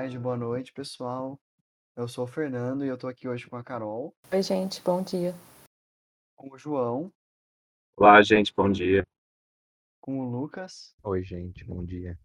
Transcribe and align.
Tarde, 0.00 0.18
boa 0.18 0.36
noite, 0.36 0.72
pessoal. 0.72 1.38
Eu 1.94 2.08
sou 2.08 2.24
o 2.24 2.26
Fernando 2.26 2.86
e 2.86 2.88
eu 2.88 2.96
tô 2.96 3.06
aqui 3.06 3.28
hoje 3.28 3.46
com 3.46 3.56
a 3.56 3.62
Carol, 3.62 4.16
Oi, 4.32 4.42
gente, 4.42 4.80
bom 4.80 5.02
dia. 5.02 5.34
com 6.34 6.50
o 6.50 6.56
João, 6.56 7.12
Olá, 7.98 8.22
gente, 8.22 8.50
bom 8.56 8.72
dia. 8.72 9.02
com 10.00 10.20
o 10.20 10.24
Lucas. 10.24 10.94
Oi, 11.04 11.22
gente, 11.22 11.66
bom 11.66 11.84
dia. 11.84 12.18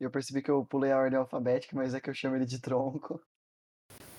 E 0.00 0.04
eu 0.04 0.10
percebi 0.10 0.40
que 0.40 0.52
eu 0.52 0.64
pulei 0.64 0.92
a 0.92 0.98
ordem 0.98 1.18
alfabética, 1.18 1.74
mas 1.74 1.94
é 1.94 2.00
que 2.00 2.08
eu 2.08 2.14
chamo 2.14 2.36
ele 2.36 2.46
de 2.46 2.60
tronco. 2.60 3.20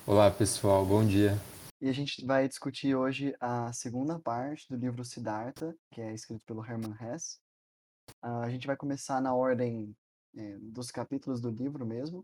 Olá, 0.06 0.30
pessoal, 0.30 0.84
bom 0.84 1.02
dia. 1.02 1.38
E 1.80 1.88
a 1.88 1.92
gente 1.92 2.26
vai 2.26 2.46
discutir 2.46 2.94
hoje 2.94 3.34
a 3.40 3.72
segunda 3.72 4.18
parte 4.18 4.68
do 4.68 4.76
livro 4.76 5.02
Siddhartha, 5.02 5.74
que 5.90 6.02
é 6.02 6.12
escrito 6.12 6.44
pelo 6.44 6.62
Hermann 6.62 6.94
Hesse. 7.00 7.38
Ah, 8.20 8.42
a 8.42 8.50
gente 8.50 8.66
vai 8.66 8.76
começar 8.76 9.18
na 9.22 9.34
ordem 9.34 9.96
eh, 10.36 10.58
dos 10.60 10.90
capítulos 10.90 11.40
do 11.40 11.48
livro 11.48 11.86
mesmo, 11.86 12.22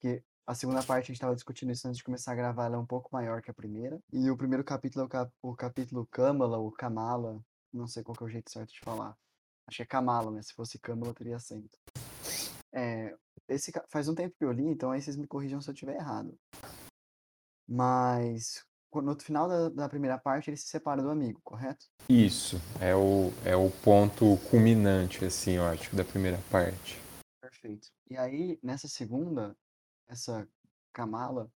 que 0.00 0.22
a 0.46 0.54
segunda 0.54 0.82
parte 0.82 1.04
a 1.04 1.06
gente 1.06 1.16
estava 1.16 1.34
discutindo 1.34 1.72
isso 1.72 1.86
antes 1.88 1.98
de 1.98 2.04
começar 2.04 2.32
a 2.32 2.36
gravar, 2.36 2.66
ela 2.66 2.76
é 2.76 2.78
um 2.78 2.86
pouco 2.86 3.10
maior 3.12 3.42
que 3.42 3.50
a 3.50 3.54
primeira. 3.54 4.00
E 4.12 4.30
o 4.30 4.36
primeiro 4.36 4.62
capítulo 4.62 5.02
é 5.02 5.06
o, 5.06 5.08
cap 5.08 5.32
o 5.42 5.56
capítulo 5.56 6.06
Kamala, 6.06 6.58
ou 6.58 6.70
Kamala, 6.70 7.40
não 7.72 7.88
sei 7.88 8.02
qual 8.02 8.16
que 8.16 8.22
é 8.22 8.26
o 8.26 8.30
jeito 8.30 8.50
certo 8.50 8.72
de 8.72 8.80
falar. 8.80 9.16
Acho 9.66 9.78
que 9.78 9.82
é 9.82 9.86
Kamala, 9.86 10.30
né? 10.30 10.42
Se 10.42 10.54
fosse 10.54 10.78
Kamala, 10.78 11.12
teria 11.12 11.36
acento. 11.36 11.76
É, 12.72 13.16
esse 13.48 13.72
faz 13.88 14.08
um 14.08 14.14
tempo 14.14 14.36
que 14.38 14.44
eu 14.44 14.52
li, 14.52 14.66
então 14.66 14.90
aí 14.90 15.00
vocês 15.00 15.16
me 15.16 15.26
corrijam 15.26 15.60
se 15.60 15.68
eu 15.68 15.74
estiver 15.74 15.96
errado. 15.96 16.38
Mas 17.68 18.64
no 18.94 19.18
final 19.20 19.48
da, 19.48 19.68
da 19.68 19.88
primeira 19.88 20.16
parte 20.16 20.48
ele 20.48 20.56
se 20.56 20.68
separa 20.68 21.02
do 21.02 21.10
amigo, 21.10 21.40
correto? 21.44 21.86
Isso, 22.08 22.56
é 22.80 22.94
o, 22.94 23.32
é 23.44 23.56
o 23.56 23.70
ponto 23.70 24.38
culminante, 24.48 25.24
assim, 25.24 25.52
eu 25.52 25.64
acho, 25.64 25.94
da 25.94 26.04
primeira 26.04 26.38
parte. 26.50 27.00
Perfeito. 27.40 27.88
E 28.08 28.16
aí, 28.16 28.58
nessa 28.62 28.88
segunda, 28.88 29.56
essa 30.08 30.48
Kamala, 30.92 31.50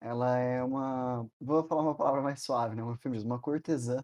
ela 0.00 0.38
é 0.38 0.62
uma. 0.62 1.28
Vou 1.40 1.66
falar 1.66 1.82
uma 1.82 1.94
palavra 1.94 2.22
mais 2.22 2.42
suave, 2.42 2.74
né? 2.74 2.82
Uma 2.82 2.92
eufemismo, 2.92 3.30
uma 3.30 3.40
cortesã 3.40 4.02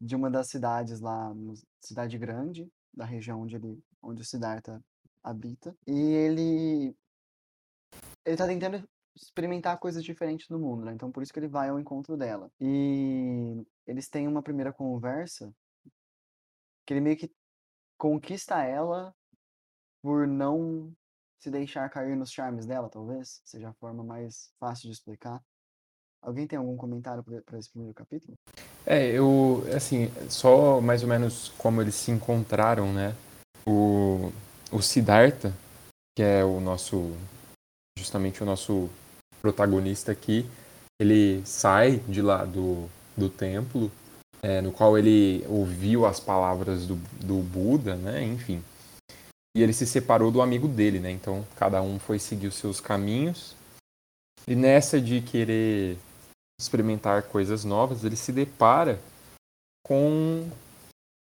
de 0.00 0.16
uma 0.16 0.30
das 0.30 0.48
cidades 0.48 1.00
lá, 1.00 1.32
cidade 1.80 2.18
grande, 2.18 2.70
da 2.92 3.04
região 3.04 3.42
onde 3.42 3.56
ele, 3.56 3.82
onde 4.02 4.22
o 4.22 4.24
Siddhartha 4.24 4.82
habita. 5.22 5.76
E 5.86 5.92
ele. 5.92 6.96
Ele 8.24 8.36
tá 8.36 8.46
tentando 8.46 8.88
experimentar 9.14 9.78
coisas 9.78 10.02
diferentes 10.02 10.48
no 10.48 10.58
mundo, 10.58 10.84
né? 10.84 10.92
Então 10.92 11.12
por 11.12 11.22
isso 11.22 11.32
que 11.32 11.38
ele 11.38 11.48
vai 11.48 11.68
ao 11.68 11.78
encontro 11.78 12.16
dela. 12.16 12.50
E 12.60 13.64
eles 13.86 14.08
têm 14.08 14.26
uma 14.26 14.42
primeira 14.42 14.72
conversa 14.72 15.54
que 16.84 16.92
ele 16.92 17.00
meio 17.00 17.16
que 17.16 17.32
conquista 17.96 18.62
ela 18.62 19.14
por 20.02 20.26
não 20.26 20.92
se 21.38 21.50
deixar 21.50 21.88
cair 21.90 22.16
nos 22.16 22.30
charmes 22.30 22.66
dela, 22.66 22.88
talvez, 22.88 23.40
seja 23.44 23.68
a 23.68 23.74
forma 23.74 24.02
mais 24.02 24.50
fácil 24.58 24.88
de 24.88 24.94
explicar. 24.94 25.42
Alguém 26.22 26.46
tem 26.46 26.58
algum 26.58 26.76
comentário 26.76 27.22
para 27.44 27.58
esse 27.58 27.68
primeiro 27.68 27.94
capítulo? 27.94 28.34
É, 28.86 29.08
eu, 29.08 29.62
assim, 29.74 30.10
só 30.30 30.80
mais 30.80 31.02
ou 31.02 31.08
menos 31.08 31.50
como 31.58 31.82
eles 31.82 31.94
se 31.94 32.10
encontraram, 32.10 32.92
né? 32.92 33.14
O, 33.66 34.32
o 34.72 34.80
Siddhartha, 34.80 35.52
que 36.16 36.22
é 36.22 36.42
o 36.42 36.60
nosso, 36.60 37.12
justamente 37.98 38.42
o 38.42 38.46
nosso 38.46 38.88
protagonista 39.42 40.12
aqui, 40.12 40.48
ele 40.98 41.44
sai 41.44 41.98
de 42.08 42.22
lá 42.22 42.44
do, 42.44 42.88
do 43.14 43.28
templo, 43.28 43.90
é, 44.42 44.62
no 44.62 44.72
qual 44.72 44.96
ele 44.96 45.44
ouviu 45.48 46.06
as 46.06 46.20
palavras 46.20 46.86
do, 46.86 46.96
do 47.20 47.36
Buda, 47.42 47.96
né? 47.96 48.22
Enfim. 48.22 48.62
E 49.56 49.62
ele 49.62 49.72
se 49.72 49.86
separou 49.86 50.30
do 50.30 50.42
amigo 50.42 50.66
dele, 50.66 50.98
né? 50.98 51.10
Então 51.10 51.46
cada 51.56 51.80
um 51.80 51.98
foi 51.98 52.18
seguir 52.18 52.48
os 52.48 52.56
seus 52.56 52.80
caminhos. 52.80 53.54
E 54.46 54.54
nessa 54.54 55.00
de 55.00 55.20
querer 55.20 55.96
experimentar 56.60 57.22
coisas 57.24 57.64
novas, 57.64 58.04
ele 58.04 58.16
se 58.16 58.32
depara 58.32 59.00
com 59.86 60.48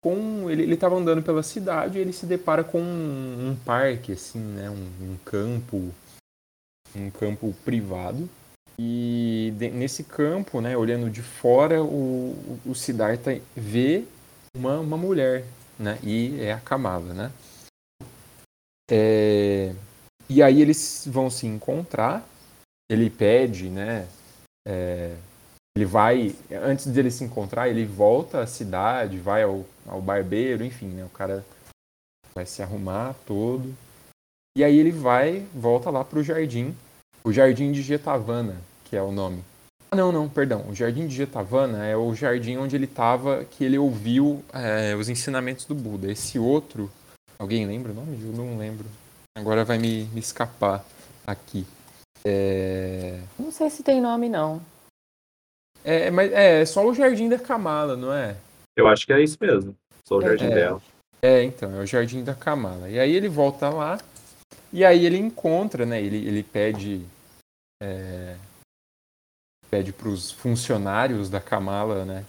com 0.03 0.49
ele 0.49 0.73
estava 0.73 0.97
andando 0.97 1.23
pela 1.23 1.43
cidade 1.43 1.99
e 1.99 2.01
ele 2.01 2.13
se 2.13 2.25
depara 2.25 2.65
com 2.65 2.81
um, 2.81 3.51
um 3.51 3.57
parque 3.57 4.13
assim, 4.13 4.39
né, 4.39 4.71
um, 4.71 5.13
um 5.13 5.17
campo 5.25 5.93
um 6.97 7.11
campo 7.11 7.55
privado 7.65 8.27
e 8.79 9.53
de- 9.59 9.71
nesse 9.71 10.03
campo, 10.03 10.63
né, 10.63 10.75
olhando 10.75 11.11
de 11.11 11.21
fora, 11.23 11.83
o- 11.83 12.59
o 12.65 12.75
Siddhartha 12.75 13.39
vê 13.55 14.05
uma, 14.57 14.81
uma 14.81 14.97
mulher, 14.97 15.45
né, 15.79 15.99
e 16.03 16.41
é 16.41 16.55
a 16.55 16.61
Kamala, 16.61 17.13
né. 17.13 17.31
É, 18.91 19.75
e 20.29 20.43
aí 20.43 20.61
eles 20.61 21.05
vão 21.07 21.31
se 21.31 21.47
encontrar, 21.47 22.27
ele 22.91 23.09
pede, 23.09 23.69
né, 23.69 24.09
é, 24.67 25.15
ele 25.77 25.85
vai, 25.87 26.35
antes 26.51 26.93
de 26.93 26.99
ele 26.99 27.11
se 27.11 27.23
encontrar, 27.23 27.69
ele 27.69 27.85
volta 27.85 28.41
à 28.41 28.47
cidade, 28.47 29.19
vai 29.19 29.45
ao, 29.45 29.65
ao 29.87 30.01
barbeiro, 30.01 30.65
enfim, 30.65 30.89
né, 30.89 31.05
o 31.05 31.11
cara 31.11 31.45
vai 32.35 32.47
se 32.47 32.63
arrumar 32.63 33.15
todo. 33.27 33.75
E 34.59 34.65
aí 34.65 34.77
ele 34.79 34.91
vai, 34.91 35.47
volta 35.55 35.91
lá 35.91 36.05
pro 36.05 36.25
jardim, 36.25 36.75
o 37.23 37.33
Jardim 37.33 37.71
de 37.71 37.83
Getavana, 37.83 38.57
que 38.85 38.97
é 38.97 39.03
o 39.03 39.13
nome. 39.13 39.45
Ah, 39.91 39.97
não, 39.97 40.11
não, 40.11 40.29
perdão. 40.29 40.65
O 40.69 40.75
Jardim 40.75 41.07
de 41.07 41.15
Getavana 41.15 41.85
é 41.85 41.97
o 41.97 42.15
jardim 42.15 42.57
onde 42.57 42.77
ele 42.77 42.87
estava, 42.87 43.45
que 43.45 43.63
ele 43.63 43.77
ouviu 43.77 44.43
é, 44.53 44.95
os 44.95 45.09
ensinamentos 45.09 45.67
do 45.67 45.75
Buda. 45.75 46.11
Esse 46.11 46.39
outro, 46.39 46.91
alguém 47.41 47.67
lembra 47.67 47.93
o 47.93 47.95
nome? 47.95 48.21
Eu 48.23 48.33
não 48.33 48.59
lembro. 48.59 48.87
Agora 49.37 49.65
vai 49.65 49.79
me, 49.79 50.05
me 50.07 50.21
escapar 50.21 50.85
aqui. 51.27 51.67
É, 52.25 53.21
Não 53.39 53.51
sei 53.51 53.71
se 53.71 53.83
tem 53.83 54.01
nome, 54.01 54.29
não. 54.29 54.61
é, 55.83 56.11
mas 56.11 56.31
é, 56.33 56.61
é 56.61 56.67
só 56.67 56.87
o 56.87 56.95
Jardim 56.95 57.29
da 57.31 57.39
Kamala, 57.39 57.97
não 57.97 58.13
é? 58.13 58.37
Eu 58.77 58.87
acho 58.87 59.07
que 59.07 59.13
é 59.13 59.23
isso 59.23 59.39
mesmo. 59.41 59.75
Sou 60.07 60.19
o 60.19 60.23
É. 60.23 60.27
jardim 60.29 60.45
É. 60.47 60.51
dela. 60.55 60.83
É, 61.23 61.43
então, 61.43 61.75
é 61.75 61.83
o 61.83 61.87
Jardim 61.87 62.23
da 62.25 62.35
Kamala. 62.35 62.89
E 62.89 62.99
aí 62.99 63.15
ele 63.15 63.29
volta 63.29 63.69
lá, 63.69 63.99
e 64.73 64.85
aí 64.85 65.05
ele 65.07 65.17
encontra, 65.19 65.85
né? 65.87 66.01
Ele, 66.03 66.17
ele 66.27 66.43
pede. 66.43 67.05
É, 67.83 68.37
pede 69.71 69.93
pros 69.93 70.31
funcionários 70.31 71.31
da 71.31 71.41
Kamala, 71.41 72.05
né? 72.05 72.25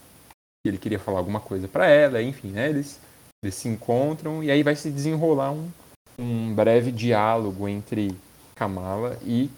Que 0.64 0.68
ele 0.70 0.78
queria 0.78 0.98
falar 0.98 1.18
alguma 1.18 1.40
coisa 1.40 1.66
pra 1.68 1.86
ela, 1.86 2.22
enfim, 2.22 2.48
né? 2.50 2.68
Eles, 2.68 3.00
eles 3.42 3.56
se 3.56 3.68
encontram, 3.68 4.42
e 4.42 4.50
aí 4.50 4.62
vai 4.62 4.76
se 4.76 4.90
desenrolar 4.90 5.50
um, 5.50 5.68
um 6.16 6.54
breve 6.54 6.92
diálogo 6.92 7.66
entre 7.68 8.16
Kamala 8.54 9.18
e 9.24 9.50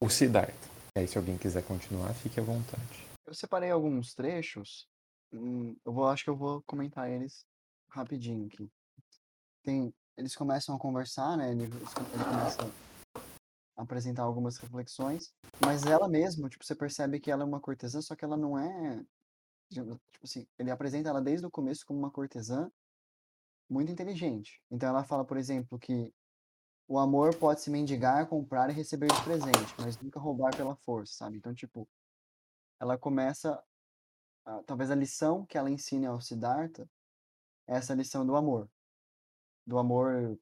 o 0.00 0.08
Siddhartha. 0.08 0.70
E 0.96 1.00
aí, 1.00 1.08
se 1.08 1.18
alguém 1.18 1.36
quiser 1.36 1.64
continuar, 1.64 2.14
fique 2.14 2.38
à 2.38 2.42
vontade. 2.42 3.04
Eu 3.26 3.34
separei 3.34 3.70
alguns 3.70 4.14
trechos, 4.14 4.86
hum, 5.32 5.74
eu 5.84 5.92
vou, 5.92 6.06
acho 6.06 6.22
que 6.22 6.30
eu 6.30 6.36
vou 6.36 6.62
comentar 6.62 7.10
eles 7.10 7.44
rapidinho 7.90 8.46
aqui. 8.46 8.70
Tem, 9.64 9.92
eles 10.16 10.36
começam 10.36 10.76
a 10.76 10.78
conversar, 10.78 11.36
né? 11.36 11.50
Ele, 11.50 11.64
ele 11.64 12.24
começa 12.24 12.62
a 13.76 13.82
apresentar 13.82 14.22
algumas 14.22 14.56
reflexões, 14.58 15.32
mas 15.64 15.82
ela 15.84 16.08
mesma, 16.08 16.48
tipo, 16.48 16.64
você 16.64 16.76
percebe 16.76 17.18
que 17.18 17.30
ela 17.30 17.42
é 17.42 17.46
uma 17.46 17.60
cortesã, 17.60 18.00
só 18.00 18.14
que 18.14 18.24
ela 18.24 18.36
não 18.36 18.56
é, 18.56 19.02
tipo 19.68 19.98
assim, 20.22 20.46
ele 20.58 20.70
apresenta 20.70 21.08
ela 21.08 21.20
desde 21.20 21.44
o 21.44 21.50
começo 21.50 21.84
como 21.84 21.98
uma 21.98 22.10
cortesã 22.10 22.70
muito 23.72 23.90
inteligente. 23.90 24.60
Então 24.70 24.88
ela 24.88 25.04
fala, 25.04 25.24
por 25.24 25.36
exemplo, 25.36 25.78
que 25.78 26.12
o 26.86 26.98
amor 26.98 27.34
pode 27.36 27.60
se 27.62 27.70
mendigar, 27.70 28.28
comprar 28.28 28.68
e 28.70 28.72
receber 28.72 29.08
de 29.08 29.22
presente, 29.24 29.74
mas 29.80 29.98
nunca 29.98 30.20
roubar 30.20 30.54
pela 30.56 30.76
força, 30.76 31.14
sabe? 31.14 31.38
Então, 31.38 31.54
tipo, 31.54 31.88
ela 32.80 32.98
começa, 32.98 33.62
a- 34.44 34.62
talvez 34.64 34.90
a 34.90 34.94
lição 34.94 35.46
que 35.46 35.56
ela 35.56 35.70
ensine 35.70 36.06
ao 36.06 36.20
Siddhartha 36.20 36.88
é 37.66 37.76
essa 37.76 37.94
lição 37.94 38.26
do 38.26 38.36
amor. 38.36 38.68
Do 39.66 39.78
amor 39.78 40.38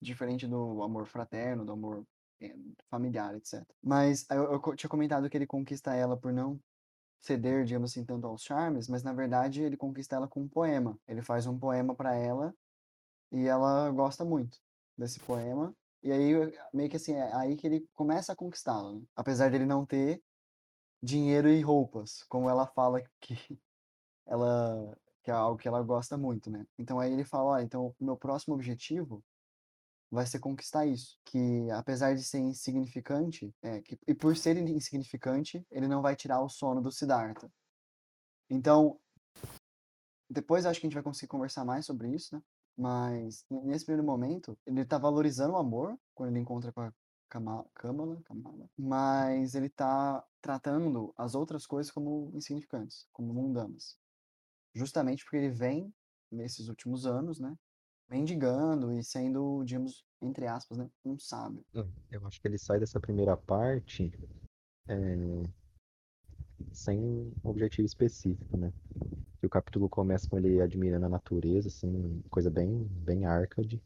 diferente 0.00 0.46
do 0.46 0.82
amor 0.82 1.06
fraterno, 1.06 1.64
do 1.64 1.72
amor 1.72 2.06
eh, 2.40 2.56
familiar, 2.88 3.34
etc. 3.36 3.66
Mas 3.82 4.26
eu, 4.30 4.52
eu 4.52 4.76
tinha 4.76 4.90
comentado 4.90 5.28
que 5.28 5.36
ele 5.36 5.46
conquista 5.46 5.94
ela 5.94 6.16
por 6.16 6.32
não 6.32 6.60
ceder, 7.20 7.64
digamos 7.64 7.90
assim, 7.92 8.04
tanto 8.04 8.26
aos 8.26 8.42
charmes, 8.42 8.88
mas 8.88 9.02
na 9.02 9.12
verdade 9.12 9.62
ele 9.62 9.76
conquista 9.76 10.16
ela 10.16 10.28
com 10.28 10.42
um 10.42 10.48
poema. 10.48 10.98
Ele 11.08 11.22
faz 11.22 11.46
um 11.46 11.58
poema 11.58 11.94
para 11.94 12.14
ela 12.14 12.54
e 13.32 13.46
ela 13.46 13.90
gosta 13.90 14.24
muito 14.24 14.58
desse 14.96 15.20
poema 15.20 15.74
E 16.02 16.12
aí, 16.12 16.32
meio 16.74 16.90
que 16.90 16.96
assim, 16.96 17.14
é 17.14 17.34
aí 17.36 17.56
que 17.56 17.66
ele 17.66 17.86
começa 17.94 18.32
a 18.32 18.36
conquistá-la, 18.36 18.94
né? 18.94 19.02
Apesar 19.16 19.50
dele 19.50 19.66
não 19.66 19.86
ter 19.86 20.22
dinheiro 21.02 21.48
e 21.48 21.60
roupas, 21.62 22.24
como 22.28 22.48
ela 22.50 22.66
fala 22.66 23.02
que 23.20 23.34
ela 24.26 24.96
que 25.22 25.30
é 25.30 25.34
algo 25.34 25.58
que 25.58 25.68
ela 25.68 25.82
gosta 25.82 26.16
muito, 26.18 26.50
né? 26.50 26.66
Então 26.78 27.00
aí 27.00 27.12
ele 27.12 27.24
fala, 27.24 27.52
olha, 27.52 27.64
então 27.64 27.94
o 27.98 28.04
meu 28.04 28.16
próximo 28.16 28.54
objetivo 28.54 29.24
vai 30.10 30.26
ser 30.26 30.40
conquistar 30.40 30.86
isso, 30.86 31.18
que 31.24 31.70
apesar 31.70 32.14
de 32.14 32.24
ser 32.24 32.38
insignificante, 32.38 33.54
é, 33.62 33.80
que, 33.80 33.98
e 34.06 34.14
por 34.14 34.36
ser 34.36 34.56
insignificante, 34.56 35.64
ele 35.70 35.86
não 35.86 36.02
vai 36.02 36.16
tirar 36.16 36.40
o 36.42 36.48
sono 36.48 36.82
do 36.82 36.90
Siddhartha. 36.90 37.50
Então, 38.48 38.98
depois 40.28 40.66
acho 40.66 40.80
que 40.80 40.86
a 40.86 40.88
gente 40.88 40.94
vai 40.94 41.02
conseguir 41.02 41.28
conversar 41.28 41.64
mais 41.64 41.86
sobre 41.86 42.08
isso, 42.08 42.34
né? 42.34 42.42
Mas 42.76 43.44
nesse 43.50 43.84
primeiro 43.84 44.06
momento, 44.06 44.58
ele 44.66 44.84
tá 44.84 44.98
valorizando 44.98 45.54
o 45.54 45.58
amor 45.58 45.98
quando 46.14 46.30
ele 46.30 46.40
encontra 46.40 46.72
com 46.72 46.80
a 46.80 46.92
Kamala, 47.28 47.70
Kamala, 47.74 48.68
mas 48.76 49.54
ele 49.54 49.68
tá 49.68 50.24
tratando 50.40 51.14
as 51.16 51.34
outras 51.34 51.66
coisas 51.66 51.92
como 51.92 52.30
insignificantes, 52.34 53.06
como 53.12 53.32
mundanas. 53.32 53.96
Justamente 54.74 55.22
porque 55.24 55.36
ele 55.36 55.50
vem, 55.50 55.94
nesses 56.30 56.68
últimos 56.68 57.06
anos, 57.06 57.38
né, 57.38 57.56
mendigando 58.10 58.92
e 58.92 59.04
sendo, 59.04 59.62
digamos, 59.64 60.04
entre 60.20 60.46
aspas, 60.46 60.76
né, 60.76 60.90
um 61.04 61.18
sábio. 61.18 61.64
Eu 62.10 62.26
acho 62.26 62.40
que 62.40 62.48
ele 62.48 62.58
sai 62.58 62.80
dessa 62.80 62.98
primeira 62.98 63.36
parte 63.36 64.12
é, 64.88 64.96
sem 66.72 66.98
um 66.98 67.32
objetivo 67.44 67.86
específico, 67.86 68.56
né? 68.56 68.72
Que 69.38 69.46
o 69.46 69.50
capítulo 69.50 69.88
começa 69.88 70.28
com 70.28 70.36
ele 70.38 70.60
admirando 70.60 71.06
a 71.06 71.08
natureza, 71.08 71.68
assim, 71.68 72.22
coisa 72.28 72.50
bem, 72.50 72.84
bem 73.04 73.24
arcade. 73.24 73.80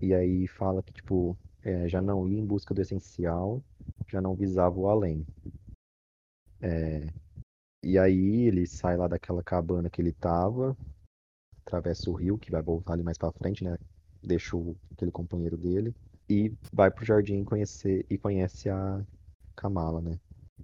E 0.00 0.14
aí 0.14 0.46
fala 0.46 0.82
que, 0.82 0.92
tipo, 0.92 1.36
é, 1.62 1.88
já 1.88 2.00
não 2.00 2.28
ia 2.28 2.38
em 2.38 2.46
busca 2.46 2.72
do 2.72 2.80
essencial, 2.80 3.62
já 4.08 4.20
não 4.20 4.34
visava 4.34 4.78
o 4.78 4.88
além. 4.88 5.26
É, 6.62 7.06
e 7.82 7.98
aí 7.98 8.46
ele 8.46 8.66
sai 8.66 8.96
lá 8.96 9.08
daquela 9.08 9.42
cabana 9.42 9.90
que 9.90 10.00
ele 10.00 10.12
tava, 10.12 10.76
atravessa 11.70 12.10
o 12.10 12.14
rio, 12.14 12.36
que 12.36 12.50
vai 12.50 12.60
voltar 12.60 12.94
ali 12.94 13.02
mais 13.02 13.16
pra 13.16 13.32
frente, 13.32 13.62
né? 13.62 13.78
Deixa 14.22 14.56
o, 14.56 14.76
aquele 14.92 15.10
companheiro 15.10 15.56
dele 15.56 15.94
e 16.28 16.52
vai 16.72 16.90
pro 16.90 17.04
jardim 17.04 17.44
conhecer 17.44 18.04
e 18.10 18.18
conhece 18.18 18.68
a 18.68 19.04
Kamala, 19.56 20.00
né? 20.00 20.18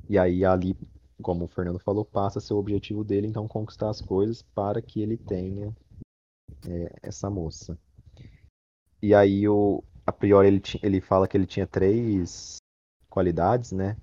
E 0.09 0.19
aí 0.19 0.45
ali, 0.45 0.77
como 1.23 1.45
o 1.45 1.49
Fernando 1.49 1.79
falou, 1.79 2.05
passa 2.05 2.39
a 2.39 2.43
ser 2.43 2.55
o 2.55 2.59
objetivo 2.59 3.03
dele, 3.03 3.27
então 3.27 3.49
conquistar 3.49 3.91
as 3.91 4.01
coisas 4.01 4.43
para 4.43 4.83
que 4.83 5.01
ele 5.01 5.17
tenha 5.17 5.75
é, 6.69 6.93
essa 7.03 7.31
moça. 7.31 7.79
E 9.01 9.15
aí 9.15 9.49
o, 9.49 9.83
a 10.07 10.13
priori 10.13 10.49
ele, 10.49 10.63
ele 10.83 11.01
fala 11.01 11.27
que 11.27 11.37
ele 11.37 11.47
tinha 11.47 11.67
três 11.67 12.59
qualidades, 13.09 13.73
né? 13.73 13.97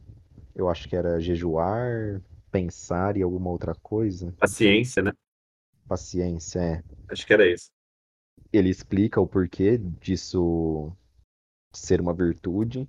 Eu 0.56 0.70
acho 0.70 0.88
que 0.88 0.96
era 0.96 1.20
jejuar, 1.20 2.22
pensar 2.52 3.18
e 3.18 3.22
alguma 3.22 3.50
outra 3.50 3.74
coisa. 3.76 4.34
Paciência, 4.34 5.02
né? 5.02 5.12
Paciência, 5.88 6.60
é. 6.60 6.84
Acho 7.10 7.26
que 7.26 7.34
era 7.34 7.46
isso. 7.46 7.70
Ele 8.52 8.70
explica 8.70 9.20
o 9.20 9.28
porquê 9.28 9.78
disso 9.78 10.92
ser 11.74 12.00
uma 12.00 12.14
virtude, 12.14 12.88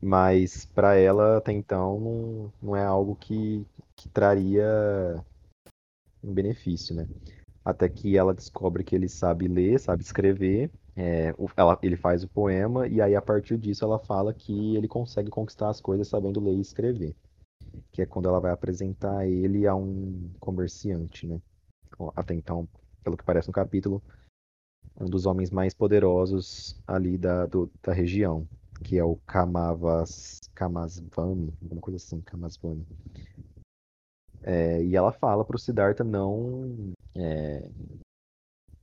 mas 0.00 0.66
para 0.66 0.96
ela 0.96 1.38
até 1.38 1.52
então 1.52 1.98
não, 2.00 2.52
não 2.62 2.76
é 2.76 2.84
algo 2.84 3.16
que, 3.16 3.66
que 3.96 4.08
traria 4.08 4.64
um 6.22 6.32
benefício, 6.32 6.94
né? 6.94 7.08
Até 7.64 7.88
que 7.88 8.16
ela 8.16 8.34
descobre 8.34 8.84
que 8.84 8.94
ele 8.94 9.08
sabe 9.08 9.48
ler, 9.48 9.80
sabe 9.80 10.02
escrever, 10.02 10.70
é, 10.96 11.34
ela, 11.56 11.78
ele 11.82 11.96
faz 11.96 12.22
o 12.22 12.28
poema 12.28 12.86
e 12.86 13.00
aí 13.00 13.16
a 13.16 13.22
partir 13.22 13.58
disso 13.58 13.84
ela 13.84 13.98
fala 13.98 14.32
que 14.32 14.76
ele 14.76 14.86
consegue 14.86 15.30
conquistar 15.30 15.68
as 15.68 15.80
coisas 15.80 16.06
sabendo 16.06 16.40
ler 16.40 16.54
e 16.54 16.60
escrever, 16.60 17.16
que 17.90 18.02
é 18.02 18.06
quando 18.06 18.28
ela 18.28 18.40
vai 18.40 18.52
apresentar 18.52 19.26
ele 19.26 19.66
a 19.66 19.74
um 19.74 20.30
comerciante, 20.38 21.26
né? 21.26 21.40
Até 22.14 22.34
então, 22.34 22.68
pelo 23.02 23.16
que 23.16 23.24
parece 23.24 23.48
no 23.48 23.54
capítulo, 23.54 24.02
um 25.00 25.06
dos 25.06 25.26
homens 25.26 25.50
mais 25.50 25.74
poderosos 25.74 26.80
ali 26.86 27.18
da, 27.18 27.46
do, 27.46 27.70
da 27.82 27.92
região, 27.92 28.46
que 28.82 28.98
é 28.98 29.04
o 29.04 29.16
Kamavas, 29.26 30.40
Kamasvami, 30.54 31.52
alguma 31.62 31.80
coisa 31.80 31.96
assim, 31.96 32.20
Kamasvami. 32.20 32.86
É, 34.42 34.82
e 34.84 34.94
ela 34.94 35.10
fala 35.10 35.44
para 35.44 35.56
o 35.56 35.58
Siddhartha 35.58 36.04
não 36.04 36.92
é, 37.14 37.70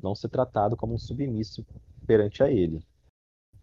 não 0.01 0.15
ser 0.15 0.29
tratado 0.29 0.75
como 0.75 0.95
um 0.95 0.97
submisso 0.97 1.65
perante 2.07 2.41
a 2.41 2.49
ele. 2.49 2.83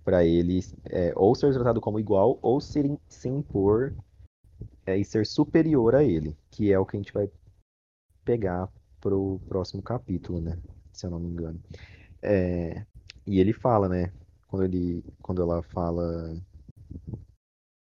Para 0.05 0.25
ele 0.25 0.61
é, 0.85 1.13
ou 1.17 1.35
ser 1.35 1.53
tratado 1.53 1.81
como 1.81 2.01
igual 2.01 2.39
ou 2.41 2.61
ser, 2.61 2.85
se 3.09 3.29
impor 3.29 3.95
é, 4.87 4.97
e 4.97 5.05
ser 5.05 5.27
superior 5.27 5.95
a 5.95 6.05
ele, 6.05 6.37
que 6.51 6.73
é 6.73 6.79
o 6.79 6.87
que 6.87 6.97
a 6.97 7.01
gente 7.01 7.13
vai 7.13 7.31
pegar 8.25 8.71
pro 9.01 9.41
próximo 9.49 9.83
capítulo, 9.83 10.41
né? 10.41 10.59
Se 10.93 11.07
eu 11.07 11.11
não 11.11 11.21
me 11.21 11.29
engano. 11.29 11.61
É, 12.23 12.85
e 13.27 13.39
ele 13.41 13.53
fala, 13.53 13.89
né? 13.89 14.13
Quando, 14.49 14.65
ele, 14.65 15.05
quando 15.23 15.43
ela 15.43 15.63
fala 15.63 16.37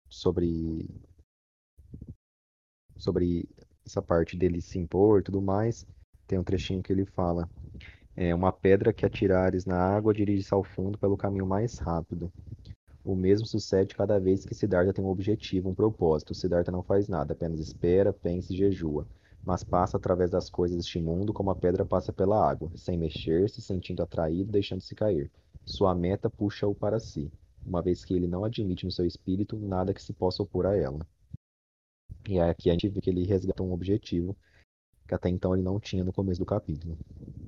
sobre 0.09 0.89
sobre 2.97 3.47
essa 3.85 4.01
parte 4.01 4.35
dele 4.35 4.59
se 4.59 4.77
impor 4.79 5.19
e 5.19 5.23
tudo 5.23 5.41
mais, 5.41 5.85
tem 6.27 6.37
um 6.37 6.43
trechinho 6.43 6.83
que 6.83 6.91
ele 6.91 7.05
fala: 7.05 7.49
é, 8.15 8.33
Uma 8.33 8.51
pedra 8.51 8.91
que 8.91 9.05
atirares 9.05 9.65
na 9.65 9.77
água 9.77 10.13
dirige-se 10.13 10.53
ao 10.53 10.63
fundo 10.63 10.97
pelo 10.97 11.17
caminho 11.17 11.45
mais 11.45 11.77
rápido. 11.77 12.31
O 13.03 13.15
mesmo 13.15 13.47
sucede 13.47 13.95
cada 13.95 14.19
vez 14.19 14.43
que 14.43 14.53
Siddhartha 14.53 14.91
tem 14.93 15.05
um 15.05 15.07
objetivo, 15.07 15.69
um 15.69 15.75
propósito. 15.75 16.33
Siddhartha 16.33 16.71
não 16.71 16.83
faz 16.83 17.07
nada, 17.07 17.33
apenas 17.33 17.59
espera, 17.59 18.11
pensa 18.11 18.51
e 18.51 18.57
jejua 18.57 19.07
mas 19.47 19.63
passa 19.63 19.95
através 19.95 20.29
das 20.29 20.49
coisas 20.49 20.75
deste 20.75 20.99
mundo 20.99 21.31
como 21.31 21.49
a 21.49 21.55
pedra 21.55 21.85
passa 21.85 22.11
pela 22.11 22.45
água, 22.45 22.69
sem 22.75 22.97
mexer-se, 22.97 23.61
sentindo 23.61 24.03
atraído, 24.03 24.51
deixando-se 24.51 24.93
cair. 24.93 25.31
Sua 25.65 25.95
meta 25.95 26.29
puxa-o 26.29 26.75
para 26.75 26.99
si, 26.99 27.31
uma 27.65 27.81
vez 27.81 28.03
que 28.03 28.13
ele 28.13 28.27
não 28.27 28.43
admite 28.43 28.83
no 28.83 28.91
seu 28.91 29.05
espírito 29.05 29.57
nada 29.57 29.93
que 29.93 30.03
se 30.03 30.11
possa 30.11 30.43
opor 30.43 30.65
a 30.65 30.75
ela. 30.75 30.99
E 32.27 32.37
é 32.37 32.49
aqui 32.49 32.69
a 32.69 32.73
gente 32.73 32.89
vê 32.89 32.99
que 32.99 33.09
ele 33.09 33.23
resgata 33.23 33.63
um 33.63 33.71
objetivo 33.71 34.35
que 35.07 35.15
até 35.15 35.29
então 35.29 35.53
ele 35.53 35.63
não 35.63 35.79
tinha 35.79 36.03
no 36.03 36.11
começo 36.11 36.41
do 36.41 36.45
capítulo. 36.45 36.97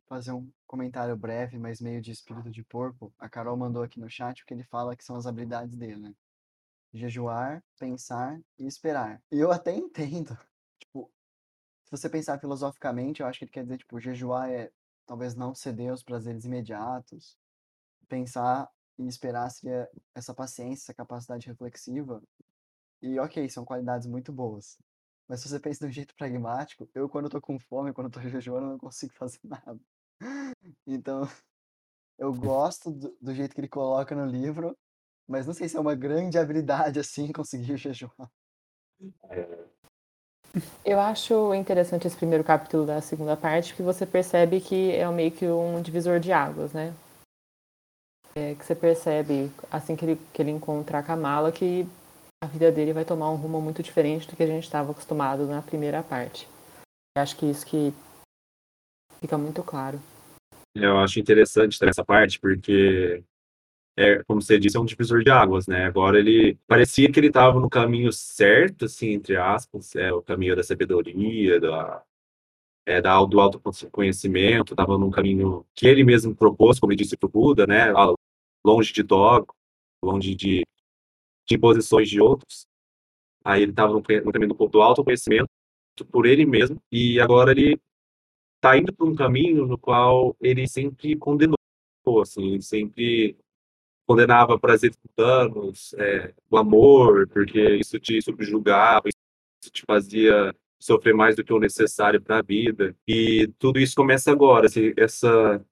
Fazer 0.07 0.31
um 0.31 0.49
comentário 0.65 1.17
breve, 1.17 1.59
mas 1.59 1.81
meio 1.81 2.01
de 2.01 2.11
espírito 2.11 2.49
de 2.49 2.63
porco. 2.63 3.13
A 3.19 3.27
Carol 3.27 3.57
mandou 3.57 3.83
aqui 3.83 3.99
no 3.99 4.09
chat 4.09 4.41
o 4.41 4.45
que 4.45 4.53
ele 4.53 4.63
fala 4.63 4.95
que 4.95 5.03
são 5.03 5.17
as 5.17 5.25
habilidades 5.25 5.75
dele, 5.75 5.97
né? 5.97 6.15
Jejuar, 6.93 7.61
pensar 7.77 8.39
e 8.57 8.65
esperar. 8.65 9.21
E 9.29 9.37
eu 9.37 9.51
até 9.51 9.75
entendo. 9.75 10.37
Tipo, 10.79 11.11
se 11.89 11.97
você 11.97 12.09
pensar 12.09 12.39
filosoficamente, 12.39 13.21
eu 13.21 13.27
acho 13.27 13.39
que 13.39 13.45
ele 13.45 13.51
quer 13.51 13.63
dizer, 13.63 13.79
tipo, 13.79 13.99
jejuar 13.99 14.47
é 14.51 14.71
talvez 15.07 15.33
não 15.33 15.55
ceder 15.55 15.89
aos 15.89 16.03
prazeres 16.03 16.45
imediatos. 16.45 17.35
Pensar 18.07 18.69
e 18.99 19.07
esperar 19.07 19.49
seria 19.49 19.89
essa 20.13 20.31
paciência, 20.31 20.83
essa 20.83 20.93
capacidade 20.93 21.47
reflexiva. 21.47 22.21
E 23.01 23.19
ok, 23.19 23.49
são 23.49 23.65
qualidades 23.65 24.05
muito 24.05 24.31
boas. 24.31 24.77
Mas 25.27 25.41
se 25.41 25.49
você 25.49 25.59
pensa 25.59 25.79
de 25.79 25.85
um 25.87 25.91
jeito 25.91 26.13
pragmático, 26.17 26.87
eu 26.93 27.09
quando 27.09 27.25
eu 27.25 27.31
tô 27.31 27.41
com 27.41 27.59
fome, 27.59 27.91
quando 27.91 28.07
eu 28.07 28.11
tô 28.11 28.21
jejuando, 28.29 28.67
eu 28.67 28.71
não 28.73 28.77
consigo 28.77 29.13
fazer 29.15 29.39
nada. 29.43 29.79
Então, 30.85 31.23
eu 32.19 32.31
gosto 32.31 32.91
do, 32.91 33.17
do 33.19 33.33
jeito 33.33 33.55
que 33.55 33.61
ele 33.61 33.67
coloca 33.67 34.15
no 34.15 34.27
livro, 34.27 34.77
mas 35.27 35.47
não 35.47 35.55
sei 35.55 35.67
se 35.67 35.75
é 35.75 35.79
uma 35.79 35.95
grande 35.95 36.37
habilidade 36.37 36.99
assim 36.99 37.31
conseguir 37.31 37.77
jejuar. 37.77 38.31
Eu 40.83 40.99
acho 40.99 41.53
interessante 41.53 42.07
esse 42.07 42.15
primeiro 42.15 42.43
capítulo 42.43 42.85
da 42.85 43.01
segunda 43.01 43.37
parte, 43.37 43.75
que 43.75 43.83
você 43.83 44.05
percebe 44.05 44.59
que 44.59 44.91
é 44.91 45.07
meio 45.11 45.31
que 45.31 45.45
um 45.45 45.81
divisor 45.81 46.19
de 46.19 46.31
águas, 46.31 46.73
né? 46.73 46.93
É, 48.35 48.55
que 48.55 48.65
você 48.65 48.75
percebe, 48.75 49.51
assim 49.71 49.95
que 49.95 50.05
ele, 50.05 50.21
que 50.33 50.41
ele 50.41 50.51
encontra 50.51 50.99
a 50.99 51.03
Kamala, 51.03 51.51
que 51.51 51.87
a 52.43 52.47
vida 52.47 52.71
dele 52.71 52.93
vai 52.93 53.03
tomar 53.03 53.29
um 53.31 53.35
rumo 53.35 53.61
muito 53.61 53.83
diferente 53.83 54.27
do 54.27 54.35
que 54.35 54.43
a 54.43 54.47
gente 54.47 54.63
estava 54.63 54.91
acostumado 54.91 55.45
na 55.45 55.61
primeira 55.61 56.01
parte. 56.01 56.47
Eu 57.17 57.23
acho 57.23 57.35
que 57.35 57.45
isso 57.45 57.65
que 57.65 57.93
fica 59.19 59.37
muito 59.37 59.61
claro. 59.63 59.99
Eu 60.75 60.97
acho 60.99 61.19
interessante 61.19 61.77
essa 61.83 62.05
parte, 62.05 62.39
porque 62.39 63.23
é, 63.99 64.23
como 64.23 64.41
você 64.41 64.57
disse, 64.57 64.77
é 64.77 64.79
um 64.79 64.85
divisor 64.85 65.21
de 65.21 65.29
águas, 65.29 65.67
né? 65.67 65.85
Agora 65.85 66.17
ele 66.17 66.57
parecia 66.65 67.11
que 67.11 67.19
ele 67.19 67.27
estava 67.27 67.59
no 67.59 67.69
caminho 67.69 68.13
certo, 68.13 68.85
assim, 68.85 69.09
entre 69.09 69.35
aspas, 69.35 69.93
é 69.93 70.13
o 70.13 70.21
caminho 70.21 70.55
da 70.55 70.63
sabedoria, 70.63 71.59
da, 71.59 72.01
é, 72.85 73.01
da 73.01 73.21
do 73.25 73.41
autoconhecimento, 73.41 74.73
estava 74.73 74.97
num 74.97 75.11
caminho 75.11 75.65
que 75.75 75.85
ele 75.85 76.05
mesmo 76.05 76.33
propôs, 76.33 76.79
como 76.79 76.93
ele 76.93 77.03
disse 77.03 77.17
para 77.17 77.27
o 77.27 77.29
Buda, 77.29 77.67
né? 77.67 77.91
Longe 78.65 78.93
de 78.93 79.03
dogma, 79.03 79.53
longe 80.01 80.33
de, 80.33 80.65
de 81.45 81.55
imposições 81.55 82.09
de 82.09 82.21
outros. 82.21 82.67
Aí 83.43 83.63
ele 83.63 83.71
estava 83.71 83.91
no, 83.91 83.99
no 83.99 84.31
caminho 84.31 84.53
do, 84.53 84.67
do 84.67 84.81
autoconhecimento 84.81 85.49
por 86.09 86.25
ele 86.25 86.45
mesmo, 86.45 86.81
e 86.89 87.19
agora 87.19 87.51
ele 87.51 87.77
está 88.55 88.77
indo 88.77 88.93
para 88.93 89.05
um 89.05 89.15
caminho 89.15 89.65
no 89.67 89.77
qual 89.77 90.35
ele 90.39 90.67
sempre 90.69 91.17
condenou, 91.17 91.57
assim, 92.21 92.53
ele 92.53 92.61
sempre 92.61 93.37
condenava 94.09 94.57
prazeres 94.57 94.97
mundanos, 95.07 95.93
é, 95.93 96.33
o 96.49 96.57
amor, 96.57 97.27
porque 97.27 97.75
isso 97.75 97.99
te 97.99 98.19
subjugava, 98.23 99.07
isso 99.07 99.71
te 99.71 99.83
fazia 99.85 100.51
sofrer 100.79 101.13
mais 101.13 101.35
do 101.35 101.43
que 101.43 101.53
o 101.53 101.59
necessário 101.59 102.19
para 102.19 102.39
a 102.39 102.41
vida. 102.41 102.95
E 103.07 103.53
tudo 103.59 103.79
isso 103.79 103.93
começa 103.95 104.31
agora, 104.31 104.65
assim, 104.65 104.93
essa, 104.97 105.63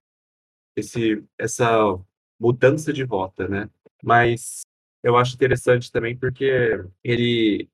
esse, 0.75 1.24
essa 1.36 2.00
mudança 2.39 2.94
de 2.94 3.03
rota, 3.03 3.48
né? 3.48 3.67
Mas 4.03 4.62
eu 5.01 5.17
acho 5.17 5.34
interessante 5.34 5.91
também 5.91 6.15
porque 6.15 6.86
ele 7.03 7.67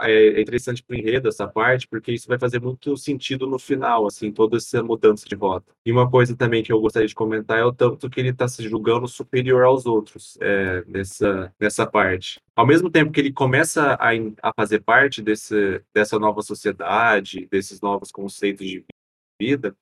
é 0.00 0.40
interessante 0.40 0.82
para 0.82 0.94
o 0.94 0.98
enredo 0.98 1.28
essa 1.28 1.46
parte, 1.46 1.86
porque 1.86 2.12
isso 2.12 2.26
vai 2.26 2.38
fazer 2.38 2.60
muito 2.60 2.96
sentido 2.96 3.46
no 3.46 3.58
final, 3.58 4.06
assim, 4.06 4.32
toda 4.32 4.56
essa 4.56 4.82
mudança 4.82 5.28
de 5.28 5.34
rota. 5.34 5.72
E 5.86 5.92
uma 5.92 6.10
coisa 6.10 6.36
também 6.36 6.62
que 6.62 6.72
eu 6.72 6.80
gostaria 6.80 7.06
de 7.06 7.14
comentar 7.14 7.58
é 7.58 7.64
o 7.64 7.72
tanto 7.72 8.10
que 8.10 8.18
ele 8.18 8.30
está 8.30 8.48
se 8.48 8.68
julgando 8.68 9.06
superior 9.06 9.62
aos 9.62 9.86
outros 9.86 10.36
é, 10.40 10.84
nessa, 10.86 11.54
nessa 11.60 11.86
parte. 11.86 12.40
Ao 12.56 12.66
mesmo 12.66 12.90
tempo 12.90 13.12
que 13.12 13.20
ele 13.20 13.32
começa 13.32 13.94
a, 13.94 14.10
a 14.42 14.52
fazer 14.54 14.80
parte 14.80 15.22
desse, 15.22 15.82
dessa 15.92 16.18
nova 16.18 16.42
sociedade, 16.42 17.46
desses 17.50 17.80
novos 17.80 18.10
conceitos 18.10 18.66
de 18.66 18.84
vida, 19.40 19.76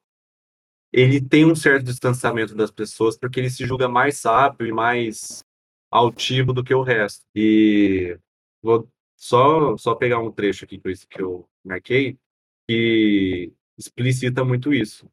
ele 0.92 1.20
tem 1.20 1.46
um 1.46 1.54
certo 1.54 1.84
distanciamento 1.84 2.54
das 2.54 2.70
pessoas 2.70 3.16
porque 3.16 3.40
ele 3.40 3.48
se 3.48 3.64
julga 3.64 3.88
mais 3.88 4.18
sábio 4.18 4.66
e 4.66 4.72
mais 4.72 5.42
altivo 5.90 6.52
do 6.52 6.62
que 6.62 6.74
o 6.74 6.82
resto. 6.82 7.22
E 7.34 8.18
vou 8.62 8.86
só, 9.22 9.76
só 9.76 9.94
pegar 9.94 10.18
um 10.18 10.32
trecho 10.32 10.64
aqui 10.64 10.80
que 11.08 11.22
eu 11.22 11.48
marquei, 11.64 12.18
que 12.68 13.52
explicita 13.78 14.44
muito 14.44 14.74
isso. 14.74 15.08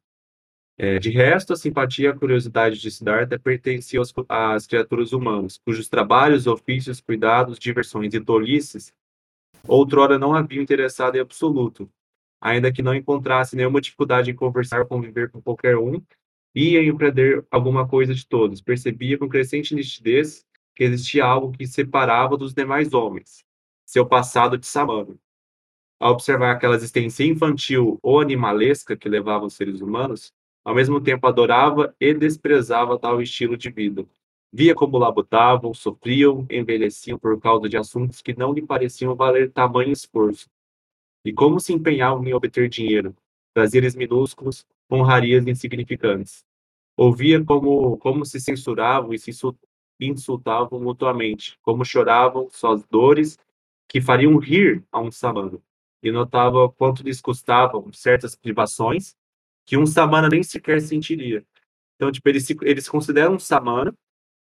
É, 0.75 0.97
de 0.97 1.11
resto, 1.11 1.53
a 1.53 1.55
simpatia 1.55 2.07
e 2.07 2.11
a 2.11 2.15
curiosidade 2.15 2.79
de 2.79 2.89
Siddhartha 2.89 3.37
pertenciam 3.37 4.03
às 4.27 4.65
criaturas 4.65 5.13
humanas, 5.13 5.59
cujos 5.59 5.87
trabalhos, 5.87 6.47
ofícios, 6.47 6.99
cuidados, 6.99 7.59
diversões 7.59 8.13
e 8.15 8.19
tolices 8.19 8.91
outrora 9.67 10.17
não 10.17 10.33
haviam 10.33 10.63
interessado 10.63 11.15
em 11.15 11.19
absoluto, 11.19 11.87
ainda 12.41 12.71
que 12.71 12.81
não 12.81 12.95
encontrasse 12.95 13.55
nenhuma 13.55 13.81
dificuldade 13.81 14.31
em 14.31 14.35
conversar 14.35 14.79
ou 14.79 14.87
conviver 14.87 15.29
com 15.29 15.41
qualquer 15.41 15.77
um, 15.77 16.01
ia 16.55 16.81
em 16.81 16.87
empreender 16.87 17.45
alguma 17.51 17.87
coisa 17.87 18.15
de 18.15 18.25
todos. 18.25 18.61
Percebia 18.61 19.17
com 19.19 19.29
crescente 19.29 19.75
nitidez 19.75 20.45
que 20.73 20.83
existia 20.83 21.25
algo 21.25 21.51
que 21.51 21.67
separava 21.67 22.37
dos 22.37 22.53
demais 22.53 22.93
homens, 22.93 23.45
seu 23.89 24.05
passado 24.05 24.55
de 24.55 24.67
samano. 24.67 25.19
Ao 25.99 26.11
observar 26.11 26.51
aquela 26.51 26.75
existência 26.75 27.23
infantil 27.23 27.97
ou 28.03 28.21
animalesca 28.21 28.95
que 28.95 29.09
levava 29.09 29.47
os 29.47 29.55
seres 29.55 29.81
humanos, 29.81 30.31
ao 30.63 30.75
mesmo 30.75 31.01
tempo 31.01 31.25
adorava 31.25 31.95
e 31.99 32.13
desprezava 32.13 32.99
tal 32.99 33.19
estilo 33.19 33.57
de 33.57 33.71
vida. 33.71 34.05
Via 34.53 34.75
como 34.75 34.99
labutavam, 34.99 35.73
sofriam, 35.73 36.45
envelheciam 36.51 37.17
por 37.17 37.39
causa 37.41 37.67
de 37.67 37.77
assuntos 37.77 38.21
que 38.21 38.37
não 38.37 38.53
lhe 38.53 38.61
pareciam 38.61 39.15
valer 39.15 39.51
tamanho 39.51 39.91
esforço. 39.91 40.47
E 41.25 41.33
como 41.33 41.59
se 41.59 41.73
empenhavam 41.73 42.23
em 42.23 42.33
obter 42.33 42.69
dinheiro, 42.69 43.15
prazeres 43.55 43.95
minúsculos, 43.95 44.67
honrarias 44.91 45.47
insignificantes. 45.47 46.45
Ouvia 46.95 47.43
como, 47.43 47.97
como 47.97 48.23
se 48.23 48.39
censuravam 48.39 49.15
e 49.15 49.17
se 49.17 49.31
insultavam 49.99 50.79
mutuamente, 50.79 51.57
como 51.63 51.83
choravam 51.83 52.47
suas 52.51 52.83
dores 52.83 53.35
que 53.89 53.99
fariam 53.99 54.37
rir 54.37 54.85
a 54.91 55.01
um 55.01 55.11
samana, 55.11 55.59
e 56.01 56.11
notava 56.11 56.69
quanto 56.69 57.03
lhes 57.03 57.19
custavam 57.19 57.91
certas 57.91 58.35
privações 58.35 59.15
que 59.65 59.75
um 59.75 59.85
samana 59.85 60.29
nem 60.29 60.43
sequer 60.43 60.79
sentiria. 60.79 61.43
Então, 61.95 62.11
tipo, 62.11 62.29
eles 62.29 62.45
se, 62.45 62.55
eles 62.61 62.87
consideram 62.87 63.33
um 63.33 63.39
samana, 63.39 63.93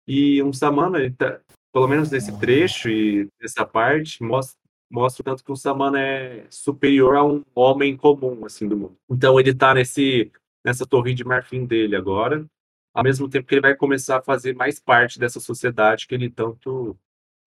e 0.06 0.42
um 0.42 0.52
samana, 0.52 0.98
tá, 1.16 1.40
pelo 1.72 1.88
menos 1.88 2.10
nesse 2.10 2.38
trecho 2.38 2.88
e 2.88 3.28
nessa 3.40 3.66
parte, 3.66 4.22
mostra, 4.22 4.56
mostra 4.90 5.24
tanto 5.24 5.44
que 5.44 5.52
um 5.52 5.56
samana 5.56 6.00
é 6.00 6.46
superior 6.48 7.16
a 7.16 7.24
um 7.24 7.44
homem 7.54 7.96
comum, 7.96 8.44
assim, 8.46 8.68
do 8.68 8.76
mundo. 8.76 8.96
Então, 9.10 9.38
ele 9.38 9.54
tá 9.54 9.74
nesse, 9.74 10.30
nessa 10.64 10.86
torre 10.86 11.12
de 11.12 11.24
marfim 11.24 11.66
dele 11.66 11.96
agora, 11.96 12.46
ao 12.94 13.02
mesmo 13.02 13.28
tempo 13.28 13.46
que 13.46 13.54
ele 13.54 13.60
vai 13.60 13.74
começar 13.74 14.18
a 14.18 14.22
fazer 14.22 14.54
mais 14.54 14.78
parte 14.78 15.18
dessa 15.18 15.40
sociedade 15.40 16.06
que 16.06 16.14
ele 16.14 16.30
tanto 16.30 16.96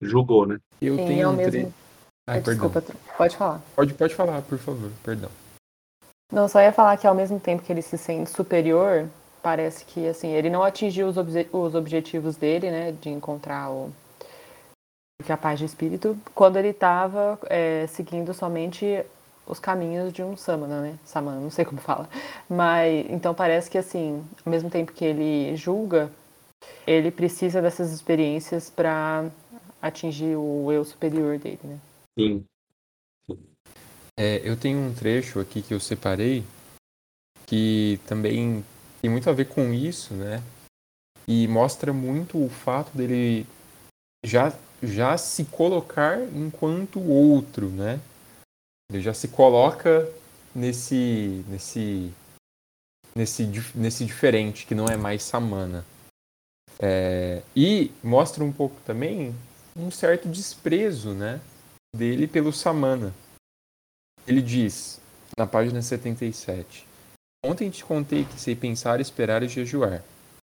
julgou, 0.01 0.45
né? 0.45 0.59
Eu 0.81 0.95
Sim, 0.97 1.05
tenho 1.07 1.21
é 1.21 1.27
o 1.27 1.31
um 1.31 1.35
mesmo. 1.35 1.51
tre... 1.51 1.73
Ai, 2.29 2.41
Desculpa, 2.41 2.83
pode 3.17 3.37
falar. 3.37 3.61
Pode, 3.75 3.93
pode 3.93 4.15
falar, 4.15 4.41
por 4.41 4.57
favor, 4.57 4.91
perdão. 5.03 5.29
Não, 6.31 6.47
só 6.47 6.61
ia 6.61 6.73
falar 6.73 6.97
que 6.97 7.07
ao 7.07 7.15
mesmo 7.15 7.39
tempo 7.39 7.63
que 7.63 7.71
ele 7.71 7.81
se 7.81 7.97
sente 7.97 8.29
superior, 8.29 9.07
parece 9.41 9.85
que 9.85 10.07
assim, 10.07 10.29
ele 10.33 10.49
não 10.49 10.61
atingiu 10.61 11.07
os, 11.07 11.15
obje- 11.17 11.47
os 11.53 11.73
objetivos 11.73 12.35
dele, 12.35 12.69
né, 12.69 12.91
de 12.91 13.09
encontrar 13.09 13.71
o 13.71 13.91
que 15.23 15.31
é 15.31 15.35
a 15.35 15.37
paz 15.37 15.57
de 15.57 15.65
espírito, 15.65 16.17
quando 16.35 16.57
ele 16.57 16.69
estava 16.69 17.39
seguindo 17.89 18.33
somente 18.33 19.03
os 19.47 19.59
caminhos 19.59 20.11
de 20.13 20.21
um 20.21 20.35
samana, 20.37 20.81
né? 20.81 20.99
Samana, 21.05 21.39
não 21.39 21.49
sei 21.49 21.65
como 21.65 21.79
fala. 21.81 22.07
Mas 22.49 23.05
então 23.09 23.33
parece 23.33 23.69
que 23.69 23.77
assim, 23.77 24.23
ao 24.45 24.51
mesmo 24.51 24.69
tempo 24.69 24.91
que 24.91 25.03
ele 25.03 25.55
julga, 25.55 26.11
ele 26.85 27.09
precisa 27.09 27.61
dessas 27.61 27.91
experiências 27.91 28.69
para 28.69 29.25
atingir 29.81 30.35
o 30.35 30.71
eu 30.71 30.83
superior 30.83 31.37
dele, 31.37 31.59
né? 31.63 31.79
Sim. 32.17 32.45
É, 34.19 34.41
eu 34.43 34.57
tenho 34.57 34.79
um 34.79 34.93
trecho 34.93 35.39
aqui 35.39 35.61
que 35.61 35.73
eu 35.73 35.79
separei 35.79 36.43
que 37.47 37.99
também 38.05 38.63
tem 39.01 39.09
muito 39.09 39.29
a 39.29 39.33
ver 39.33 39.45
com 39.47 39.73
isso, 39.73 40.13
né? 40.13 40.43
E 41.27 41.47
mostra 41.47 41.93
muito 41.93 42.43
o 42.43 42.49
fato 42.49 42.95
dele 42.95 43.45
já, 44.25 44.53
já 44.83 45.17
se 45.17 45.45
colocar 45.45 46.21
enquanto 46.35 46.99
outro, 46.99 47.69
né? 47.69 47.99
Ele 48.91 49.01
já 49.01 49.13
se 49.13 49.27
coloca 49.29 50.09
nesse 50.53 51.43
nesse 51.47 52.11
nesse 53.15 53.45
nesse 53.75 54.05
diferente 54.05 54.65
que 54.65 54.75
não 54.75 54.85
é 54.85 54.97
mais 54.97 55.23
Samana. 55.23 55.85
É, 56.79 57.41
e 57.55 57.91
mostra 58.03 58.43
um 58.43 58.51
pouco 58.51 58.75
também 58.85 59.33
um 59.77 59.91
certo 59.91 60.27
desprezo, 60.27 61.11
né, 61.11 61.39
dele 61.95 62.27
pelo 62.27 62.51
Samana. 62.51 63.13
Ele 64.25 64.41
diz, 64.41 64.99
na 65.37 65.45
página 65.45 65.81
77, 65.81 66.87
Ontem 67.45 67.69
te 67.69 67.85
contei 67.85 68.25
que 68.25 68.39
sei 68.39 68.55
pensar, 68.55 68.99
esperar 68.99 69.43
e 69.43 69.47
jejuar, 69.47 70.03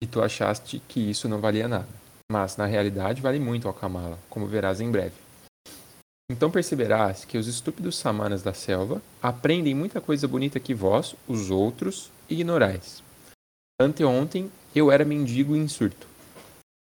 e 0.02 0.08
tu 0.08 0.22
achaste 0.22 0.80
que 0.88 1.10
isso 1.10 1.28
não 1.28 1.42
valia 1.42 1.68
nada. 1.68 1.88
Mas, 2.32 2.56
na 2.56 2.66
realidade, 2.66 3.22
vale 3.22 3.40
muito, 3.40 3.68
ó 3.68 3.74
Kamala, 3.74 4.20
como 4.30 4.48
verás 4.48 4.80
em 4.80 4.92
breve. 4.92 5.16
Então 6.30 6.52
perceberás 6.52 7.26
que 7.26 7.38
os 7.38 7.48
estúpidos 7.48 7.98
samanas 7.98 8.44
da 8.44 8.54
selva 8.54 9.02
aprendem 9.22 9.74
muita 9.74 10.00
coisa 10.00 10.28
bonita 10.28 10.60
que 10.60 10.74
vós, 10.74 11.16
os 11.28 11.50
outros, 11.50 12.12
ignorais. 12.30 13.02
Anteontem 13.82 14.52
eu 14.76 14.92
era 14.92 15.06
mendigo 15.06 15.56
e 15.56 15.60
insurto. 15.60 16.08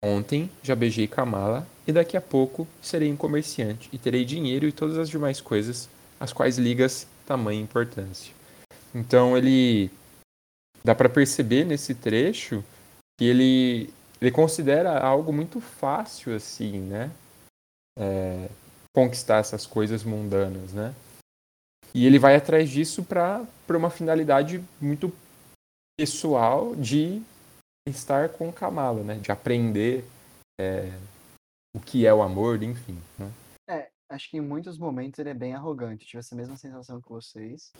Ontem 0.04 0.50
já 0.62 0.75
beijei 0.75 1.06
Kamala 1.06 1.66
e 1.88 1.92
daqui 1.92 2.18
a 2.18 2.21
pouco 2.21 2.68
serei 2.83 3.11
um 3.11 3.16
comerciante 3.16 3.88
e 3.90 3.99
terei 3.99 4.23
dinheiro 4.23 4.68
e 4.68 4.73
todas 4.73 4.99
as 4.99 5.09
demais 5.09 5.40
coisas 5.40 5.88
às 6.21 6.35
quais 6.35 6.59
ligas 6.59 7.07
tamanha 7.26 7.62
importância. 7.62 8.35
Então 8.95 9.37
ele 9.38 9.90
dá 10.85 10.95
para 10.95 11.09
perceber 11.09 11.64
nesse 11.64 11.95
trecho 11.95 12.62
que 13.18 13.25
ele 13.25 13.90
ele 14.21 14.30
considera 14.30 14.99
algo 14.99 15.33
muito 15.33 15.61
fácil 15.61 16.35
assim, 16.35 16.78
né? 16.80 17.11
É, 17.99 18.49
conquistar 18.95 19.38
essas 19.38 19.64
coisas 19.64 20.02
mundanas, 20.02 20.73
né? 20.73 20.95
E 21.95 22.04
ele 22.04 22.18
vai 22.18 22.37
atrás 22.37 22.68
disso 22.68 23.02
para 23.02 23.47
uma 23.71 23.90
finalidade 23.90 24.62
muito 24.80 25.12
pessoal 25.97 26.75
de 26.76 27.23
estar 27.88 28.28
com 28.28 28.52
Kamala, 28.52 29.02
né? 29.02 29.14
De 29.14 29.30
aprender 29.30 30.04
é, 30.61 30.92
o 31.78 31.80
que 31.80 32.06
é 32.06 32.12
o 32.12 32.23
amor, 32.23 32.62
enfim. 32.62 32.99
Né? 33.18 33.32
É, 33.68 33.90
acho 34.08 34.28
que 34.30 34.37
em 34.37 34.40
muitos 34.40 34.78
momentos 34.78 35.18
ele 35.18 35.30
é 35.30 35.35
bem 35.35 35.54
arrogante. 35.54 36.04
Tive 36.04 36.18
essa 36.18 36.35
mesma 36.35 36.56
sensação 36.56 37.00
que 37.00 37.08
vocês. 37.08 37.73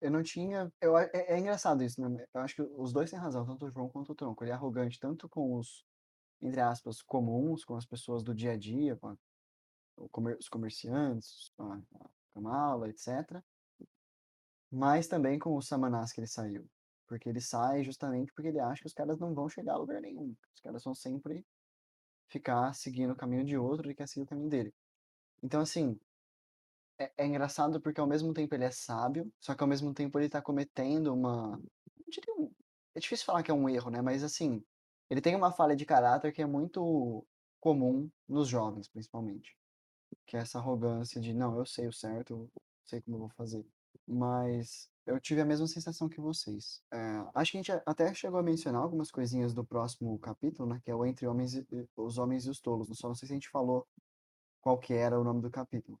Eu 0.00 0.10
não 0.10 0.22
tinha. 0.22 0.70
Eu, 0.80 0.96
é, 0.98 1.10
é 1.14 1.38
engraçado 1.38 1.82
isso, 1.82 2.00
né? 2.06 2.24
Eu 2.34 2.42
acho 2.42 2.54
que 2.54 2.62
os 2.62 2.92
dois 2.92 3.10
têm 3.10 3.18
razão, 3.18 3.46
tanto 3.46 3.64
o 3.66 3.70
João 3.70 3.88
quanto 3.88 4.12
o 4.12 4.14
Tronco. 4.14 4.44
Ele 4.44 4.50
é 4.50 4.54
arrogante 4.54 5.00
tanto 5.00 5.28
com 5.28 5.56
os, 5.56 5.84
entre 6.42 6.60
aspas, 6.60 7.00
comuns, 7.00 7.64
com 7.64 7.74
as 7.74 7.86
pessoas 7.86 8.22
do 8.22 8.34
dia 8.34 8.52
a 8.52 8.56
dia, 8.56 8.96
com 8.96 9.08
a- 9.08 9.16
o 9.96 10.08
os 10.38 10.48
comerciantes, 10.48 11.50
com 11.56 11.72
a, 11.72 11.76
a 11.76 12.08
Kamala, 12.34 12.88
etc. 12.90 13.40
Mas 14.70 15.06
também 15.06 15.38
com 15.38 15.56
os 15.56 15.66
samanás 15.66 16.12
que 16.12 16.20
ele 16.20 16.26
saiu. 16.26 16.66
Porque 17.06 17.28
ele 17.28 17.40
sai 17.40 17.82
justamente 17.84 18.32
porque 18.34 18.48
ele 18.48 18.60
acha 18.60 18.80
que 18.82 18.86
os 18.88 18.94
caras 18.94 19.18
não 19.18 19.32
vão 19.34 19.48
chegar 19.48 19.74
a 19.74 19.78
lugar 19.78 20.00
nenhum. 20.00 20.34
Os 20.54 20.60
caras 20.60 20.82
vão 20.84 20.94
sempre 20.94 21.46
ficar 22.28 22.74
seguindo 22.74 23.12
o 23.12 23.16
caminho 23.16 23.44
de 23.44 23.56
outro 23.56 23.90
e 23.90 23.94
quer 23.94 24.08
seguir 24.08 24.22
o 24.24 24.26
caminho 24.28 24.48
dele. 24.50 24.74
Então, 25.42 25.60
assim, 25.62 25.98
é, 26.98 27.12
é 27.18 27.26
engraçado 27.26 27.80
porque 27.80 28.00
ao 28.00 28.06
mesmo 28.06 28.32
tempo 28.32 28.54
ele 28.54 28.64
é 28.64 28.70
sábio, 28.70 29.32
só 29.40 29.54
que 29.54 29.62
ao 29.62 29.68
mesmo 29.68 29.92
tempo 29.94 30.18
ele 30.18 30.28
tá 30.28 30.40
cometendo 30.42 31.12
uma. 31.12 31.58
um- 32.38 32.50
É 32.94 33.00
difícil 33.00 33.26
falar 33.26 33.42
que 33.42 33.50
é 33.50 33.54
um 33.54 33.68
erro, 33.68 33.90
né? 33.90 34.00
Mas 34.02 34.22
assim, 34.22 34.62
ele 35.10 35.20
tem 35.20 35.34
uma 35.36 35.52
falha 35.52 35.74
de 35.76 35.84
caráter 35.84 36.32
que 36.32 36.42
é 36.42 36.46
muito 36.46 37.26
comum 37.60 38.10
nos 38.28 38.48
jovens, 38.48 38.88
principalmente. 38.88 39.56
Que 40.26 40.36
é 40.38 40.40
essa 40.40 40.58
arrogância 40.58 41.20
de, 41.20 41.34
não, 41.34 41.58
eu 41.58 41.66
sei 41.66 41.88
o 41.88 41.92
certo, 41.92 42.34
eu 42.34 42.50
sei 42.86 43.02
como 43.02 43.16
eu 43.16 43.20
vou 43.22 43.30
fazer. 43.30 43.66
Mas 44.06 44.90
eu 45.06 45.20
tive 45.20 45.40
a 45.40 45.44
mesma 45.44 45.66
sensação 45.66 46.08
que 46.08 46.20
vocês. 46.20 46.82
É, 46.92 47.24
acho 47.34 47.52
que 47.52 47.58
a 47.58 47.62
gente 47.62 47.82
até 47.86 48.12
chegou 48.14 48.38
a 48.38 48.42
mencionar 48.42 48.82
algumas 48.82 49.10
coisinhas 49.10 49.52
do 49.52 49.64
próximo 49.64 50.18
capítulo, 50.18 50.68
né? 50.68 50.80
Que 50.84 50.90
é 50.90 50.94
o 50.94 51.04
Entre 51.04 51.26
Homens 51.26 51.54
e, 51.54 51.66
os 51.96 52.18
Homens 52.18 52.46
e 52.46 52.50
os 52.50 52.60
Tolos. 52.60 52.88
Só 52.92 53.08
não 53.08 53.14
sei 53.14 53.26
se 53.26 53.32
a 53.32 53.36
gente 53.36 53.48
falou 53.50 53.86
qual 54.60 54.78
que 54.78 54.92
era 54.94 55.18
o 55.20 55.24
nome 55.24 55.40
do 55.42 55.50
capítulo. 55.50 55.98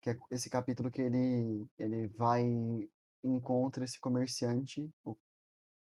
Que 0.00 0.10
é 0.10 0.18
esse 0.30 0.48
capítulo 0.50 0.90
que 0.90 1.02
ele, 1.02 1.66
ele 1.78 2.08
vai 2.08 2.88
encontra 3.24 3.84
esse 3.84 4.00
comerciante, 4.00 4.88
o 5.04 5.16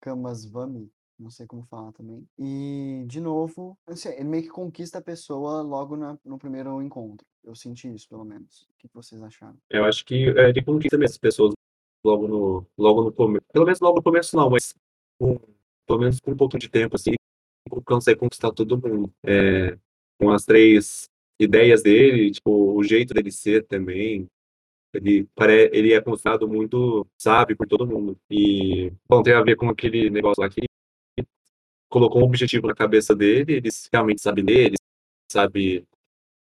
Kamaswami, 0.01 0.91
não 1.19 1.31
sei 1.31 1.47
como 1.47 1.65
falar 1.65 1.93
também. 1.93 2.27
E, 2.39 3.05
de 3.07 3.21
novo, 3.21 3.77
assim, 3.87 4.09
ele 4.11 4.25
meio 4.25 4.43
que 4.45 4.49
conquista 4.51 4.99
a 4.99 5.03
pessoa 5.03 5.63
logo 5.63 5.97
na- 5.97 6.19
no 6.25 6.39
primeiro 6.39 6.81
encontro. 6.83 7.27
Eu 7.43 7.55
senti 7.55 7.93
isso, 7.93 8.09
pelo 8.09 8.25
menos. 8.25 8.63
O 8.63 8.75
que 8.79 8.89
que 8.89 8.95
vocês 8.95 9.23
acharam? 9.23 9.57
Eu 9.71 9.85
acho 9.85 10.05
que 10.05 10.29
é, 10.31 10.49
ele 10.51 10.65
conquista 10.65 10.97
mesmo 10.97 11.13
as 11.13 11.19
pessoas 11.19 11.55
logo 12.05 12.29
no, 12.29 12.67
logo 12.77 13.05
no 13.05 13.13
começo. 13.13 13.45
Pelo 13.53 13.65
menos 13.65 13.81
logo 13.81 13.97
no 13.97 14.03
começo 14.03 14.37
não, 14.37 14.51
mas 14.51 14.75
pelo 15.87 16.01
menos 16.01 16.21
com 16.21 16.33
um 16.33 16.37
pouco 16.37 16.59
de 16.59 16.69
tempo, 16.69 16.97
assim, 16.97 17.15
consegue 17.85 18.19
conquistar 18.21 18.53
todo 18.53 18.81
mundo. 18.81 19.13
É, 19.25 19.79
com 20.19 20.31
as 20.31 20.45
três 20.45 21.09
ideias 21.39 21.83
dele, 21.83 22.31
tipo, 22.31 22.77
o 22.77 22.83
jeito 22.83 23.15
dele 23.15 23.33
ser 23.33 23.67
também. 23.67 24.29
Ele, 24.93 25.27
pare, 25.35 25.71
ele 25.73 25.93
é 25.93 26.01
considerado 26.01 26.49
muito 26.49 27.07
sábio 27.19 27.57
por 27.57 27.67
todo 27.67 27.87
mundo. 27.87 28.17
E, 28.31 28.93
bom, 29.09 29.23
tem 29.23 29.35
a 29.35 29.43
ver 29.43 29.57
com 29.57 29.69
aquele 29.69 30.09
negócio 30.09 30.41
lá 30.41 30.49
que 30.49 30.63
colocou 31.89 32.23
um 32.23 32.25
objetivo 32.25 32.67
na 32.67 32.75
cabeça 32.75 33.15
dele, 33.15 33.55
ele 33.55 33.69
realmente 33.93 34.21
sabe 34.21 34.43
ler, 34.43 34.67
ele 34.67 34.77
sabe, 35.31 35.87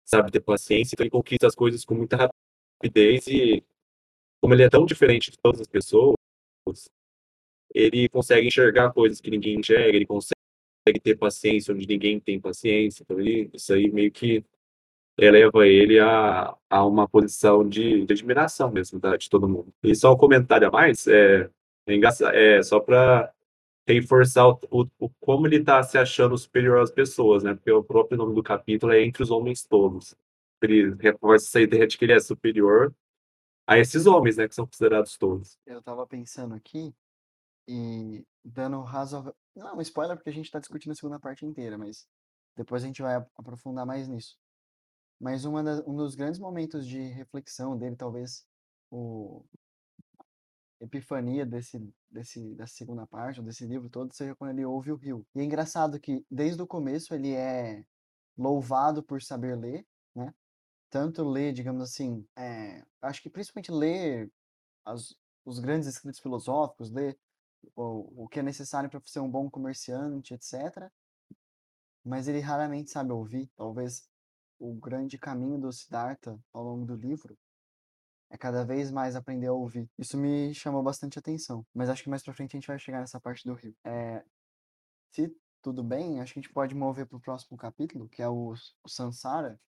sabe 0.05 0.31
ter 0.31 0.41
paciência, 0.41 0.93
então 0.93 1.03
ele 1.03 1.09
conquista 1.09 1.47
as 1.47 1.55
coisas 1.55 1.83
com 1.83 1.95
muita 1.95 2.29
rapidez 2.79 3.25
e 3.27 3.63
como 4.41 4.53
ele 4.53 4.63
é 4.63 4.69
tão 4.69 4.85
diferente 4.85 5.31
de 5.31 5.37
todas 5.37 5.61
as 5.61 5.67
pessoas, 5.67 6.15
ele 7.73 8.09
consegue 8.09 8.47
enxergar 8.47 8.91
coisas 8.91 9.21
que 9.21 9.29
ninguém 9.29 9.59
enxerga, 9.59 9.95
ele 9.95 10.05
consegue 10.05 10.33
ter 11.03 11.15
paciência 11.15 11.73
onde 11.73 11.87
ninguém 11.87 12.19
tem 12.19 12.39
paciência. 12.39 13.03
Então, 13.03 13.19
ele, 13.19 13.49
isso 13.53 13.73
aí 13.73 13.91
meio 13.91 14.11
que 14.11 14.43
eleva 15.17 15.67
ele 15.67 15.99
a, 15.99 16.55
a 16.69 16.85
uma 16.85 17.07
posição 17.07 17.67
de, 17.67 18.05
de 18.05 18.13
admiração 18.13 18.71
mesmo 18.71 18.99
da, 18.99 19.17
de 19.17 19.29
todo 19.29 19.49
mundo. 19.49 19.73
E 19.83 19.93
só 19.95 20.13
um 20.13 20.17
comentário 20.17 20.67
a 20.67 20.71
mais, 20.71 21.07
é, 21.07 21.49
é, 21.87 22.57
é 22.57 22.63
só 22.63 22.79
para 22.79 23.31
reforçar 23.87 24.47
o, 24.47 24.59
o, 24.71 24.87
o, 24.99 25.09
como 25.19 25.47
ele 25.47 25.57
está 25.57 25.81
se 25.83 25.97
achando 25.97 26.37
superior 26.37 26.81
às 26.81 26.91
pessoas, 26.91 27.43
né? 27.43 27.53
Porque 27.55 27.71
o 27.71 27.83
próprio 27.83 28.17
nome 28.17 28.35
do 28.35 28.43
capítulo 28.43 28.93
é 28.93 29.03
Entre 29.03 29.23
os 29.23 29.31
Homens 29.31 29.65
Todos. 29.65 30.15
Ele 30.61 30.95
reforça 30.99 31.47
essa 31.47 31.61
ideia 31.61 31.87
de 31.87 31.97
que 31.97 32.05
ele 32.05 32.13
é 32.13 32.19
superior 32.19 32.93
a 33.69 33.77
esses 33.77 34.07
homens, 34.07 34.37
né, 34.37 34.47
que 34.47 34.55
são 34.55 34.65
considerados 34.65 35.15
tolos. 35.15 35.59
Eu 35.63 35.79
tava 35.79 36.07
pensando 36.07 36.55
aqui 36.55 36.91
e 37.67 38.25
dando 38.43 38.81
razoável. 38.81 39.35
Não, 39.55 39.77
um 39.77 39.81
spoiler, 39.81 40.17
porque 40.17 40.31
a 40.31 40.33
gente 40.33 40.49
tá 40.49 40.57
discutindo 40.57 40.91
a 40.91 40.95
segunda 40.95 41.19
parte 41.19 41.45
inteira, 41.45 41.77
mas 41.77 42.07
depois 42.57 42.83
a 42.83 42.87
gente 42.87 43.03
vai 43.03 43.15
ap- 43.15 43.29
aprofundar 43.37 43.85
mais 43.85 44.07
nisso. 44.07 44.39
Mas 45.19 45.43
das- 45.43 45.85
um 45.85 45.95
dos 45.95 46.15
grandes 46.15 46.39
momentos 46.39 46.87
de 46.87 46.99
reflexão 46.99 47.77
dele, 47.77 47.95
talvez 47.95 48.43
o 48.89 49.43
epifania 50.81 51.45
desse, 51.45 51.79
desse, 52.09 52.55
dessa 52.55 52.73
segunda 52.73 53.05
parte, 53.05 53.39
desse 53.43 53.67
livro 53.67 53.87
todo, 53.87 54.11
seja 54.15 54.33
quando 54.35 54.51
ele 54.51 54.65
ouve 54.65 54.91
o 54.91 54.95
rio. 54.95 55.23
E 55.35 55.41
é 55.41 55.43
engraçado 55.43 55.99
que, 55.99 56.25
desde 56.31 56.59
o 56.59 56.65
começo, 56.65 57.13
ele 57.13 57.35
é 57.35 57.83
louvado 58.35 59.03
por 59.03 59.21
saber 59.21 59.55
ler? 59.55 59.85
Tanto 60.89 61.23
ler, 61.23 61.53
digamos 61.53 61.83
assim, 61.83 62.25
é, 62.35 62.83
acho 63.01 63.21
que 63.21 63.29
principalmente 63.29 63.71
ler 63.71 64.31
as- 64.85 65.15
os 65.45 65.59
grandes 65.59 65.87
escritos 65.89 66.19
filosóficos, 66.21 66.91
ler 66.91 67.17
o, 67.75 68.25
o 68.25 68.29
que 68.29 68.39
é 68.39 68.43
necessário 68.43 68.89
para 68.89 69.01
ser 69.05 69.19
um 69.21 69.29
bom 69.31 69.49
comerciante, 69.49 70.33
etc. 70.33 70.91
Mas 72.03 72.27
ele 72.27 72.39
raramente 72.39 72.91
sabe 72.91 73.11
ouvir. 73.13 73.49
Talvez 73.55 74.09
o 74.59 74.73
grande 74.75 75.17
caminho 75.17 75.59
do 75.59 75.71
Siddhartha 75.73 76.39
ao 76.53 76.63
longo 76.63 76.85
do 76.85 76.95
livro 76.95 77.37
é 78.29 78.37
cada 78.37 78.63
vez 78.63 78.91
mais 78.91 79.15
aprender 79.15 79.47
a 79.47 79.53
ouvir. 79.53 79.89
Isso 79.97 80.17
me 80.17 80.53
chamou 80.53 80.83
bastante 80.83 81.19
atenção. 81.19 81.65
Mas 81.73 81.89
acho 81.89 82.03
que 82.03 82.09
mais 82.09 82.23
pra 82.23 82.33
frente 82.33 82.55
a 82.55 82.59
gente 82.59 82.67
vai 82.67 82.79
chegar 82.79 82.99
nessa 82.99 83.19
parte 83.19 83.45
do 83.45 83.53
rio. 83.53 83.75
É, 83.83 84.23
se 85.11 85.35
tudo 85.61 85.83
bem, 85.83 86.21
acho 86.21 86.33
que 86.33 86.39
a 86.39 86.43
gente 86.43 86.53
pode 86.53 86.75
mover 86.75 87.05
pro 87.07 87.19
próximo 87.19 87.57
capítulo, 87.57 88.09
que 88.09 88.21
é 88.21 88.29
o, 88.29 88.53
o 88.83 88.89
Sansara, 88.89 89.59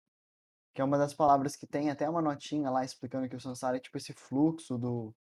que 0.74 0.82
é 0.82 0.84
uma 0.84 0.98
das 0.98 1.14
palavras 1.14 1.56
que 1.56 1.68
tem 1.68 1.90
até 1.90 2.10
uma 2.10 2.22
notinha 2.22 2.70
lá 2.70 2.84
explicando 2.84 3.28
que 3.30 3.36
o 3.36 3.40
Sansara 3.40 3.78
é 3.78 3.80
tipo 3.80 3.98
esse 3.98 4.14
fluxo 4.14 4.78
do. 4.78 5.14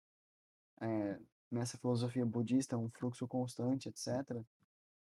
é, 0.81 1.19
nessa 1.51 1.77
filosofia 1.77 2.25
budista, 2.25 2.77
um 2.77 2.89
fluxo 2.89 3.27
constante, 3.27 3.89
etc. 3.89 4.41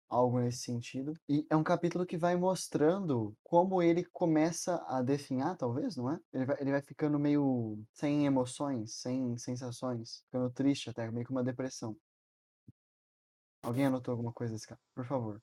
Algo 0.09 0.41
nesse 0.41 0.59
sentido. 0.59 1.15
E 1.29 1.47
é 1.49 1.57
um 1.57 1.63
capítulo 1.65 2.05
que 2.05 2.19
vai 2.19 2.37
mostrando 2.37 3.35
como 3.43 3.81
ele 3.83 4.05
começa 4.05 4.85
a 4.89 5.01
definhar, 5.03 5.57
talvez, 5.57 5.97
não 5.97 6.11
é? 6.11 6.21
Ele 6.33 6.45
vai, 6.45 6.57
ele 6.61 6.71
vai 6.73 6.83
ficando 6.83 7.19
meio 7.19 7.79
sem 7.95 8.27
emoções, 8.27 8.95
sem 8.95 9.37
sensações, 9.39 10.23
ficando 10.27 10.51
triste 10.51 10.91
até, 10.91 11.11
meio 11.11 11.25
que 11.25 11.33
uma 11.33 11.45
depressão. 11.45 11.97
Alguém 13.63 13.87
anotou 13.87 14.13
alguma 14.13 14.33
coisa 14.33 14.53
desse 14.53 14.67
cara? 14.67 14.81
Por 14.95 15.07
favor. 15.07 15.41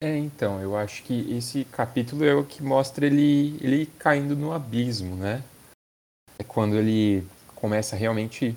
É, 0.00 0.16
então, 0.18 0.60
eu 0.60 0.76
acho 0.76 1.02
que 1.04 1.32
esse 1.32 1.64
capítulo 1.64 2.24
é 2.24 2.34
o 2.34 2.44
que 2.44 2.62
mostra 2.62 3.06
ele, 3.06 3.56
ele 3.62 3.86
caindo 3.98 4.36
no 4.36 4.52
abismo, 4.52 5.16
né? 5.16 5.42
É 6.38 6.44
quando 6.44 6.76
ele 6.76 7.26
começa 7.54 7.96
realmente 7.96 8.54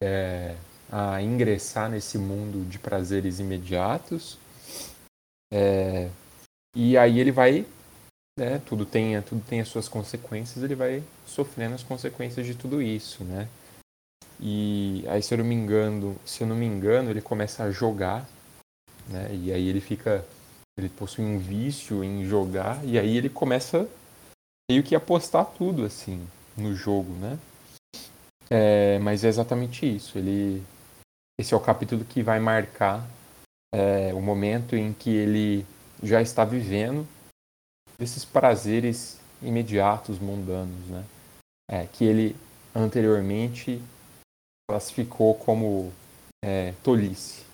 é, 0.00 0.56
a 0.90 1.20
ingressar 1.20 1.90
nesse 1.90 2.16
mundo 2.16 2.66
de 2.68 2.78
prazeres 2.78 3.38
imediatos. 3.38 4.38
É, 5.52 6.10
e 6.74 6.96
aí 6.96 7.20
ele 7.20 7.32
vai, 7.32 7.66
né, 8.38 8.58
tudo 8.64 8.86
tem, 8.86 9.20
tudo 9.22 9.42
tem 9.46 9.60
as 9.60 9.68
suas 9.68 9.88
consequências, 9.88 10.64
ele 10.64 10.74
vai 10.74 11.02
sofrendo 11.26 11.74
as 11.74 11.82
consequências 11.82 12.46
de 12.46 12.54
tudo 12.54 12.80
isso, 12.80 13.24
né? 13.24 13.46
E 14.40 15.04
aí, 15.08 15.22
se 15.22 15.32
eu 15.32 15.38
não 15.38 15.44
me 15.44 15.54
engano, 15.54 16.18
se 16.24 16.42
eu 16.42 16.46
não 16.46 16.56
me 16.56 16.66
engano, 16.66 17.10
ele 17.10 17.22
começa 17.22 17.64
a 17.64 17.70
jogar, 17.70 18.28
né? 19.08 19.28
E 19.34 19.52
aí 19.52 19.68
ele 19.68 19.80
fica 19.80 20.24
ele 20.78 20.88
possui 20.88 21.24
um 21.24 21.38
vício 21.38 22.04
em 22.04 22.24
jogar 22.24 22.84
e 22.84 22.98
aí 22.98 23.16
ele 23.16 23.30
começa 23.30 23.88
meio 24.70 24.82
que 24.82 24.94
apostar 24.94 25.46
tudo 25.46 25.84
assim 25.84 26.26
no 26.56 26.74
jogo, 26.74 27.12
né? 27.14 27.38
É, 28.50 28.98
mas 28.98 29.24
é 29.24 29.28
exatamente 29.28 29.86
isso. 29.86 30.18
Ele, 30.18 30.62
esse 31.40 31.54
é 31.54 31.56
o 31.56 31.60
capítulo 31.60 32.04
que 32.04 32.22
vai 32.22 32.38
marcar 32.38 33.06
é, 33.74 34.12
o 34.12 34.20
momento 34.20 34.76
em 34.76 34.92
que 34.92 35.10
ele 35.10 35.66
já 36.02 36.20
está 36.20 36.44
vivendo 36.44 37.06
esses 37.98 38.24
prazeres 38.24 39.18
imediatos, 39.42 40.18
mundanos, 40.18 40.86
né? 40.88 41.04
É, 41.70 41.86
que 41.86 42.04
ele 42.04 42.36
anteriormente 42.74 43.82
classificou 44.70 45.34
como 45.34 45.92
é, 46.44 46.72
tolice. 46.82 47.44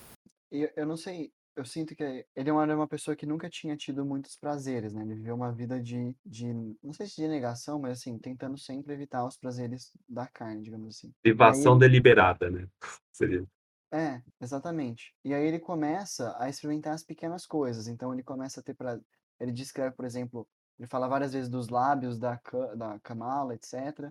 Eu- 0.51 0.71
eu 0.77 0.87
não 0.87 0.97
sei, 0.97 1.31
eu 1.55 1.65
sinto 1.65 1.95
que 1.95 2.03
ele 2.35 2.51
é 2.51 2.53
uma, 2.53 2.63
era 2.63 2.77
uma 2.77 2.89
pessoa 2.89 3.17
que 3.17 3.27
nunca 3.27 3.49
tinha 3.49 3.77
tido 3.77 4.05
muitos 4.05 4.37
prazeres, 4.37 4.95
né? 4.95 5.03
Ele 5.03 5.15
viveu 5.15 5.35
uma 5.35 5.53
vida 5.53 5.81
de, 5.81 6.17
de, 6.25 6.53
não 6.83 6.93
sei 6.93 7.07
se 7.07 7.17
de 7.17 7.29
negação, 7.29 7.79
mas 7.79 7.99
assim, 7.99 8.19
tentando 8.19 8.57
sempre 8.59 8.95
evitar 8.95 9.25
os 9.27 9.37
prazeres 9.37 9.93
da 10.09 10.27
carne, 10.27 10.63
digamos 10.63 10.97
assim. 10.97 11.13
Privação 11.23 11.73
ele- 11.73 11.81
deliberada, 11.81 12.51
né? 12.51 12.69
Seria. 13.13 13.47
É, 13.93 14.23
exatamente. 14.41 15.15
E 15.23 15.35
aí 15.35 15.47
ele 15.47 15.59
começa 15.59 16.35
a 16.39 16.49
experimentar 16.49 16.95
as 16.95 17.05
pequenas 17.05 17.47
coisas. 17.47 17.87
Então 17.87 18.13
ele 18.13 18.23
começa 18.23 18.61
a 18.61 18.63
ter 18.63 18.75
pra... 18.75 18.99
Ele 19.39 19.53
descreve, 19.53 19.95
por 19.95 20.07
exemplo, 20.07 20.49
ele 20.79 20.89
fala 20.89 21.09
várias 21.09 21.35
vezes 21.35 21.51
dos 21.51 21.69
lábios 21.69 22.19
da, 22.19 22.41
da 22.77 22.99
Kamala, 23.01 23.55
etc. 23.55 24.11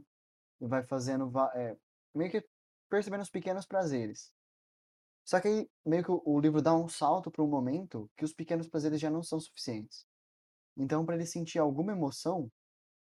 E 0.60 0.68
vai 0.68 0.84
fazendo, 0.84 1.32
é, 1.56 1.76
meio 2.14 2.30
que 2.30 2.46
percebendo 2.90 3.22
os 3.22 3.30
pequenos 3.30 3.66
prazeres. 3.66 4.32
Só 5.26 5.40
que 5.40 5.48
aí 5.48 5.70
meio 5.86 6.04
que 6.04 6.12
o, 6.12 6.40
livro 6.40 6.62
dá 6.62 6.76
um 6.76 6.88
salto 6.88 7.32
para 7.32 7.44
um 7.44 7.48
momento 7.48 8.10
que 8.18 8.26
os 8.26 8.34
pequenos 8.34 8.68
prazeres 8.68 9.00
já 9.00 9.10
não 9.10 9.24
são 9.24 9.40
suficientes. 9.40 10.06
Então, 10.78 11.06
para 11.06 11.16
ele 11.16 11.26
sentir 11.26 11.60
alguma 11.60 11.92
emoção, 11.92 12.52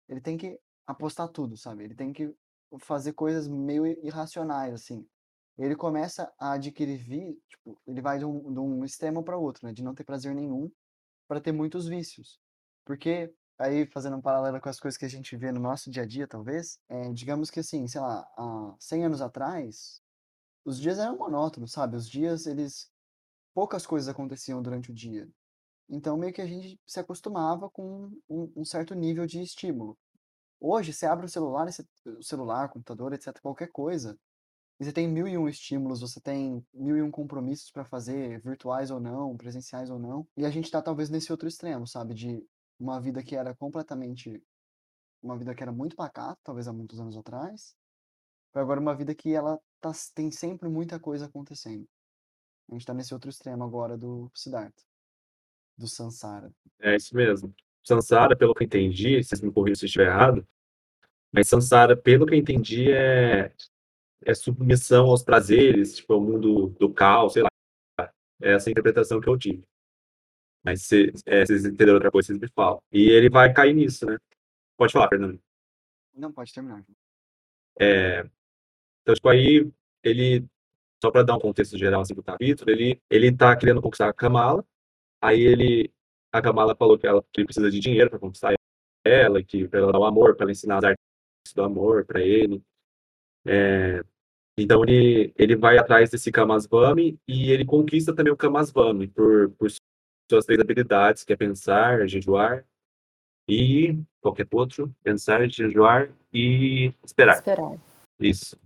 ele 0.08 0.22
tem 0.22 0.38
que 0.38 0.60
apostar 0.88 1.30
tudo, 1.30 1.58
sabe? 1.58 1.84
Ele 1.84 1.96
tem 1.96 2.13
que 2.13 2.34
fazer 2.80 3.13
coisas 3.13 3.48
meio 3.48 3.86
irracionais, 4.06 4.74
assim. 4.74 5.08
Ele 5.58 5.76
começa 5.76 6.32
a 6.38 6.54
adquirir, 6.54 6.98
vi- 6.98 7.39
tipo, 7.50 7.80
ele 7.88 8.02
vai 8.02 8.20
de 8.20 8.26
um, 8.26 8.54
de 8.54 8.60
um 8.60 8.84
extremo 8.86 9.24
para 9.24 9.38
outro, 9.38 9.65
né? 9.65 9.74
De 9.74 9.84
não 9.84 9.96
ter 9.96 10.04
prazer 10.04 10.36
nenhum 10.36 10.72
para 11.28 11.41
ter 11.41 11.52
muitos 11.52 11.88
vícios. 11.88 12.39
Porque, 12.86 13.34
aí, 13.58 13.88
fazendo 13.88 14.18
um 14.18 14.22
paralelo 14.22 14.62
com 14.62 14.70
as 14.70 14.80
coisas 14.80 14.98
que 14.98 15.06
a 15.06 15.10
gente 15.10 15.36
vê 15.38 15.52
no 15.52 15.60
nosso 15.60 15.89
dia 15.89 16.04
a 16.04 16.06
dia, 16.06 16.28
talvez, 16.28 16.80
é, 16.89 17.12
digamos 17.13 17.50
que 17.50 17.60
assim, 17.62 17.88
sei 17.88 18.02
lá, 18.02 18.28
há 18.38 18.76
100 18.80 19.06
anos 19.06 19.22
atrás, 19.22 20.02
os 20.65 20.80
dias 20.82 20.99
eram 20.99 21.17
monótonos, 21.17 21.71
sabe? 21.71 21.95
Os 21.97 22.10
dias, 22.10 22.47
eles 22.47 22.91
poucas 23.54 23.86
coisas 23.88 24.10
aconteciam 24.10 24.62
durante 24.62 24.91
o 24.91 24.93
dia. 24.95 25.30
Então, 25.89 26.17
meio 26.17 26.34
que 26.34 26.41
a 26.41 26.47
gente 26.47 26.80
se 26.86 26.99
acostumava 26.99 27.69
com 27.69 28.12
um, 28.30 28.51
um 28.58 28.65
certo 28.65 28.95
nível 28.95 29.25
de 29.28 29.41
estímulo. 29.41 29.97
Hoje, 30.60 30.93
você 30.93 31.06
abre 31.06 31.25
o 31.25 31.30
celular, 31.30 31.67
esse- 31.67 31.88
o 32.06 32.23
celular, 32.23 32.69
computador, 32.69 33.13
etc., 33.13 33.41
qualquer 33.41 33.71
coisa, 33.71 34.17
e 34.80 34.86
você 34.86 34.91
tem 34.93 35.08
mil 35.08 35.28
e 35.28 35.38
um 35.38 35.47
estímulos, 35.47 36.01
você 36.01 36.19
tem 36.21 36.65
mil 36.73 36.97
e 36.97 37.01
um 37.01 37.12
compromissos 37.12 37.71
para 37.71 37.86
fazer, 37.86 38.39
virtuais 38.41 38.91
ou 38.91 38.99
não, 38.99 39.38
presenciais 39.38 39.89
ou 39.89 39.99
não. 39.99 40.28
E 40.38 40.45
a 40.45 40.49
gente 40.49 40.71
tá 40.71 40.82
talvez 40.82 41.10
nesse 41.10 41.32
outro 41.32 41.47
extremo, 41.47 41.88
sabe? 41.88 42.13
De 42.13 42.45
uma 42.80 42.99
vida 42.99 43.23
que 43.23 43.36
era 43.36 43.56
completamente. 43.56 44.43
Uma 45.21 45.38
vida 45.38 45.56
que 45.56 45.63
era 45.63 45.71
muito 45.71 45.95
pacata, 45.95 46.39
talvez 46.43 46.67
há 46.67 46.73
muitos 46.73 46.99
anos 46.99 47.17
atrás, 47.17 47.75
para 48.56 48.62
agora 48.62 48.80
uma 48.80 48.96
vida 48.96 49.13
que 49.13 49.34
ela 49.34 49.60
tá, 49.82 49.91
tem 50.13 50.32
sempre 50.32 50.70
muita 50.70 50.98
coisa 50.98 51.26
acontecendo. 51.26 51.86
A 52.72 52.74
gente 52.74 52.86
tá 52.86 52.94
nesse 52.94 53.13
outro 53.13 53.30
extremo 53.30 53.65
agora 53.65 53.98
do 53.98 54.32
Siddhartha, 54.34 54.82
do 55.78 55.89
Sansara. 55.89 56.50
É 56.80 56.96
isso 56.96 57.13
mesmo. 57.13 57.54
Sansara, 57.84 58.34
pelo 58.34 58.56
que 58.56 58.63
eu 58.63 58.65
entendi, 58.65 59.22
vocês 59.22 59.41
me 59.41 59.52
corrijam 59.52 59.76
se 59.76 59.84
eu 59.84 59.88
estiver 59.88 60.08
errado, 60.08 60.48
mas 61.34 61.50
Sansara, 61.50 61.98
pelo 61.98 62.26
que 62.26 62.34
eu 62.34 62.38
entendi, 62.38 62.94
é, 62.94 63.54
é 64.24 64.34
submissão 64.34 65.08
aos 65.08 65.22
prazeres, 65.22 65.98
tipo, 65.98 66.13
ao 66.13 66.22
mundo 66.22 66.70
do 66.80 66.94
caos, 66.94 67.34
sei 67.34 67.44
lá. 67.44 67.50
É 68.41 68.54
essa 68.54 68.70
a 68.70 68.72
interpretação 68.72 69.20
que 69.20 69.28
eu 69.28 69.38
tive. 69.38 69.65
Mas 70.63 70.84
se 70.84 71.12
é, 71.26 71.46
vocês 71.46 71.65
entenderam 71.65 71.96
outra 71.96 72.10
coisa, 72.10 72.28
vocês 72.28 72.39
me 72.39 72.48
falam. 72.56 72.82
E 72.89 73.10
ele 73.10 73.30
vai 73.30 73.54
cair 73.54 73.74
nisso, 73.74 74.06
né? 74.06 74.18
Pode 74.78 74.94
falar, 74.94 75.10
Fernando. 75.10 75.41
Não, 76.13 76.32
pode 76.32 76.54
terminar. 76.54 76.86
É, 77.78 78.26
então, 79.06 79.13
tipo, 79.13 79.30
aí 79.30 79.72
ele, 80.04 80.44
só 81.00 81.12
para 81.12 81.22
dar 81.22 81.36
um 81.36 81.39
contexto 81.39 81.78
geral 81.78 82.02
assim, 82.02 82.15
do 82.15 82.24
capítulo, 82.24 82.72
ele, 82.72 83.00
ele 83.08 83.32
tá 83.32 83.56
querendo 83.56 83.80
conquistar 83.80 84.10
a 84.10 84.13
Kamala, 84.13 84.65
aí 85.22 85.41
ele, 85.41 85.94
a 86.34 86.41
Kamala 86.41 86.76
falou 86.76 86.98
que, 86.98 87.06
ela, 87.06 87.22
que 87.32 87.41
ele 87.41 87.46
precisa 87.46 87.70
de 87.70 87.80
dinheiro 87.80 88.10
para 88.10 88.18
conquistar 88.18 88.56
ela, 89.06 89.44
que 89.44 89.68
para 89.68 89.80
ela 89.80 89.91
dar 89.91 90.00
o 90.00 90.06
amor, 90.06 90.36
para 90.36 90.46
ela 90.46 90.52
ensinar 90.52 90.80
as 90.80 90.86
artes 90.86 91.54
do 91.54 91.62
amor 91.62 92.04
para 92.04 92.20
ele. 92.20 92.63
É, 93.46 94.04
então 94.58 94.82
ele, 94.84 95.32
ele 95.38 95.56
vai 95.56 95.78
atrás 95.78 96.10
desse 96.10 96.32
Kamasvami 96.32 97.20
e 97.28 97.52
ele 97.52 97.63
conquista 97.63 98.12
também 98.12 98.34
o 98.34 98.38
Kamasvami 98.38 99.08
por, 99.08 99.52
por 99.52 99.70
suas 100.32 100.46
três 100.46 100.60
habilidades, 100.60 101.24
que 101.24 101.32
é 101.32 101.36
pensar, 101.38 102.08
jejuar 102.08 102.65
e 103.48 104.00
qualquer 104.20 104.48
outro, 104.52 104.91
pensar, 105.04 105.48
jejuar 105.48 106.12
e 106.34 106.91
esperar. 107.04 107.36
Esperar. 107.36 107.78
Isso. 108.20 108.58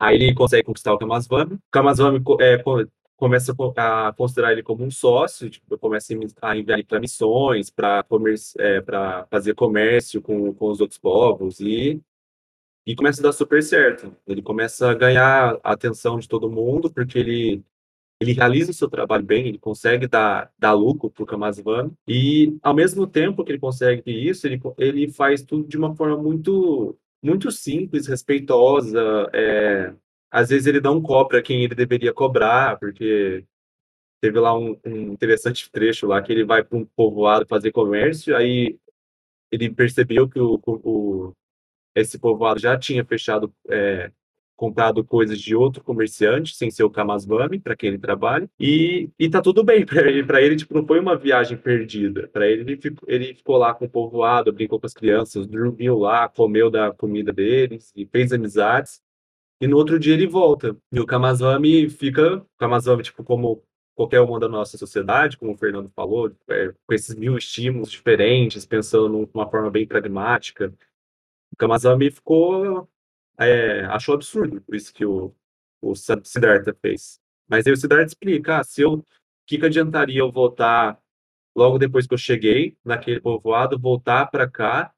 Aí 0.00 0.16
ele 0.16 0.34
consegue 0.34 0.64
conquistar 0.64 0.94
o 0.94 0.98
Kamasvami. 0.98 1.54
O 1.56 1.60
Kamasvami 1.72 2.22
co- 2.22 2.38
é, 2.42 2.58
co- 2.62 2.86
começa 3.16 3.54
co- 3.54 3.74
a 3.76 4.12
considerar 4.16 4.52
ele 4.52 4.62
como 4.64 4.84
um 4.84 4.90
sócio, 4.90 5.50
tipo, 5.50 5.78
começa 5.78 6.12
a 6.14 6.16
envi- 6.16 6.34
a 6.42 6.56
enviar 6.58 6.78
ele 6.80 6.86
para 6.88 7.00
missões, 7.00 7.70
para 7.70 8.04
é, 8.58 8.82
fazer 9.30 9.54
comércio 9.54 10.22
com, 10.22 10.52
com 10.54 10.70
os 10.70 10.80
outros 10.80 10.98
povos 10.98 11.60
e 11.60 12.02
e 12.86 12.96
começa 12.96 13.20
a 13.20 13.24
dar 13.24 13.32
super 13.32 13.62
certo. 13.62 14.14
Ele 14.26 14.42
começa 14.42 14.90
a 14.90 14.94
ganhar 14.94 15.58
a 15.62 15.72
atenção 15.72 16.18
de 16.18 16.28
todo 16.28 16.50
mundo 16.50 16.90
porque 16.92 17.18
ele 17.18 17.64
ele 18.20 18.32
realiza 18.32 18.70
o 18.70 18.74
seu 18.74 18.88
trabalho 18.90 19.24
bem, 19.24 19.48
ele 19.48 19.58
consegue 19.58 20.06
dar, 20.08 20.50
dar 20.58 20.72
lucro 20.72 21.10
para 21.10 21.22
o 21.22 21.26
Kamasvami, 21.26 21.92
e 22.08 22.58
ao 22.62 22.74
mesmo 22.74 23.06
tempo 23.06 23.44
que 23.44 23.52
ele 23.52 23.58
consegue 23.60 24.10
isso, 24.10 24.46
ele, 24.46 24.60
ele 24.78 25.12
faz 25.12 25.42
tudo 25.44 25.68
de 25.68 25.76
uma 25.76 25.94
forma 25.96 26.16
muito, 26.16 26.98
muito 27.22 27.50
simples, 27.50 28.06
respeitosa. 28.06 29.00
é, 29.34 29.94
às 30.30 30.48
vezes 30.50 30.66
ele 30.66 30.80
não 30.80 31.00
cobra 31.02 31.42
quem 31.42 31.64
ele 31.64 31.74
deveria 31.74 32.12
cobrar, 32.12 32.78
porque 32.78 33.44
teve 34.20 34.38
lá 34.40 34.56
um, 34.58 34.78
um 34.86 35.12
interessante 35.12 35.70
trecho 35.72 36.06
lá 36.06 36.22
que 36.22 36.32
ele 36.32 36.44
vai 36.44 36.64
para 36.64 36.78
um 36.78 36.84
povoado 36.84 37.46
fazer 37.48 37.72
comércio, 37.72 38.36
aí 38.36 38.78
ele 39.52 39.70
percebeu 39.74 40.28
que 40.28 40.40
o, 40.40 40.60
o- 40.66 41.34
esse 41.94 42.18
povoado 42.18 42.60
já 42.60 42.78
tinha 42.78 43.04
fechado, 43.04 43.52
é, 43.70 44.12
comprado 44.60 45.02
coisas 45.02 45.40
de 45.40 45.56
outro 45.56 45.82
comerciante, 45.82 46.54
sem 46.54 46.70
ser 46.70 46.84
o 46.84 46.90
Kamasvami, 46.90 47.58
para 47.58 47.74
quem 47.74 47.88
ele 47.88 47.98
trabalha, 47.98 48.46
e, 48.60 49.08
e 49.18 49.30
tá 49.30 49.40
tudo 49.40 49.64
bem 49.64 49.86
para 49.86 50.06
ele. 50.06 50.22
Para 50.22 50.42
ele, 50.42 50.54
tipo, 50.54 50.74
não 50.74 50.86
foi 50.86 51.00
uma 51.00 51.16
viagem 51.16 51.56
perdida. 51.56 52.28
Para 52.28 52.46
ele, 52.46 52.60
ele 52.60 52.76
ficou, 52.76 53.08
ele 53.08 53.34
ficou 53.34 53.56
lá 53.56 53.72
com 53.72 53.86
o 53.86 53.88
povoado, 53.88 54.52
brincou 54.52 54.78
com 54.78 54.84
as 54.84 54.92
crianças, 54.92 55.46
dormiu 55.46 55.98
lá, 55.98 56.28
comeu 56.28 56.70
da 56.70 56.92
comida 56.92 57.32
deles 57.32 57.90
e 57.96 58.04
fez 58.04 58.34
amizades. 58.34 59.00
E 59.62 59.66
no 59.66 59.78
outro 59.78 59.98
dia 59.98 60.12
ele 60.12 60.26
volta. 60.26 60.76
E 60.92 61.00
o 61.00 61.06
Kamasvami 61.06 61.88
fica, 61.88 62.36
o 62.36 62.46
Kamasvami, 62.58 63.02
tipo, 63.02 63.24
como 63.24 63.62
qualquer 63.94 64.20
uma 64.20 64.38
da 64.38 64.48
nossa 64.48 64.76
sociedade, 64.76 65.38
como 65.38 65.52
o 65.52 65.56
Fernando 65.56 65.90
falou, 65.96 66.30
é, 66.50 66.74
com 66.86 66.94
esses 66.94 67.14
mil 67.14 67.38
estímulos 67.38 67.90
diferentes, 67.90 68.66
pensando 68.66 69.08
numa 69.32 69.50
forma 69.50 69.70
bem 69.70 69.86
pragmática. 69.86 70.70
O 71.50 71.56
Kamasami 71.56 72.10
ficou. 72.10 72.86
É, 73.40 73.84
achou 73.86 74.14
absurdo 74.14 74.62
isso 74.72 74.92
que 74.92 75.04
o, 75.04 75.34
o 75.80 75.94
Siddhartha 75.94 76.74
fez. 76.80 77.20
Mas 77.48 77.66
aí 77.66 77.72
o 77.72 77.76
Siddhartha 77.76 78.06
explica: 78.06 78.58
ah, 78.58 78.64
se 78.64 78.82
eu, 78.82 78.94
o 78.94 79.04
que, 79.46 79.58
que 79.58 79.66
adiantaria 79.66 80.20
eu 80.20 80.30
voltar 80.30 81.00
logo 81.56 81.78
depois 81.78 82.06
que 82.06 82.14
eu 82.14 82.18
cheguei 82.18 82.76
naquele 82.84 83.20
povoado, 83.20 83.78
voltar 83.78 84.26
para 84.26 84.48
cá, 84.48 84.92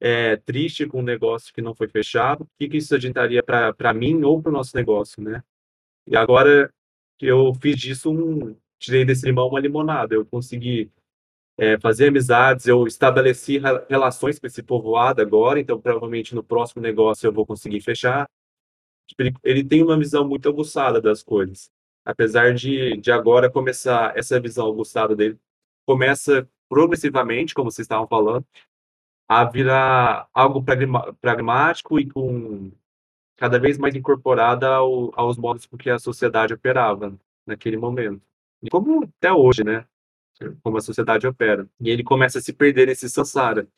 é, 0.00 0.36
triste 0.36 0.86
com 0.86 1.00
um 1.00 1.04
negócio 1.04 1.52
que 1.54 1.62
não 1.62 1.74
foi 1.74 1.88
fechado? 1.88 2.44
O 2.44 2.48
que, 2.58 2.68
que 2.68 2.78
isso 2.78 2.94
adiantaria 2.94 3.42
para 3.42 3.94
mim 3.94 4.22
ou 4.22 4.42
para 4.42 4.50
o 4.50 4.52
nosso 4.52 4.76
negócio, 4.76 5.22
né? 5.22 5.42
E 6.06 6.16
agora 6.16 6.72
que 7.18 7.26
eu 7.26 7.52
fiz 7.54 7.76
disso 7.78 8.10
um. 8.10 8.56
Tirei 8.78 9.04
desse 9.04 9.24
limão 9.24 9.48
uma 9.48 9.60
limonada, 9.60 10.14
eu 10.14 10.26
consegui 10.26 10.90
é, 11.58 11.78
fazer 11.78 12.08
amizades, 12.08 12.66
eu 12.66 12.86
estabeleci 12.86 13.58
re- 13.58 13.84
relações 13.88 14.38
com 14.38 14.46
esse 14.46 14.62
povoado 14.62 15.22
agora, 15.22 15.60
então 15.60 15.80
provavelmente 15.80 16.34
no 16.34 16.42
próximo 16.42 16.82
negócio 16.82 17.26
eu 17.26 17.32
vou 17.32 17.46
conseguir 17.46 17.80
fechar. 17.80 18.28
Tipo, 19.06 19.38
Ele, 19.44 19.64
tem 19.64 19.82
uma 19.82 19.98
visão 19.98 20.26
muito 20.26 20.48
aguçada 20.48 21.00
das 21.00 21.22
coisas, 21.22 21.70
apesar 22.04 22.54
de, 22.54 22.96
de 22.96 23.12
agora 23.12 23.50
começar, 23.50 24.16
essa 24.16 24.40
visão 24.40 24.66
aguçada 24.66 25.14
dele 25.14 25.38
começa 25.86 26.48
progressivamente, 26.68 27.54
como 27.54 27.70
vocês 27.70 27.84
estavam 27.84 28.06
falando, 28.08 28.44
a 29.28 29.44
virar 29.44 30.28
algo 30.34 30.64
pragmático 31.20 31.98
e 32.00 32.08
com 32.10 32.72
cada 33.36 33.58
vez 33.58 33.78
mais 33.78 33.94
incorporada 33.94 34.68
ao, 34.68 35.12
aos 35.18 35.36
modos 35.36 35.66
com 35.66 35.76
que 35.76 35.90
a 35.90 35.98
sociedade 35.98 36.54
operava 36.54 37.14
naquele 37.46 37.76
momento. 37.76 38.22
E 38.62 38.70
como 38.70 39.04
até 39.04 39.32
hoje, 39.32 39.64
né? 39.64 39.86
Como 40.62 40.78
a 40.78 40.80
sociedade 40.80 41.26
opera. 41.26 41.68
E 41.80 41.90
ele 41.90 42.02
começa 42.02 42.38
a 42.38 42.42
se 42.42 42.52
perder 42.52 42.86
nesse 42.86 43.08
samsara. 43.08 43.68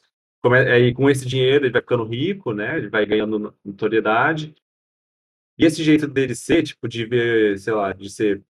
Aí, 0.73 0.95
com 0.95 1.11
esse 1.11 1.27
dinheiro, 1.27 1.65
ele 1.65 1.73
vai 1.73 1.81
ficando 1.83 2.05
rico, 2.05 2.53
né? 2.53 2.79
Ele 2.79 2.89
vai 2.89 3.05
ganhando 3.05 3.55
notoriedade. 3.65 4.55
E 5.59 5.65
esse 5.65 5.83
jeito 5.83 6.07
dele 6.07 6.35
ser, 6.35 6.63
tipo, 6.63 6.89
de 6.89 7.05
ver, 7.07 7.59
sei 7.59 7.73
lá, 7.73 7.93
de 7.93 8.11
ser 8.11 8.45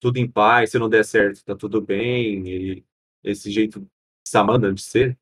tudo 0.00 0.18
em 0.18 0.30
paz, 0.30 0.70
se 0.70 0.78
não 0.78 0.88
der 0.88 1.04
certo, 1.04 1.44
tá 1.44 1.54
tudo 1.54 1.80
bem, 1.80 2.48
e 2.48 2.84
esse 3.22 3.50
jeito 3.50 3.86
samana 4.26 4.72
de 4.72 4.82
ser, 4.82 5.18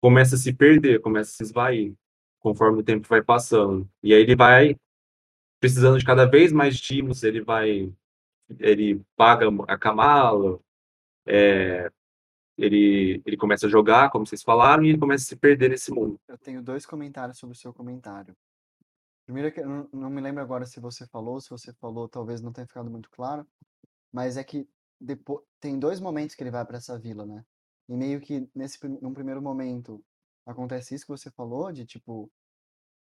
começa 0.00 0.34
a 0.36 0.38
se 0.38 0.52
perder, 0.52 1.00
começa 1.00 1.30
a 1.30 1.34
se 1.34 1.42
esvair, 1.42 1.94
conforme 2.40 2.80
o 2.80 2.82
tempo 2.82 3.06
vai 3.08 3.22
passando. 3.22 3.88
E 4.02 4.14
aí 4.14 4.22
ele 4.22 4.36
vai 4.36 4.76
precisando 5.60 5.98
de 5.98 6.04
cada 6.04 6.24
vez 6.24 6.52
mais 6.52 6.74
estímulos, 6.74 7.22
ele 7.22 7.42
vai, 7.42 7.92
ele 8.58 9.02
paga 9.16 9.46
a 9.66 9.76
Kamala, 9.76 10.60
é, 11.28 11.90
ele, 12.56 13.22
ele 13.24 13.36
começa 13.36 13.66
a 13.66 13.70
jogar, 13.70 14.10
como 14.10 14.26
vocês 14.26 14.42
falaram, 14.42 14.84
e 14.84 14.88
ele 14.88 14.98
começa 14.98 15.24
a 15.24 15.28
se 15.28 15.36
perder 15.36 15.70
nesse 15.70 15.92
mundo. 15.92 16.18
Eu 16.26 16.38
tenho 16.38 16.62
dois 16.62 16.84
comentários 16.84 17.38
sobre 17.38 17.54
o 17.54 17.58
seu 17.58 17.72
comentário. 17.72 18.36
Primeiro, 19.24 19.52
que 19.52 19.60
eu 19.60 19.88
não, 19.92 20.10
me 20.10 20.20
lembro 20.20 20.42
agora 20.42 20.64
se 20.64 20.80
você 20.80 21.06
falou, 21.06 21.40
se 21.40 21.50
você 21.50 21.72
falou, 21.74 22.08
talvez 22.08 22.40
não 22.40 22.52
tenha 22.52 22.66
ficado 22.66 22.90
muito 22.90 23.10
claro, 23.10 23.46
mas 24.10 24.36
é 24.36 24.42
que 24.42 24.66
depois, 24.98 25.44
tem 25.60 25.78
dois 25.78 26.00
momentos 26.00 26.34
que 26.34 26.42
ele 26.42 26.50
vai 26.50 26.64
para 26.64 26.78
essa 26.78 26.98
vila, 26.98 27.26
né? 27.26 27.44
E 27.88 27.96
meio 27.96 28.20
que 28.20 28.48
nesse 28.54 28.78
num 28.86 29.12
primeiro 29.12 29.40
momento 29.40 30.02
acontece 30.46 30.94
isso 30.94 31.04
que 31.04 31.12
você 31.12 31.30
falou, 31.30 31.70
de 31.70 31.84
tipo, 31.84 32.30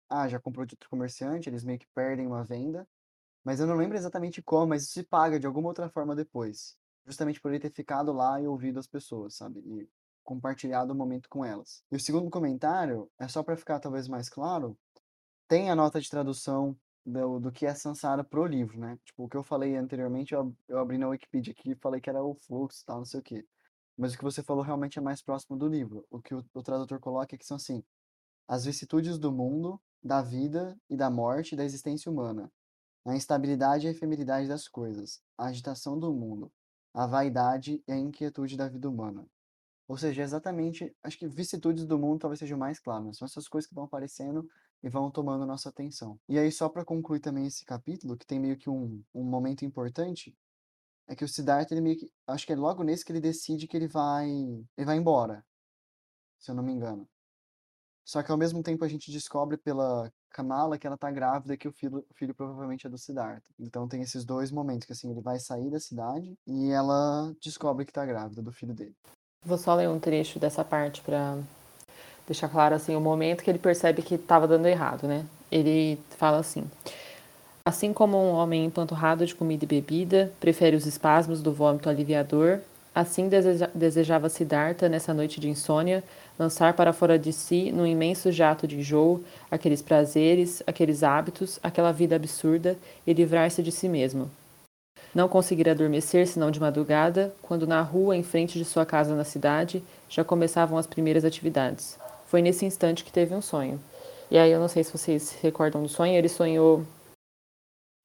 ah, 0.09 0.27
já 0.27 0.39
comprou 0.39 0.65
de 0.65 0.73
outro 0.75 0.89
comerciante, 0.89 1.49
eles 1.49 1.63
meio 1.63 1.79
que 1.79 1.87
perdem 1.95 2.27
uma 2.27 2.43
venda, 2.43 2.87
mas 3.43 3.59
eu 3.59 3.65
não 3.65 3.75
lembro 3.75 3.97
exatamente 3.97 4.41
como, 4.41 4.67
mas 4.67 4.83
isso 4.83 4.93
se 4.93 5.03
paga 5.03 5.39
de 5.39 5.47
alguma 5.47 5.69
outra 5.69 5.89
forma 5.89 6.15
depois. 6.15 6.77
Justamente 7.09 7.41
por 7.41 7.51
ele 7.51 7.59
ter 7.59 7.71
ficado 7.71 8.13
lá 8.13 8.39
e 8.39 8.47
ouvido 8.47 8.79
as 8.79 8.85
pessoas, 8.85 9.35
sabe? 9.35 9.59
E 9.61 9.89
compartilhado 10.23 10.93
o 10.93 10.95
momento 10.95 11.27
com 11.27 11.43
elas. 11.43 11.83
E 11.91 11.95
o 11.95 11.99
segundo 11.99 12.29
comentário 12.29 13.09
é 13.17 13.27
só 13.27 13.41
para 13.41 13.57
ficar 13.57 13.79
talvez 13.79 14.07
mais 14.07 14.29
claro, 14.29 14.77
tem 15.47 15.71
a 15.71 15.75
nota 15.75 15.99
de 15.99 16.07
tradução 16.07 16.77
do, 17.03 17.39
do 17.39 17.51
que 17.51 17.65
é 17.65 17.73
Sansara 17.73 18.23
pro 18.23 18.45
livro, 18.45 18.79
né? 18.79 18.99
Tipo, 19.03 19.23
o 19.23 19.27
que 19.27 19.35
eu 19.35 19.41
falei 19.41 19.75
anteriormente, 19.75 20.35
eu, 20.35 20.55
eu 20.67 20.77
abri 20.77 20.99
na 20.99 21.07
Wikipedia 21.07 21.51
aqui 21.51 21.71
e 21.71 21.75
falei 21.75 21.99
que 21.99 22.11
era 22.11 22.23
o 22.23 22.35
fluxo 22.35 22.83
e 22.83 22.85
tal, 22.85 22.99
não 22.99 23.05
sei 23.05 23.19
o 23.19 23.23
quê. 23.23 23.43
Mas 23.97 24.13
o 24.13 24.17
que 24.19 24.23
você 24.23 24.43
falou 24.43 24.63
realmente 24.63 24.99
é 24.99 25.01
mais 25.01 25.19
próximo 25.19 25.57
do 25.57 25.67
livro. 25.67 26.05
O 26.11 26.21
que 26.21 26.35
o, 26.35 26.45
o 26.53 26.61
tradutor 26.61 26.99
coloca 26.99 27.33
é 27.33 27.37
que 27.37 27.45
são 27.45 27.57
assim, 27.57 27.83
as 28.47 28.65
vicissitudes 28.65 29.17
do 29.17 29.31
mundo, 29.31 29.81
da 30.03 30.21
vida 30.21 30.79
e 30.87 30.95
da 30.95 31.09
morte 31.09 31.55
da 31.55 31.65
existência 31.65 32.11
humana, 32.11 32.51
a 33.05 33.15
instabilidade 33.15 33.85
e 33.85 33.89
a 33.89 33.91
efemeridade 33.91 34.47
das 34.47 34.67
coisas, 34.67 35.21
a 35.35 35.47
agitação 35.47 35.99
do 35.99 36.13
mundo, 36.13 36.51
a 36.93 37.05
vaidade 37.05 37.83
e 37.87 37.91
a 37.91 37.97
inquietude 37.97 38.57
da 38.57 38.67
vida 38.67 38.89
humana. 38.89 39.25
Ou 39.87 39.97
seja, 39.97 40.21
exatamente, 40.21 40.95
acho 41.01 41.17
que 41.17 41.27
vicissitudes 41.27 41.85
do 41.85 41.97
mundo 41.97 42.19
talvez 42.19 42.39
sejam 42.39 42.57
mais 42.57 42.79
claras. 42.79 43.17
São 43.17 43.25
essas 43.25 43.47
coisas 43.47 43.67
que 43.67 43.73
vão 43.73 43.85
aparecendo 43.85 44.47
e 44.83 44.89
vão 44.89 45.09
tomando 45.09 45.45
nossa 45.45 45.69
atenção. 45.69 46.19
E 46.29 46.37
aí, 46.37 46.51
só 46.51 46.69
para 46.69 46.85
concluir 46.85 47.19
também 47.19 47.47
esse 47.47 47.65
capítulo, 47.65 48.15
que 48.15 48.25
tem 48.25 48.39
meio 48.39 48.55
que 48.55 48.69
um, 48.69 49.03
um 49.13 49.23
momento 49.23 49.65
importante, 49.65 50.37
é 51.07 51.15
que 51.15 51.23
o 51.23 51.27
Siddhartha, 51.27 51.73
ele 51.73 51.81
meio 51.81 51.97
que, 51.97 52.11
acho 52.27 52.45
que 52.45 52.53
é 52.53 52.55
logo 52.55 52.83
nesse 52.83 53.03
que 53.03 53.11
ele 53.11 53.19
decide 53.19 53.67
que 53.67 53.75
ele 53.75 53.87
vai, 53.87 54.29
ele 54.29 54.85
vai 54.85 54.95
embora, 54.95 55.43
se 56.37 56.51
eu 56.51 56.55
não 56.55 56.63
me 56.63 56.71
engano. 56.71 57.09
Só 58.09 58.23
que 58.23 58.31
ao 58.31 58.37
mesmo 58.39 58.63
tempo 58.63 58.83
a 58.83 58.87
gente 58.87 59.11
descobre 59.11 59.55
pela 59.55 60.11
Kamala 60.31 60.79
que 60.79 60.87
ela 60.87 60.97
tá 60.97 61.11
grávida 61.11 61.53
e 61.53 61.57
que 61.57 61.67
o 61.67 61.71
filho, 61.71 62.03
o 62.09 62.13
filho 62.15 62.33
provavelmente 62.33 62.87
é 62.87 62.89
do 62.89 62.97
Siddhartha. 62.97 63.43
Então 63.59 63.87
tem 63.87 64.01
esses 64.01 64.25
dois 64.25 64.49
momentos 64.49 64.87
que 64.87 64.93
assim, 64.93 65.11
ele 65.11 65.21
vai 65.21 65.37
sair 65.37 65.69
da 65.69 65.79
cidade 65.79 66.33
e 66.47 66.71
ela 66.71 67.31
descobre 67.39 67.85
que 67.85 67.93
tá 67.93 68.03
grávida 68.03 68.41
do 68.41 68.51
filho 68.51 68.73
dele. 68.73 68.95
Vou 69.45 69.59
só 69.59 69.75
ler 69.75 69.87
um 69.87 69.99
trecho 69.99 70.39
dessa 70.39 70.65
parte 70.65 71.01
para 71.03 71.37
deixar 72.25 72.49
claro 72.49 72.73
assim 72.73 72.95
o 72.95 72.99
momento 72.99 73.43
que 73.43 73.49
ele 73.51 73.59
percebe 73.59 74.01
que 74.01 74.15
estava 74.15 74.47
dando 74.47 74.65
errado, 74.65 75.07
né? 75.07 75.23
Ele 75.51 76.01
fala 76.17 76.39
assim: 76.39 76.67
Assim 77.63 77.93
como 77.93 78.17
um 78.17 78.31
homem 78.31 78.65
empanturrado 78.65 79.23
de 79.23 79.35
comida 79.35 79.65
e 79.65 79.67
bebida 79.67 80.33
prefere 80.39 80.75
os 80.75 80.87
espasmos 80.87 81.43
do 81.43 81.53
vômito 81.53 81.87
aliviador, 81.87 82.59
assim 82.93 83.29
deseja, 83.29 83.69
desejava 83.75 84.29
Siddhartha 84.29 84.89
nessa 84.89 85.13
noite 85.13 85.39
de 85.39 85.47
insônia 85.47 86.03
lançar 86.39 86.73
para 86.73 86.93
fora 86.93 87.19
de 87.19 87.33
si, 87.33 87.69
num 87.69 87.85
imenso 87.85 88.31
jato 88.31 88.65
de 88.65 88.77
enjoo, 88.77 89.21
aqueles 89.51 89.81
prazeres, 89.81 90.63
aqueles 90.65 91.03
hábitos, 91.03 91.59
aquela 91.61 91.91
vida 91.91 92.15
absurda 92.15 92.77
e 93.05 93.11
livrar-se 93.11 93.61
de 93.61 93.73
si 93.73 93.89
mesmo. 93.89 94.31
Não 95.13 95.27
conseguira 95.27 95.71
adormecer 95.71 96.25
senão 96.27 96.49
de 96.49 96.59
madrugada, 96.59 97.35
quando 97.41 97.67
na 97.67 97.81
rua, 97.81 98.15
em 98.15 98.23
frente 98.23 98.57
de 98.57 98.63
sua 98.63 98.85
casa 98.85 99.13
na 99.15 99.25
cidade, 99.25 99.83
já 100.07 100.23
começavam 100.23 100.77
as 100.77 100.87
primeiras 100.87 101.25
atividades. 101.25 101.99
Foi 102.27 102.41
nesse 102.41 102.65
instante 102.65 103.03
que 103.03 103.11
teve 103.11 103.35
um 103.35 103.41
sonho. 103.41 103.79
E 104.31 104.37
aí 104.37 104.51
eu 104.51 104.59
não 104.59 104.67
sei 104.67 104.83
se 104.83 104.93
vocês 104.93 105.23
se 105.23 105.37
recordam 105.41 105.83
do 105.83 105.89
sonho, 105.89 106.13
ele 106.13 106.29
sonhou 106.29 106.85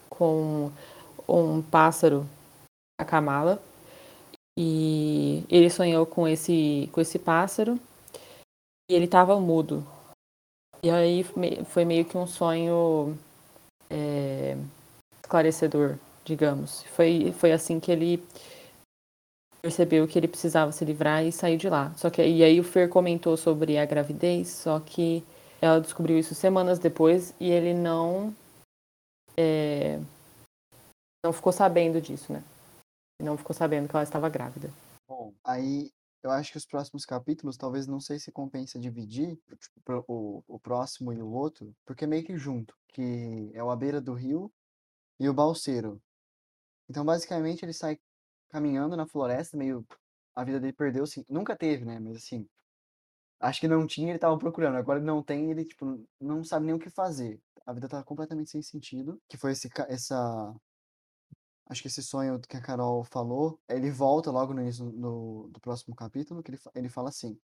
com 0.09 0.73
um 1.29 1.63
pássaro, 1.63 2.27
a 2.99 3.05
Kamala, 3.05 3.63
e 4.59 5.45
ele 5.49 5.69
sonhou 5.69 6.07
com 6.07 6.27
esse 6.27 6.89
com 6.93 7.01
esse 7.01 7.19
pássaro 7.19 7.79
e 8.89 8.95
ele 8.95 9.05
estava 9.07 9.39
mudo. 9.41 9.87
E 10.83 10.91
aí 10.91 11.25
foi 11.67 11.85
meio 11.85 12.05
que 12.05 12.17
um 12.17 12.27
sonho 12.27 13.17
é, 13.91 14.57
esclarecedor 15.23 15.99
digamos. 16.25 16.83
Foi, 16.85 17.33
foi 17.33 17.53
assim 17.53 17.79
que 17.79 17.93
ele 17.93 18.27
percebeu 19.61 20.09
que 20.09 20.19
ele 20.19 20.29
precisava 20.29 20.73
se 20.73 20.85
livrar 20.85 21.25
e 21.25 21.31
sair 21.31 21.57
de 21.57 21.69
lá. 21.69 21.93
Só 21.97 22.11
que 22.11 22.25
e 22.25 22.43
aí 22.43 22.59
o 22.59 22.65
Fer 22.65 22.89
comentou 22.89 23.37
sobre 23.37 23.79
a 23.79 23.85
gravidez, 23.85 24.49
só 24.49 24.81
que 24.81 25.25
ela 25.61 25.81
descobriu 25.81 26.19
isso 26.19 26.35
semanas 26.35 26.79
depois 26.79 27.35
e 27.39 27.51
ele 27.51 27.75
não 27.75 28.35
é, 29.37 29.99
não 31.25 31.33
ficou 31.33 31.53
sabendo 31.53 32.01
disso, 32.01 32.33
né? 32.33 32.43
Não 33.23 33.37
ficou 33.37 33.55
sabendo 33.55 33.89
que 33.89 33.95
ela 33.95 34.03
estava 34.03 34.29
grávida. 34.29 34.71
Bom, 35.09 35.33
aí 35.45 35.91
eu 36.25 36.31
acho 36.31 36.51
que 36.51 36.59
os 36.59 36.67
próximos 36.67 37.05
capítulos, 37.05 37.59
talvez 37.59 37.87
não 37.87 38.01
sei 38.01 38.19
se 38.19 38.33
compensa 38.33 38.79
dividir 38.79 39.39
tipo, 39.61 40.05
o, 40.09 40.43
o 40.49 40.59
próximo 40.59 41.13
e 41.13 41.21
o 41.23 41.29
outro, 41.29 41.77
porque 41.85 42.05
é 42.05 42.07
meio 42.07 42.25
que 42.25 42.37
junto, 42.37 42.75
que 42.89 43.51
é 43.53 43.63
o 43.63 43.71
A 43.71 43.77
Beira 43.77 44.01
do 44.01 44.15
Rio 44.15 44.51
e 45.21 45.29
o 45.29 45.35
Balseiro. 45.35 46.01
Então, 46.89 47.05
basicamente, 47.05 47.63
ele 47.63 47.75
sai 47.75 47.99
caminhando 48.49 48.97
na 48.97 49.07
floresta, 49.07 49.57
meio. 49.57 49.87
A 50.35 50.45
vida 50.45 50.59
dele 50.61 50.73
perdeu-se. 50.73 51.25
Nunca 51.29 51.57
teve, 51.57 51.85
né? 51.85 51.99
Mas 52.01 52.17
assim. 52.17 52.49
Acho 53.41 53.61
que 53.61 53.69
não 53.69 53.87
tinha, 53.87 54.11
ele 54.11 54.19
tava 54.19 54.39
procurando. 54.39 54.77
Agora 54.77 55.01
não 55.01 55.23
tem, 55.23 55.51
ele, 55.51 55.65
tipo, 55.65 56.03
não 56.21 56.43
sabe 56.43 56.67
nem 56.67 56.75
o 56.75 56.79
que 56.79 56.91
fazer. 56.91 57.41
A 57.67 57.73
vida 57.73 57.89
tá 57.89 58.03
completamente 58.03 58.51
sem 58.51 58.63
sentido. 58.63 59.21
Que 59.29 59.37
foi 59.37 59.53
esse, 59.53 59.69
essa. 59.89 60.55
Acho 61.67 61.83
que 61.83 61.89
esse 61.89 62.03
sonho 62.03 62.39
que 62.41 62.57
a 62.57 62.61
Carol 62.61 63.05
falou, 63.05 63.59
ele 63.69 63.91
volta 63.91 64.31
logo 64.31 64.53
no 64.53 64.61
início 64.61 64.85
do, 64.91 65.49
do 65.51 65.61
próximo 65.61 65.95
capítulo, 65.97 66.43
que 66.43 66.51
ele, 66.51 66.61
ele 66.75 66.89
fala 66.89 67.09
assim: 67.09 67.39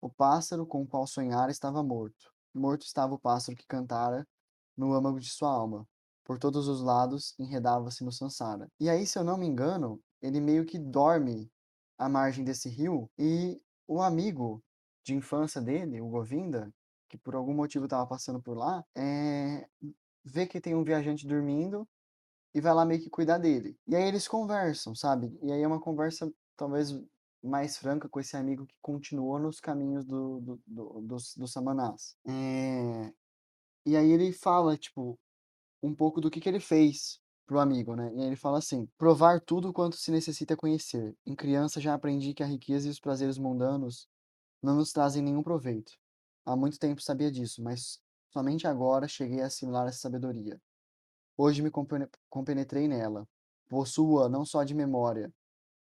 O 0.00 0.08
pássaro 0.08 0.66
com 0.66 0.82
o 0.82 0.86
qual 0.86 1.06
sonhara 1.06 1.50
estava 1.50 1.82
morto. 1.82 2.32
Morto 2.54 2.84
estava 2.84 3.14
o 3.14 3.18
pássaro 3.18 3.56
que 3.56 3.66
cantara 3.66 4.26
no 4.76 4.94
âmago 4.94 5.20
de 5.20 5.28
sua 5.28 5.50
alma 5.50 5.86
por 6.24 6.38
todos 6.38 6.68
os 6.68 6.80
lados 6.80 7.34
enredava-se 7.38 8.04
no 8.04 8.12
Sansara. 8.12 8.68
E 8.78 8.88
aí, 8.88 9.06
se 9.06 9.18
eu 9.18 9.24
não 9.24 9.36
me 9.36 9.46
engano, 9.46 10.00
ele 10.20 10.40
meio 10.40 10.64
que 10.64 10.78
dorme 10.78 11.50
à 11.98 12.08
margem 12.08 12.44
desse 12.44 12.68
rio 12.68 13.10
e 13.18 13.60
o 13.86 14.00
amigo 14.00 14.62
de 15.04 15.14
infância 15.14 15.60
dele, 15.60 16.00
o 16.00 16.08
Govinda, 16.08 16.72
que 17.08 17.18
por 17.18 17.34
algum 17.34 17.52
motivo 17.52 17.84
estava 17.84 18.06
passando 18.06 18.40
por 18.40 18.56
lá, 18.56 18.84
é... 18.94 19.66
vê 20.24 20.46
que 20.46 20.60
tem 20.60 20.74
um 20.74 20.84
viajante 20.84 21.26
dormindo 21.26 21.86
e 22.54 22.60
vai 22.60 22.74
lá 22.74 22.84
meio 22.84 23.00
que 23.00 23.10
cuidar 23.10 23.38
dele. 23.38 23.78
E 23.86 23.96
aí 23.96 24.04
eles 24.04 24.28
conversam, 24.28 24.94
sabe? 24.94 25.36
E 25.42 25.50
aí 25.52 25.62
é 25.62 25.66
uma 25.66 25.80
conversa 25.80 26.32
talvez 26.56 26.94
mais 27.42 27.76
franca 27.76 28.08
com 28.08 28.20
esse 28.20 28.36
amigo 28.36 28.66
que 28.66 28.76
continuou 28.80 29.38
nos 29.38 29.58
caminhos 29.58 30.04
do, 30.04 30.40
do, 30.40 30.60
do, 30.66 31.00
dos, 31.02 31.34
dos 31.36 31.52
samanás. 31.52 32.16
É... 32.26 33.12
E 33.84 33.96
aí 33.96 34.10
ele 34.10 34.32
fala, 34.32 34.76
tipo, 34.76 35.18
um 35.82 35.94
pouco 35.94 36.20
do 36.20 36.30
que, 36.30 36.40
que 36.40 36.48
ele 36.48 36.60
fez 36.60 37.20
pro 37.46 37.58
amigo, 37.58 37.96
né? 37.96 38.12
E 38.14 38.22
ele 38.22 38.36
fala 38.36 38.58
assim: 38.58 38.88
provar 38.96 39.40
tudo 39.40 39.72
quanto 39.72 39.96
se 39.96 40.10
necessita 40.10 40.56
conhecer. 40.56 41.16
Em 41.26 41.34
criança 41.34 41.80
já 41.80 41.94
aprendi 41.94 42.32
que 42.32 42.42
a 42.42 42.46
riqueza 42.46 42.86
e 42.86 42.90
os 42.90 43.00
prazeres 43.00 43.38
mundanos 43.38 44.08
não 44.62 44.76
nos 44.76 44.92
trazem 44.92 45.22
nenhum 45.22 45.42
proveito. 45.42 45.92
Há 46.44 46.56
muito 46.56 46.78
tempo 46.78 47.02
sabia 47.02 47.30
disso, 47.30 47.62
mas 47.62 48.00
somente 48.30 48.66
agora 48.66 49.08
cheguei 49.08 49.40
a 49.42 49.46
assimilar 49.46 49.88
essa 49.88 49.98
sabedoria. 49.98 50.60
Hoje 51.36 51.62
me 51.62 51.70
compenetrei 52.28 52.88
nela. 52.88 53.26
Possuo-a 53.68 54.28
não 54.28 54.44
só 54.44 54.64
de 54.64 54.74
memória, 54.74 55.32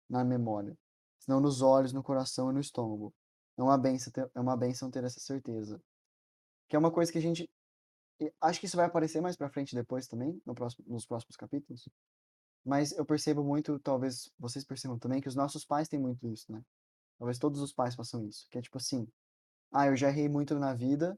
na 0.09 0.23
memória, 0.23 0.77
senão 1.19 1.39
nos 1.39 1.61
olhos, 1.61 1.93
no 1.93 2.03
coração 2.03 2.49
e 2.49 2.53
no 2.53 2.59
estômago. 2.59 3.13
É 3.57 3.63
uma 3.63 3.77
benção 3.77 4.11
ter, 4.11 4.29
é 4.33 4.39
uma 4.39 4.55
benção 4.55 4.91
ter 4.91 5.03
essa 5.03 5.19
certeza. 5.19 5.81
Que 6.67 6.75
é 6.75 6.79
uma 6.79 6.91
coisa 6.91 7.11
que 7.11 7.17
a 7.17 7.21
gente 7.21 7.49
acho 8.41 8.59
que 8.59 8.65
isso 8.65 8.77
vai 8.77 8.85
aparecer 8.85 9.21
mais 9.21 9.35
pra 9.35 9.49
frente 9.49 9.75
depois 9.75 10.07
também, 10.07 10.41
no 10.45 10.55
próximo, 10.55 10.85
nos 10.87 11.05
próximos 11.05 11.35
capítulos. 11.35 11.87
Mas 12.65 12.91
eu 12.91 13.05
percebo 13.05 13.43
muito, 13.43 13.79
talvez 13.79 14.31
vocês 14.37 14.65
percebam 14.65 14.99
também, 14.99 15.21
que 15.21 15.27
os 15.27 15.35
nossos 15.35 15.63
pais 15.63 15.87
têm 15.87 15.99
muito 15.99 16.27
isso, 16.27 16.51
né? 16.51 16.61
Talvez 17.17 17.39
todos 17.39 17.61
os 17.61 17.73
pais 17.73 17.95
façam 17.95 18.25
isso. 18.25 18.47
Que 18.49 18.57
é 18.57 18.61
tipo 18.61 18.77
assim: 18.77 19.07
ah, 19.71 19.87
eu 19.87 19.95
já 19.95 20.09
errei 20.09 20.27
muito 20.27 20.57
na 20.59 20.73
vida, 20.73 21.17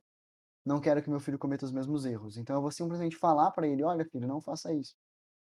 não 0.65 0.79
quero 0.79 1.01
que 1.01 1.09
meu 1.09 1.19
filho 1.19 1.39
cometa 1.39 1.65
os 1.65 1.71
mesmos 1.71 2.05
erros. 2.05 2.37
Então 2.37 2.55
eu 2.55 2.61
vou 2.61 2.71
simplesmente 2.71 3.15
falar 3.15 3.51
para 3.51 3.67
ele: 3.67 3.83
olha, 3.83 4.05
filho, 4.05 4.27
não 4.27 4.41
faça 4.41 4.73
isso. 4.73 4.95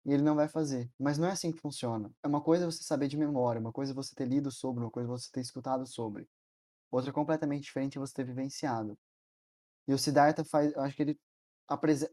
E 0.05 0.12
ele 0.12 0.23
não 0.23 0.35
vai 0.35 0.49
fazer. 0.49 0.90
Mas 0.99 1.18
não 1.18 1.29
é 1.29 1.33
assim 1.33 1.53
que 1.53 1.61
funciona. 1.61 2.11
É 2.23 2.29
uma 2.29 2.40
coisa 2.40 2.66
você 2.66 2.83
saber 2.83 3.09
de 3.09 3.16
memória, 3.16 3.61
uma 3.61 3.73
coisa 3.73 3.94
você 3.94 4.14
ter 4.14 4.27
lido 4.27 4.51
sobre, 4.51 4.83
uma 4.85 4.90
coisa 4.90 5.09
você 5.09 5.29
ter 5.33 5.40
escutado 5.40 5.87
sobre. 5.87 6.29
Outra 6.90 7.12
completamente 7.12 7.64
diferente 7.64 7.99
é 7.99 8.01
você 8.01 8.14
ter 8.14 8.25
vivenciado. 8.25 8.99
E 9.87 9.94
o 9.94 9.99
Siddhartha 9.99 10.44
faz, 10.44 10.73
eu 10.75 10.83
acho 10.83 10.97
que 10.97 11.03
ele 11.03 11.21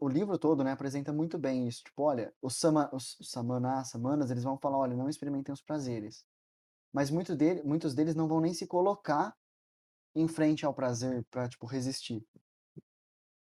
o 0.00 0.08
livro 0.08 0.38
todo, 0.38 0.62
né, 0.62 0.72
apresenta 0.72 1.12
muito 1.12 1.38
bem 1.38 1.66
isso. 1.66 1.82
Tipo, 1.82 2.02
olha, 2.02 2.32
os, 2.42 2.56
sama, 2.56 2.90
os 2.92 3.16
samanás, 3.22 3.88
samanas, 3.88 4.30
eles 4.30 4.44
vão 4.44 4.58
falar, 4.58 4.76
olha, 4.76 4.94
não 4.94 5.08
experimentem 5.08 5.52
os 5.52 5.62
prazeres. 5.62 6.26
Mas 6.92 7.10
muito 7.10 7.34
dele, 7.34 7.62
muitos 7.62 7.94
deles 7.94 8.14
não 8.14 8.28
vão 8.28 8.40
nem 8.40 8.52
se 8.52 8.66
colocar 8.66 9.34
em 10.14 10.28
frente 10.28 10.66
ao 10.66 10.74
prazer 10.74 11.24
para 11.30 11.48
tipo 11.48 11.66
resistir 11.66 12.22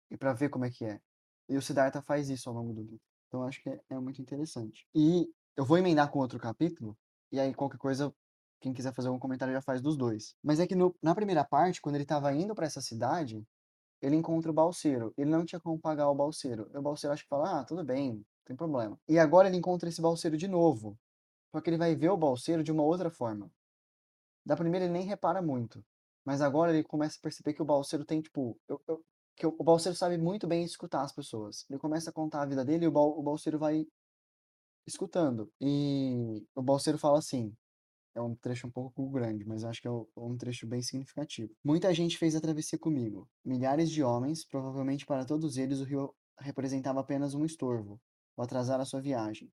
e 0.10 0.18
para 0.18 0.34
ver 0.34 0.50
como 0.50 0.66
é 0.66 0.70
que 0.70 0.86
é. 0.86 1.00
E 1.48 1.58
o 1.58 1.62
Siddhartha 1.62 2.02
faz 2.02 2.30
isso 2.30 2.50
ao 2.50 2.56
longo 2.56 2.74
do 2.74 2.82
livro. 2.82 3.02
Então 3.28 3.44
acho 3.44 3.62
que 3.62 3.70
é, 3.70 3.80
é 3.90 4.00
muito 4.00 4.22
interessante. 4.22 4.88
E 4.94 5.28
eu 5.56 5.66
vou 5.66 5.78
emendar 5.78 6.10
com 6.10 6.20
outro 6.20 6.40
capítulo 6.40 6.98
e 7.32 7.40
aí 7.40 7.54
qualquer 7.54 7.78
coisa 7.78 8.14
quem 8.60 8.74
quiser 8.74 8.94
fazer 8.94 9.08
algum 9.08 9.20
comentário 9.20 9.54
já 9.54 9.62
faz 9.62 9.82
dos 9.82 9.96
dois. 9.96 10.36
Mas 10.44 10.60
é 10.60 10.68
que 10.68 10.76
no, 10.76 10.96
na 11.02 11.16
primeira 11.16 11.44
parte, 11.46 11.82
quando 11.82 11.96
ele 11.96 12.04
estava 12.04 12.34
indo 12.34 12.54
para 12.54 12.66
essa 12.66 12.82
cidade, 12.82 13.46
ele 14.02 14.16
encontra 14.16 14.52
o 14.52 14.54
balseiro. 14.54 15.14
Ele 15.18 15.30
não 15.30 15.46
tinha 15.46 15.60
como 15.60 15.80
pagar 15.80 16.10
o 16.10 16.16
balseiro. 16.16 16.70
E 16.74 16.78
o 16.78 16.82
balseiro 16.82 17.14
acha 17.14 17.24
que 17.24 17.30
fala, 17.30 17.62
ah, 17.62 17.64
tudo 17.64 17.84
bem, 17.84 18.16
não 18.16 18.26
tem 18.46 18.56
problema. 18.56 19.00
E 19.08 19.18
agora 19.18 19.48
ele 19.48 19.58
encontra 19.58 19.88
esse 19.88 20.02
balseiro 20.02 20.38
de 20.38 20.48
novo. 20.48 20.98
Só 21.52 21.62
que 21.62 21.70
ele 21.70 21.78
vai 21.78 21.96
ver 21.96 22.10
o 22.10 22.18
balseiro 22.18 22.64
de 22.64 22.72
uma 22.72 22.84
outra 22.84 23.10
forma. 23.10 23.50
Da 24.46 24.56
primeira 24.56 24.86
ele 24.86 24.94
nem 24.94 25.04
repara 25.04 25.42
muito. 25.42 25.84
Mas 26.26 26.42
agora 26.42 26.74
ele 26.74 26.84
começa 26.84 27.18
a 27.18 27.22
perceber 27.22 27.54
que 27.54 27.62
o 27.62 27.66
balseiro 27.66 28.06
tem, 28.06 28.22
tipo. 28.22 28.58
Eu, 28.68 28.82
eu, 28.88 29.04
que 29.40 29.48
o, 29.48 29.64
balseiro 29.64 29.98
sabe 29.98 30.18
muito 30.18 30.46
bem 30.46 30.64
escutar 30.66 31.02
as 31.02 31.14
pessoas. 31.14 31.66
Ele 31.70 31.80
começa 31.80 32.10
a 32.10 32.14
contar 32.14 32.42
a 32.42 32.46
vida 32.46 32.66
dele 32.66 32.84
e 32.86 32.88
o, 32.90 32.92
bal, 32.92 33.18
o 33.18 33.24
balseiro 33.24 33.58
vai 33.58 33.88
escutando. 34.86 35.50
E 35.62 36.46
o 36.54 36.62
balseiro 36.62 37.00
fala 37.00 37.20
assim: 37.20 37.56
é 38.14 38.22
um 38.22 38.36
trecho 38.36 38.68
um 38.68 38.72
pouco 38.72 39.10
grande, 39.10 39.46
mas 39.46 39.64
acho 39.64 39.82
que 39.82 39.88
é 39.88 39.92
um 40.18 40.38
trecho 40.38 40.68
bem 40.68 40.82
significativo. 40.82 41.56
Muita 41.64 41.94
gente 41.94 42.18
fez 42.18 42.36
a 42.36 42.42
travessia 42.42 42.78
comigo. 42.78 43.30
Milhares 43.44 43.90
de 43.90 44.04
homens, 44.04 44.46
provavelmente 44.46 45.06
para 45.06 45.26
todos 45.26 45.58
eles 45.58 45.80
o 45.80 45.86
rio 45.86 46.14
representava 46.38 47.00
apenas 47.00 47.34
um 47.34 47.46
estorvo, 47.46 48.00
ou 48.36 48.44
atrasar 48.44 48.82
a 48.82 48.86
sua 48.86 49.02
viagem. 49.02 49.50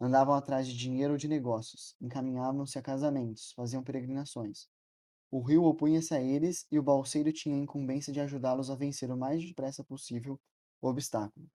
Andavam 0.00 0.34
atrás 0.34 0.66
de 0.66 0.76
dinheiro 0.76 1.12
ou 1.12 1.18
de 1.18 1.28
negócios, 1.28 1.94
encaminhavam-se 2.00 2.78
a 2.78 2.82
casamentos, 2.82 3.52
faziam 3.54 3.82
peregrinações. 3.82 4.66
O 5.30 5.40
rio 5.40 5.62
opunha-se 5.64 6.12
a 6.12 6.20
eles 6.20 6.66
e 6.70 6.78
o 6.78 6.82
balseiro 6.82 7.32
tinha 7.32 7.54
a 7.54 7.58
incumbência 7.58 8.12
de 8.12 8.20
ajudá-los 8.20 8.68
a 8.68 8.74
vencer 8.74 9.10
o 9.10 9.16
mais 9.16 9.44
depressa 9.44 9.84
possível 9.84 10.40
o 10.82 10.88
obstáculo. 10.88 11.46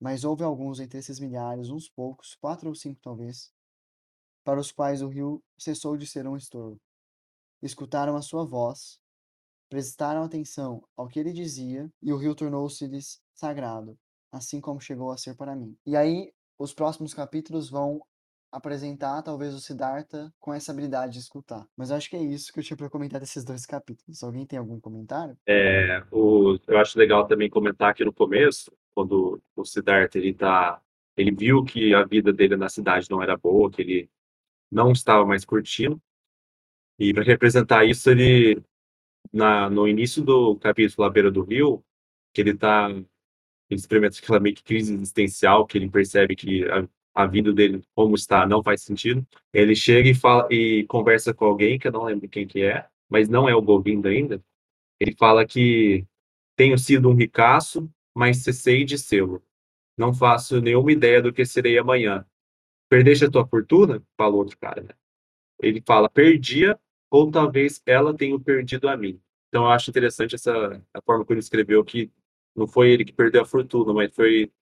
Mas 0.00 0.24
houve 0.24 0.42
alguns 0.42 0.80
entre 0.80 0.98
esses 0.98 1.20
milhares, 1.20 1.68
uns 1.68 1.90
poucos, 1.90 2.34
quatro 2.36 2.68
ou 2.68 2.74
cinco 2.74 3.00
talvez, 3.02 3.52
para 4.44 4.60
os 4.60 4.72
quais 4.72 5.02
o 5.02 5.08
rio 5.08 5.42
cessou 5.58 5.96
de 5.96 6.06
ser 6.06 6.26
um 6.26 6.36
estorvo. 6.36 6.80
Escutaram 7.62 8.16
a 8.16 8.22
sua 8.22 8.44
voz, 8.44 8.98
prestaram 9.68 10.22
atenção 10.22 10.82
ao 10.96 11.08
que 11.08 11.18
ele 11.18 11.32
dizia, 11.32 11.90
e 12.00 12.12
o 12.12 12.16
rio 12.16 12.34
tornou-se-lhes 12.34 13.20
sagrado, 13.34 13.98
assim 14.30 14.60
como 14.60 14.80
chegou 14.80 15.10
a 15.10 15.18
ser 15.18 15.34
para 15.34 15.56
mim. 15.56 15.76
E 15.84 15.96
aí, 15.96 16.32
os 16.58 16.72
próximos 16.72 17.12
capítulos 17.12 17.68
vão 17.68 18.00
apresentar 18.56 19.22
talvez 19.22 19.52
o 19.52 19.60
Siddhartha 19.60 20.32
com 20.40 20.52
essa 20.52 20.72
habilidade 20.72 21.12
de 21.12 21.18
escutar. 21.18 21.66
Mas 21.76 21.90
eu 21.90 21.96
acho 21.96 22.08
que 22.08 22.16
é 22.16 22.22
isso 22.22 22.50
que 22.50 22.60
eu 22.60 22.64
tinha 22.64 22.76
para 22.76 22.88
comentar 22.88 23.20
desses 23.20 23.44
dois 23.44 23.66
capítulos. 23.66 24.22
Alguém 24.22 24.46
tem 24.46 24.58
algum 24.58 24.80
comentário? 24.80 25.36
É, 25.46 26.02
o, 26.10 26.58
eu 26.66 26.78
acho 26.78 26.98
legal 26.98 27.26
também 27.26 27.50
comentar 27.50 27.90
aqui 27.90 28.02
no 28.02 28.12
começo, 28.12 28.72
quando 28.94 29.42
o 29.54 29.64
Siddhartha 29.64 30.18
ele 30.18 30.32
tá, 30.32 30.80
ele 31.16 31.30
viu 31.30 31.62
que 31.64 31.94
a 31.94 32.02
vida 32.04 32.32
dele 32.32 32.56
na 32.56 32.70
cidade 32.70 33.10
não 33.10 33.22
era 33.22 33.36
boa, 33.36 33.70
que 33.70 33.82
ele 33.82 34.10
não 34.72 34.90
estava 34.90 35.26
mais 35.26 35.44
curtindo. 35.44 36.00
E 36.98 37.12
para 37.12 37.24
representar 37.24 37.84
isso, 37.84 38.08
ele 38.10 38.62
na, 39.30 39.68
no 39.68 39.86
início 39.86 40.22
do 40.22 40.56
capítulo 40.56 41.06
à 41.06 41.10
beira 41.10 41.30
do 41.30 41.42
rio, 41.42 41.84
que 42.32 42.40
ele 42.40 42.56
tá 42.56 42.88
ele 43.68 43.80
experimenta 43.80 44.18
aquela 44.18 44.40
meio 44.40 44.54
que 44.54 44.62
crise 44.62 44.94
existencial, 44.94 45.66
que 45.66 45.76
ele 45.76 45.90
percebe 45.90 46.36
que 46.36 46.64
a, 46.70 46.88
a 47.16 47.26
vida 47.26 47.50
dele 47.50 47.82
como 47.94 48.14
está 48.14 48.46
não 48.46 48.62
faz 48.62 48.82
sentido. 48.82 49.26
Ele 49.50 49.74
chega 49.74 50.10
e 50.10 50.14
fala 50.14 50.46
e 50.50 50.84
conversa 50.86 51.32
com 51.32 51.46
alguém 51.46 51.78
que 51.78 51.88
eu 51.88 51.92
não 51.92 52.04
lembro 52.04 52.28
quem 52.28 52.46
que 52.46 52.62
é, 52.62 52.86
mas 53.08 53.26
não 53.26 53.48
é 53.48 53.54
o 53.54 53.62
Govindo 53.62 54.06
ainda. 54.06 54.44
Ele 55.00 55.16
fala 55.18 55.46
que 55.46 56.06
tenho 56.54 56.76
sido 56.76 57.08
um 57.08 57.14
ricaço, 57.14 57.90
mas 58.14 58.42
cessei 58.42 58.84
de 58.84 58.98
sê-lo. 58.98 59.42
Não 59.96 60.12
faço 60.12 60.60
nenhuma 60.60 60.92
ideia 60.92 61.22
do 61.22 61.32
que 61.32 61.46
serei 61.46 61.78
amanhã. 61.78 62.26
Perdeste 62.90 63.24
a 63.24 63.30
tua 63.30 63.46
fortuna? 63.46 64.02
Fala 64.16 64.34
o 64.34 64.38
outro 64.38 64.58
cara, 64.58 64.82
né? 64.82 64.90
Ele 65.62 65.82
fala, 65.86 66.10
perdia, 66.10 66.78
ou 67.10 67.30
talvez 67.30 67.80
ela 67.86 68.14
tenha 68.14 68.38
perdido 68.38 68.90
a 68.90 68.96
mim. 68.96 69.18
Então 69.48 69.64
eu 69.64 69.70
acho 69.70 69.88
interessante 69.88 70.34
essa 70.34 70.82
a 70.92 71.00
forma 71.00 71.24
como 71.24 71.32
ele 71.32 71.40
escreveu 71.40 71.82
que 71.82 72.10
não 72.54 72.66
foi 72.66 72.90
ele 72.90 73.06
que 73.06 73.12
perdeu 73.12 73.40
a 73.40 73.46
fortuna, 73.46 73.94
mas 73.94 74.14
foi 74.14 74.52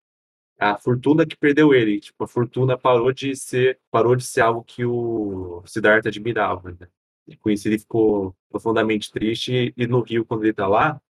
a 0.59 0.77
fortuna 0.79 1.27
que 1.27 1.37
perdeu 1.37 1.75
ele. 1.75 2.01
Tipo, 2.01 2.25
a 2.25 2.29
fortuna 2.29 2.79
parou 2.79 3.13
de 3.13 3.35
ser, 3.37 3.79
parou 3.91 4.17
de 4.17 4.25
ser 4.25 4.43
algo 4.43 4.63
que 4.63 4.85
o 4.85 5.63
Siddhartha 5.67 6.09
admirava, 6.09 6.73
né? 6.73 6.89
E 7.27 7.37
com 7.37 7.51
isso 7.51 7.67
ele 7.69 7.79
ficou 7.79 8.37
profundamente 8.51 9.11
triste 9.11 9.73
e 9.77 9.87
no 9.87 10.01
rio 10.01 10.25
quando 10.25 10.45
ele 10.45 10.53
tá 10.53 10.67
lá, 10.67 11.01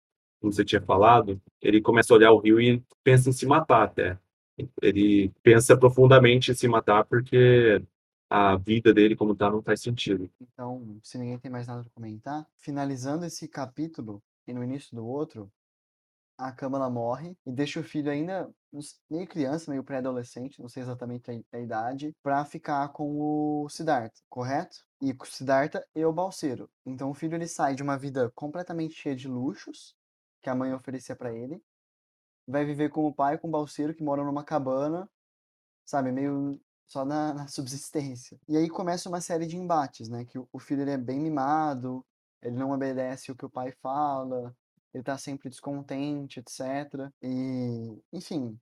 como 0.41 0.53
você 0.53 0.65
tinha 0.65 0.81
falado, 0.81 1.41
ele 1.61 1.81
começa 1.81 2.13
a 2.13 2.17
olhar 2.17 2.33
o 2.33 2.39
rio 2.39 2.61
e 2.61 2.83
pensa 3.03 3.31
em 3.31 3.33
se 3.33 3.47
matar 3.47 3.83
até. 3.83 4.19
Ele 4.81 5.33
pensa 5.43 5.77
profundamente 5.77 6.53
em 6.53 6.55
se 6.55 6.69
matar 6.69 7.05
porque 7.05 7.83
a 8.31 8.57
vida 8.57 8.95
dele 8.95 9.17
como 9.17 9.35
tá 9.35 9.51
não 9.51 9.63
faz 9.63 9.81
sentido. 9.81 10.31
Então, 10.41 10.99
se 11.03 11.19
ninguém 11.19 11.39
tem 11.39 11.51
mais 11.51 11.67
nada 11.67 11.83
para 11.83 11.93
comentar, 11.93 12.47
finalizando 12.57 13.25
esse 13.25 13.49
capítulo 13.49 14.23
e 14.47 14.53
no 14.53 14.63
início 14.63 14.95
do 14.95 15.05
outro, 15.05 15.51
a 16.39 16.53
Kamala 16.53 16.91
morre 16.91 17.37
e 17.47 17.53
deixa 17.53 17.81
o 17.81 17.85
filho 17.85 18.11
ainda 18.11 18.49
meio 19.11 19.27
criança, 19.27 19.71
meio 19.71 19.85
pré-adolescente, 19.85 20.61
não 20.61 20.69
sei 20.69 20.83
exatamente 20.83 21.31
a, 21.53 21.59
idade, 21.59 22.15
para 22.23 22.45
ficar 22.45 22.89
com 22.89 23.21
o 23.21 23.69
Siddhartha, 23.69 24.21
correto? 24.29 24.85
E 25.01 25.13
com 25.15 25.25
o 25.25 25.29
Siddhartha 25.29 25.87
e 25.95 26.05
o 26.05 26.13
Balseiro. 26.13 26.71
Então 26.85 27.11
o 27.11 27.15
filho 27.15 27.35
ele 27.35 27.47
sai 27.49 27.75
de 27.75 27.83
uma 27.83 27.97
vida 27.97 28.31
completamente 28.35 28.95
cheia 28.95 29.15
de 29.15 29.29
luxos 29.29 29.95
que 30.43 30.51
a 30.51 30.55
mãe 30.55 30.73
oferecia 30.75 31.17
para 31.17 31.33
ele, 31.33 31.63
vai 32.47 32.65
viver 32.65 32.91
com 32.91 33.07
o 33.07 33.15
pai, 33.15 33.39
com 33.39 33.49
o 33.49 33.51
Balseiro 33.51 33.95
que 33.95 34.03
mora 34.03 34.23
numa 34.23 34.45
cabana, 34.45 35.09
sabe, 35.85 36.13
meio 36.13 36.61
só 36.87 37.05
na, 37.05 37.35
na 37.35 37.47
subsistência. 37.49 38.39
E 38.49 38.57
aí 38.57 38.69
começa 38.69 39.09
uma 39.09 39.21
série 39.21 39.47
de 39.47 39.57
embates, 39.57 40.09
né? 40.09 40.25
Que 40.25 40.39
o, 40.39 40.49
o 40.53 40.59
filho 40.59 40.83
ele 40.83 40.91
é 40.91 40.99
bem 40.99 41.21
mimado, 41.21 42.05
ele 42.43 42.57
não 42.57 42.71
obedece 42.73 43.33
o 43.33 43.37
que 43.37 43.47
o 43.47 43.51
pai 43.51 43.73
fala, 43.81 44.55
ele 44.93 45.03
tá 45.03 45.19
sempre 45.19 45.49
descontente, 45.49 46.41
etc. 46.41 47.11
E, 47.23 48.01
enfim, 48.13 48.59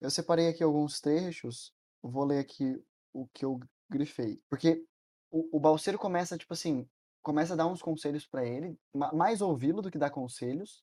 eu 0.00 0.10
separei 0.10 0.48
aqui 0.48 0.62
alguns 0.62 1.00
trechos, 1.00 1.72
vou 2.02 2.24
ler 2.24 2.38
aqui 2.38 2.82
o 3.12 3.26
que 3.28 3.44
eu 3.44 3.60
grifei. 3.88 4.40
Porque 4.48 4.84
o, 5.30 5.56
o 5.56 5.60
Balseiro 5.60 5.98
começa, 5.98 6.38
tipo 6.38 6.52
assim, 6.52 6.88
começa 7.22 7.52
a 7.52 7.56
dar 7.56 7.66
uns 7.66 7.82
conselhos 7.82 8.26
para 8.26 8.44
ele, 8.44 8.78
mais 9.12 9.42
ouvi-lo 9.42 9.82
do 9.82 9.90
que 9.90 9.98
dar 9.98 10.10
conselhos, 10.10 10.82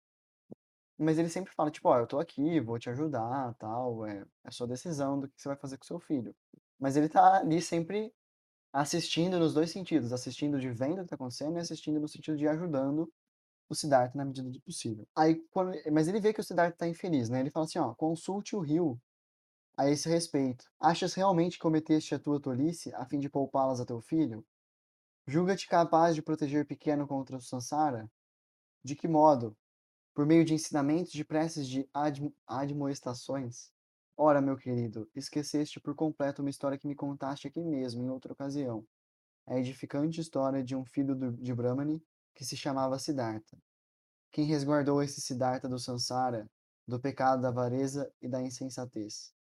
mas 0.98 1.20
ele 1.20 1.30
sempre 1.30 1.54
fala, 1.54 1.70
tipo, 1.70 1.90
ó, 1.90 1.96
oh, 1.96 2.00
eu 2.00 2.08
tô 2.08 2.20
aqui, 2.20 2.60
vou 2.60 2.80
te 2.80 2.90
ajudar, 2.90 3.54
tal, 3.56 4.06
é, 4.06 4.26
é 4.44 4.52
sua 4.52 4.68
decisão 4.68 5.20
do 5.20 5.28
que 5.28 5.40
você 5.40 5.48
vai 5.48 5.58
fazer 5.58 5.78
com 5.78 5.86
seu 5.86 6.00
filho. 6.00 6.36
Mas 6.80 6.96
ele 6.96 7.08
tá 7.08 7.38
ali 7.38 7.62
sempre 7.62 8.12
assistindo 8.74 9.40
nos 9.40 9.54
dois 9.54 9.72
sentidos, 9.72 10.12
assistindo 10.12 10.60
de 10.60 10.70
vendo 10.70 11.00
o 11.00 11.04
que 11.04 11.10
tá 11.10 11.16
acontecendo 11.16 11.58
e 11.58 11.60
assistindo 11.60 12.00
no 12.00 12.08
sentido 12.08 12.38
de 12.38 12.48
ajudando 12.48 13.12
o 13.70 13.76
Siddhartha 13.76 14.18
na 14.18 14.26
medida 14.26 14.50
do 14.50 14.62
possível. 14.62 15.08
Aí, 15.16 15.36
quando, 15.52 15.76
mas 15.92 16.08
ele 16.08 16.20
vê 16.20 16.34
que 16.34 16.40
o 16.40 16.44
Siddhartha 16.44 16.74
está 16.74 16.88
infeliz, 16.88 17.30
né? 17.30 17.42
Ele 17.42 17.52
fala 17.52 17.66
assim, 17.66 17.80
ó, 17.80 17.94
consulte 17.94 18.56
o 18.56 18.60
rio 18.60 19.00
a 19.78 19.88
esse 19.88 20.10
respeito. 20.10 20.66
Achas 20.80 21.14
realmente 21.14 21.54
que 21.54 21.62
cometeste 21.62 22.16
a 22.16 22.20
tua 22.20 22.42
tolice 22.42 22.92
a 22.96 23.06
fim 23.06 23.20
de 23.20 23.30
poupá-las 23.30 23.80
a 23.80 23.86
teu 23.86 24.02
filho? 24.02 24.44
Julga-te 25.28 25.68
capaz 25.68 26.16
de 26.16 26.24
proteger 26.24 26.66
pequeno 26.66 27.08
contra 27.08 27.38
o 27.38 27.42
Sansara? 27.42 28.10
De 28.84 28.96
que 28.96 29.08
modo? 29.08 29.56
Por 30.16 30.26
meio 30.26 30.44
de 30.44 30.56
ensinamentos, 30.56 31.12
de 31.12 31.24
preces, 31.24 31.68
de 31.68 31.88
admo 31.94 32.34
admoestações? 32.48 33.72
Ora, 34.18 34.42
meu 34.42 34.58
querido, 34.58 35.08
esqueceste 35.16 35.80
por 35.80 35.94
completo 35.94 36.42
uma 36.42 36.50
história 36.50 36.78
que 36.78 36.88
me 36.88 36.96
contaste 36.96 37.48
aqui 37.48 37.64
mesmo, 37.64 38.02
em 38.02 38.10
outra 38.10 38.34
ocasião. 38.34 38.84
A 39.46 39.60
edificante 39.60 40.20
história 40.20 40.64
de 40.64 40.76
um 40.76 40.84
filho 40.84 41.16
de 41.34 41.54
Brahmani 41.54 42.04
que 42.34 42.44
se 42.44 42.58
chamava 42.58 42.98
Siddhartha. 42.98 43.58
Quem 44.32 44.46
resguardou 44.46 45.04
esse 45.04 45.22
Siddhartha 45.22 45.70
do 45.70 45.78
Sansara, 45.78 46.50
do 46.88 47.00
pecado 47.00 47.44
da 47.44 47.50
avareza 47.50 48.12
e 48.20 48.28
da 48.28 48.42
insensatez? 48.42 49.37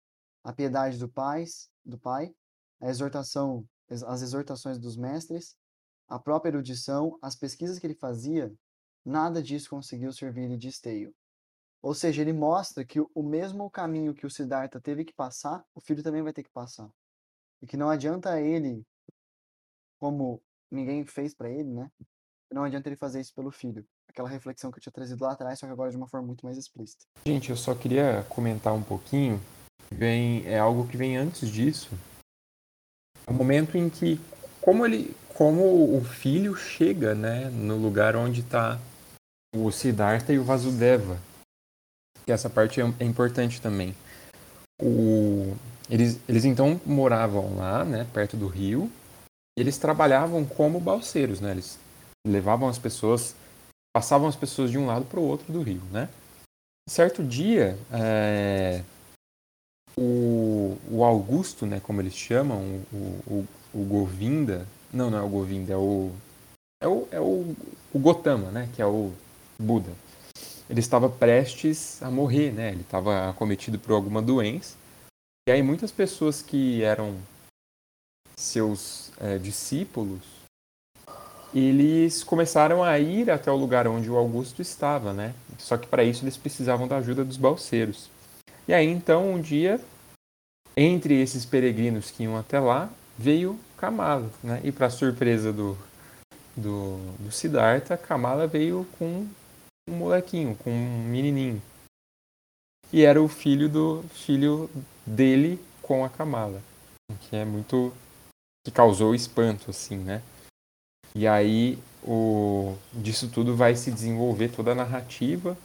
A 0.44 0.52
piedade 0.52 0.98
do 0.98 1.08
pai, 1.08 1.44
do 1.84 1.98
pai, 1.98 2.34
a 2.80 2.88
exortação, 2.88 3.66
as 3.88 4.22
exortações 4.22 4.78
dos 4.78 4.96
mestres, 4.96 5.56
a 6.06 6.18
própria 6.18 6.50
erudição, 6.50 7.18
as 7.20 7.34
pesquisas 7.34 7.78
que 7.78 7.86
ele 7.86 7.94
fazia, 7.94 8.54
nada 9.04 9.42
disso 9.42 9.70
conseguiu 9.70 10.12
servir-lhe 10.12 10.56
de 10.56 10.68
esteio. 10.68 11.14
Ou 11.82 11.94
seja, 11.94 12.22
ele 12.22 12.32
mostra 12.32 12.84
que 12.84 13.00
o 13.00 13.22
mesmo 13.22 13.70
caminho 13.70 14.14
que 14.14 14.26
o 14.26 14.30
Siddhartha 14.30 14.80
teve 14.80 15.04
que 15.04 15.12
passar, 15.12 15.64
o 15.74 15.80
filho 15.80 16.02
também 16.02 16.22
vai 16.22 16.32
ter 16.32 16.42
que 16.42 16.50
passar. 16.50 16.88
E 17.60 17.66
que 17.66 17.76
não 17.76 17.90
adianta 17.90 18.40
ele, 18.40 18.86
como 19.98 20.42
ninguém 20.70 21.04
fez 21.06 21.34
para 21.34 21.50
ele, 21.50 21.70
né? 21.70 21.90
não 22.54 22.64
adianta 22.64 22.88
ele 22.88 22.96
fazer 22.96 23.20
isso 23.20 23.34
pelo 23.34 23.50
filho. 23.50 23.84
Aquela 24.08 24.28
reflexão 24.28 24.70
que 24.70 24.78
eu 24.78 24.82
tinha 24.82 24.92
trazido 24.92 25.24
lá 25.24 25.32
atrás, 25.32 25.58
só 25.58 25.66
que 25.66 25.72
agora 25.72 25.90
de 25.90 25.96
uma 25.96 26.08
forma 26.08 26.26
muito 26.26 26.46
mais 26.46 26.56
explícita. 26.56 27.04
Gente, 27.26 27.50
eu 27.50 27.56
só 27.56 27.74
queria 27.74 28.24
comentar 28.28 28.72
um 28.72 28.82
pouquinho. 28.82 29.40
Vem, 29.90 30.46
é 30.46 30.58
algo 30.58 30.86
que 30.86 30.96
vem 30.96 31.16
antes 31.16 31.48
disso. 31.48 31.90
É 33.26 33.30
o 33.30 33.34
momento 33.34 33.78
em 33.78 33.88
que, 33.88 34.20
como 34.60 34.84
ele, 34.84 35.14
como 35.34 35.96
o 35.96 36.04
filho 36.04 36.56
chega, 36.56 37.14
né, 37.14 37.48
no 37.50 37.76
lugar 37.76 38.16
onde 38.16 38.40
está 38.40 38.78
o 39.54 39.70
Siddhartha 39.70 40.32
e 40.32 40.38
o 40.38 40.44
Vasudeva. 40.44 41.18
E 42.26 42.32
essa 42.32 42.50
parte 42.50 42.80
é, 42.80 42.84
é 43.00 43.04
importante 43.04 43.60
também. 43.60 43.94
O, 44.82 45.56
eles, 45.88 46.18
eles 46.28 46.44
então 46.44 46.80
moravam 46.84 47.56
lá, 47.56 47.84
né, 47.84 48.06
perto 48.12 48.36
do 48.36 48.48
rio. 48.48 48.90
E 49.56 49.60
eles 49.60 49.78
trabalhavam 49.78 50.44
como 50.44 50.80
balseiros, 50.80 51.40
né? 51.40 51.52
Eles 51.52 51.78
levavam 52.26 52.68
as 52.68 52.78
pessoas, 52.78 53.36
passavam 53.94 54.26
as 54.26 54.34
pessoas 54.34 54.70
de 54.70 54.78
um 54.78 54.86
lado 54.86 55.04
para 55.04 55.20
o 55.20 55.24
outro 55.24 55.52
do 55.52 55.62
rio, 55.62 55.82
né? 55.92 56.08
Certo 56.88 57.22
dia, 57.22 57.78
é, 57.92 58.82
o, 59.96 60.76
o, 60.90 61.04
Augusto, 61.04 61.66
né, 61.66 61.80
como 61.80 62.00
eles 62.00 62.14
chamam, 62.14 62.58
o, 62.92 62.96
o, 63.26 63.48
o, 63.72 63.84
Govinda, 63.84 64.66
não, 64.92 65.10
não 65.10 65.18
é 65.18 65.22
o 65.22 65.28
Govinda, 65.28 65.72
é 65.72 65.76
o 65.76 66.10
é 66.82 66.88
o, 66.88 67.08
é 67.10 67.20
o, 67.20 67.56
o 67.92 67.98
Gotama, 67.98 68.50
né, 68.50 68.68
que 68.74 68.82
é 68.82 68.86
o 68.86 69.12
Buda. 69.58 69.90
Ele 70.68 70.80
estava 70.80 71.08
prestes 71.08 72.02
a 72.02 72.10
morrer, 72.10 72.50
né? 72.52 72.72
Ele 72.72 72.80
estava 72.80 73.28
acometido 73.28 73.78
por 73.78 73.92
alguma 73.92 74.20
doença. 74.20 74.76
E 75.46 75.52
aí 75.52 75.62
muitas 75.62 75.92
pessoas 75.92 76.40
que 76.42 76.82
eram 76.82 77.16
seus 78.36 79.12
é, 79.20 79.38
discípulos 79.38 80.20
eles 81.54 82.24
começaram 82.24 82.82
a 82.82 82.98
ir 82.98 83.30
até 83.30 83.50
o 83.50 83.56
lugar 83.56 83.86
onde 83.86 84.10
o 84.10 84.16
Augusto 84.16 84.60
estava, 84.60 85.12
né? 85.12 85.34
Só 85.56 85.76
que 85.76 85.86
para 85.86 86.02
isso 86.02 86.24
eles 86.24 86.36
precisavam 86.36 86.88
da 86.88 86.96
ajuda 86.96 87.24
dos 87.24 87.36
balseiros. 87.36 88.10
E 88.66 88.72
aí 88.72 88.86
então 88.86 89.32
um 89.32 89.40
dia 89.40 89.80
entre 90.76 91.20
esses 91.20 91.44
peregrinos 91.44 92.10
que 92.10 92.24
iam 92.24 92.36
até 92.36 92.58
lá, 92.58 92.90
veio 93.16 93.58
Kamala, 93.76 94.30
né? 94.42 94.60
E 94.64 94.72
para 94.72 94.90
surpresa 94.90 95.52
do, 95.52 95.78
do, 96.56 96.96
do 97.18 97.30
Siddhartha, 97.30 97.96
Kamala 97.96 98.46
veio 98.46 98.86
com 98.98 99.26
um 99.88 99.94
molequinho, 99.94 100.56
com 100.56 100.70
um 100.70 101.04
menininho. 101.04 101.62
E 102.92 103.02
era 103.02 103.22
o 103.22 103.28
filho 103.28 103.68
do 103.68 104.02
filho 104.10 104.70
dele 105.06 105.60
com 105.82 106.04
a 106.04 106.08
Kamala, 106.08 106.62
que 107.20 107.36
é 107.36 107.44
muito 107.44 107.92
que 108.64 108.70
causou 108.70 109.14
espanto 109.14 109.70
assim, 109.70 109.98
né? 109.98 110.22
E 111.14 111.26
aí 111.26 111.78
o 112.02 112.76
disso 112.92 113.28
tudo 113.28 113.54
vai 113.54 113.76
se 113.76 113.90
desenvolver 113.90 114.48
toda 114.48 114.72
a 114.72 114.74
narrativa 114.74 115.56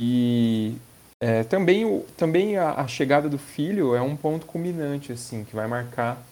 e 0.00 0.76
é, 1.20 1.44
também, 1.44 1.84
o, 1.84 2.02
também 2.16 2.58
a, 2.58 2.80
a, 2.80 2.86
chegada 2.86 3.28
do 3.28 3.38
filho 3.38 3.94
é 3.94 4.02
um 4.02 4.16
ponto 4.16 4.44
culminante, 4.44 5.12
assim, 5.12 5.44
que 5.44 5.54
vai 5.54 5.66
marcar 5.66 6.22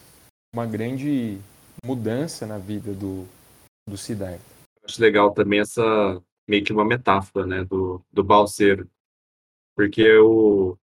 uma 0.52 0.66
grande 0.66 1.38
mudança 1.84 2.46
na 2.46 2.58
vida 2.58 2.92
do, 2.92 3.26
do 3.88 3.96
Siddhartha. 3.96 4.44
Acho 4.84 5.00
legal 5.00 5.32
também 5.32 5.60
essa, 5.60 6.22
meio 6.46 6.62
que 6.62 6.72
uma 6.72 6.84
metáfora, 6.84 7.46
né, 7.46 7.64
do, 7.64 8.02
do 8.12 8.22
balseiro. 8.22 8.88
Porque 9.74 10.16
o... 10.18 10.76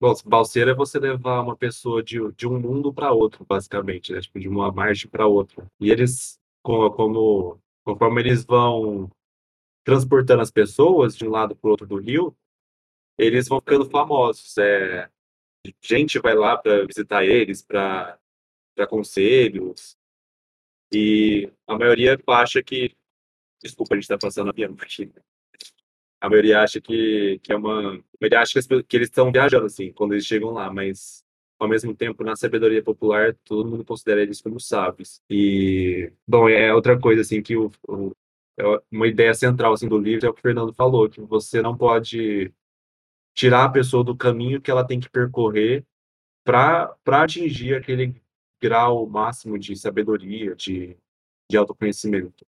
Bom, 0.00 0.14
balseiro 0.24 0.70
é 0.70 0.74
você 0.74 0.98
levar 0.98 1.40
uma 1.40 1.56
pessoa 1.56 2.02
de, 2.02 2.18
de 2.32 2.46
um 2.46 2.58
mundo 2.58 2.92
para 2.92 3.12
outro, 3.12 3.44
basicamente, 3.44 4.12
né, 4.12 4.20
tipo, 4.20 4.38
de 4.40 4.48
uma 4.48 4.72
margem 4.72 5.10
para 5.10 5.26
outra. 5.26 5.66
E 5.78 5.90
eles, 5.90 6.38
como, 6.62 6.90
como, 6.92 7.58
conforme 7.84 8.22
eles 8.22 8.44
vão 8.44 9.10
transportando 9.84 10.40
as 10.42 10.50
pessoas 10.50 11.16
de 11.16 11.26
um 11.26 11.30
lado 11.30 11.56
para 11.56 11.68
o 11.68 11.70
outro 11.70 11.86
do 11.86 11.96
rio, 11.96 12.34
eles 13.18 13.48
vão 13.48 13.60
ficando 13.60 13.84
famosos. 13.90 14.56
É, 14.58 15.10
gente 15.82 16.18
vai 16.18 16.34
lá 16.34 16.56
para 16.56 16.86
visitar 16.86 17.24
eles, 17.24 17.62
para 17.62 18.18
conselhos, 18.88 19.98
e 20.92 21.50
a 21.66 21.76
maioria 21.76 22.18
acha 22.28 22.62
que. 22.62 22.94
Desculpa, 23.62 23.94
a 23.94 23.96
gente 23.96 24.04
está 24.04 24.16
passando 24.16 24.50
avião 24.50 24.74
aqui. 24.80 25.10
A 26.20 26.28
maioria 26.28 26.62
acha 26.62 26.80
que, 26.80 27.38
que 27.42 27.52
é 27.52 27.56
uma. 27.56 27.96
A 27.96 28.02
maioria 28.20 28.40
acha 28.40 28.60
que, 28.60 28.82
que 28.84 28.96
eles 28.96 29.08
estão 29.08 29.30
viajando, 29.30 29.66
assim, 29.66 29.92
quando 29.92 30.12
eles 30.12 30.26
chegam 30.26 30.50
lá, 30.50 30.72
mas 30.72 31.24
ao 31.58 31.68
mesmo 31.68 31.94
tempo, 31.94 32.22
na 32.22 32.36
sabedoria 32.36 32.82
popular, 32.82 33.34
todo 33.44 33.68
mundo 33.68 33.84
considera 33.84 34.22
eles 34.22 34.40
como 34.40 34.60
sábios. 34.60 35.20
E, 35.28 36.12
bom, 36.26 36.48
é 36.48 36.72
outra 36.72 36.98
coisa, 36.98 37.22
assim, 37.22 37.42
que 37.42 37.56
o, 37.56 37.70
o, 37.88 38.12
é 38.56 38.64
uma 38.90 39.08
ideia 39.08 39.34
central, 39.34 39.72
assim, 39.72 39.88
do 39.88 39.98
livro 39.98 40.26
é 40.26 40.30
o 40.30 40.34
que 40.34 40.40
o 40.40 40.42
Fernando 40.42 40.72
falou, 40.72 41.08
que 41.10 41.20
você 41.20 41.60
não 41.60 41.76
pode 41.76 42.52
tirar 43.38 43.66
a 43.66 43.68
pessoa 43.68 44.02
do 44.02 44.16
caminho 44.16 44.60
que 44.60 44.68
ela 44.68 44.84
tem 44.84 44.98
que 44.98 45.08
percorrer 45.08 45.86
para 46.44 46.92
atingir 47.06 47.76
aquele 47.76 48.20
grau 48.60 49.06
máximo 49.06 49.56
de 49.56 49.76
sabedoria, 49.76 50.56
de, 50.56 50.96
de 51.48 51.56
autoconhecimento. 51.56 52.44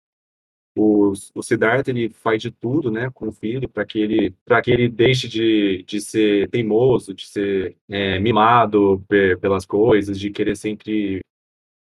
O, 0.76 1.14
o 1.36 1.44
Siddhartha 1.44 1.92
ele 1.92 2.10
faz 2.10 2.42
de 2.42 2.50
tudo, 2.50 2.90
né, 2.90 3.12
com 3.12 3.28
o 3.28 3.32
filho, 3.32 3.70
para 3.70 3.86
que 3.86 4.00
ele 4.00 4.36
para 4.44 4.64
que 4.64 4.72
ele 4.72 4.90
deixe 4.90 5.28
de, 5.28 5.84
de 5.84 6.02
ser 6.02 6.50
teimoso, 6.50 7.14
de 7.14 7.28
ser 7.28 7.78
é, 7.88 8.20
mimado 8.20 9.06
pelas 9.40 9.68
coisas, 9.68 10.20
de 10.20 10.32
querer 10.32 10.56
sempre 10.56 11.20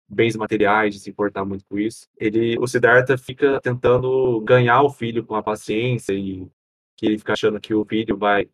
bens 0.06 0.36
materiais, 0.36 0.94
de 0.94 1.00
se 1.00 1.08
importar 1.08 1.46
muito 1.46 1.64
com 1.64 1.78
isso. 1.78 2.06
Ele, 2.18 2.58
o 2.58 2.66
Siddhartha 2.66 3.16
fica 3.16 3.58
tentando 3.62 4.38
ganhar 4.42 4.82
o 4.82 4.90
filho 4.90 5.24
com 5.24 5.34
a 5.34 5.42
paciência 5.42 6.12
e 6.12 6.46
que 6.94 7.06
ele 7.06 7.16
fica 7.16 7.32
achando 7.32 7.58
que 7.58 7.72
o 7.72 7.86
filho 7.86 8.18
vai 8.18 8.50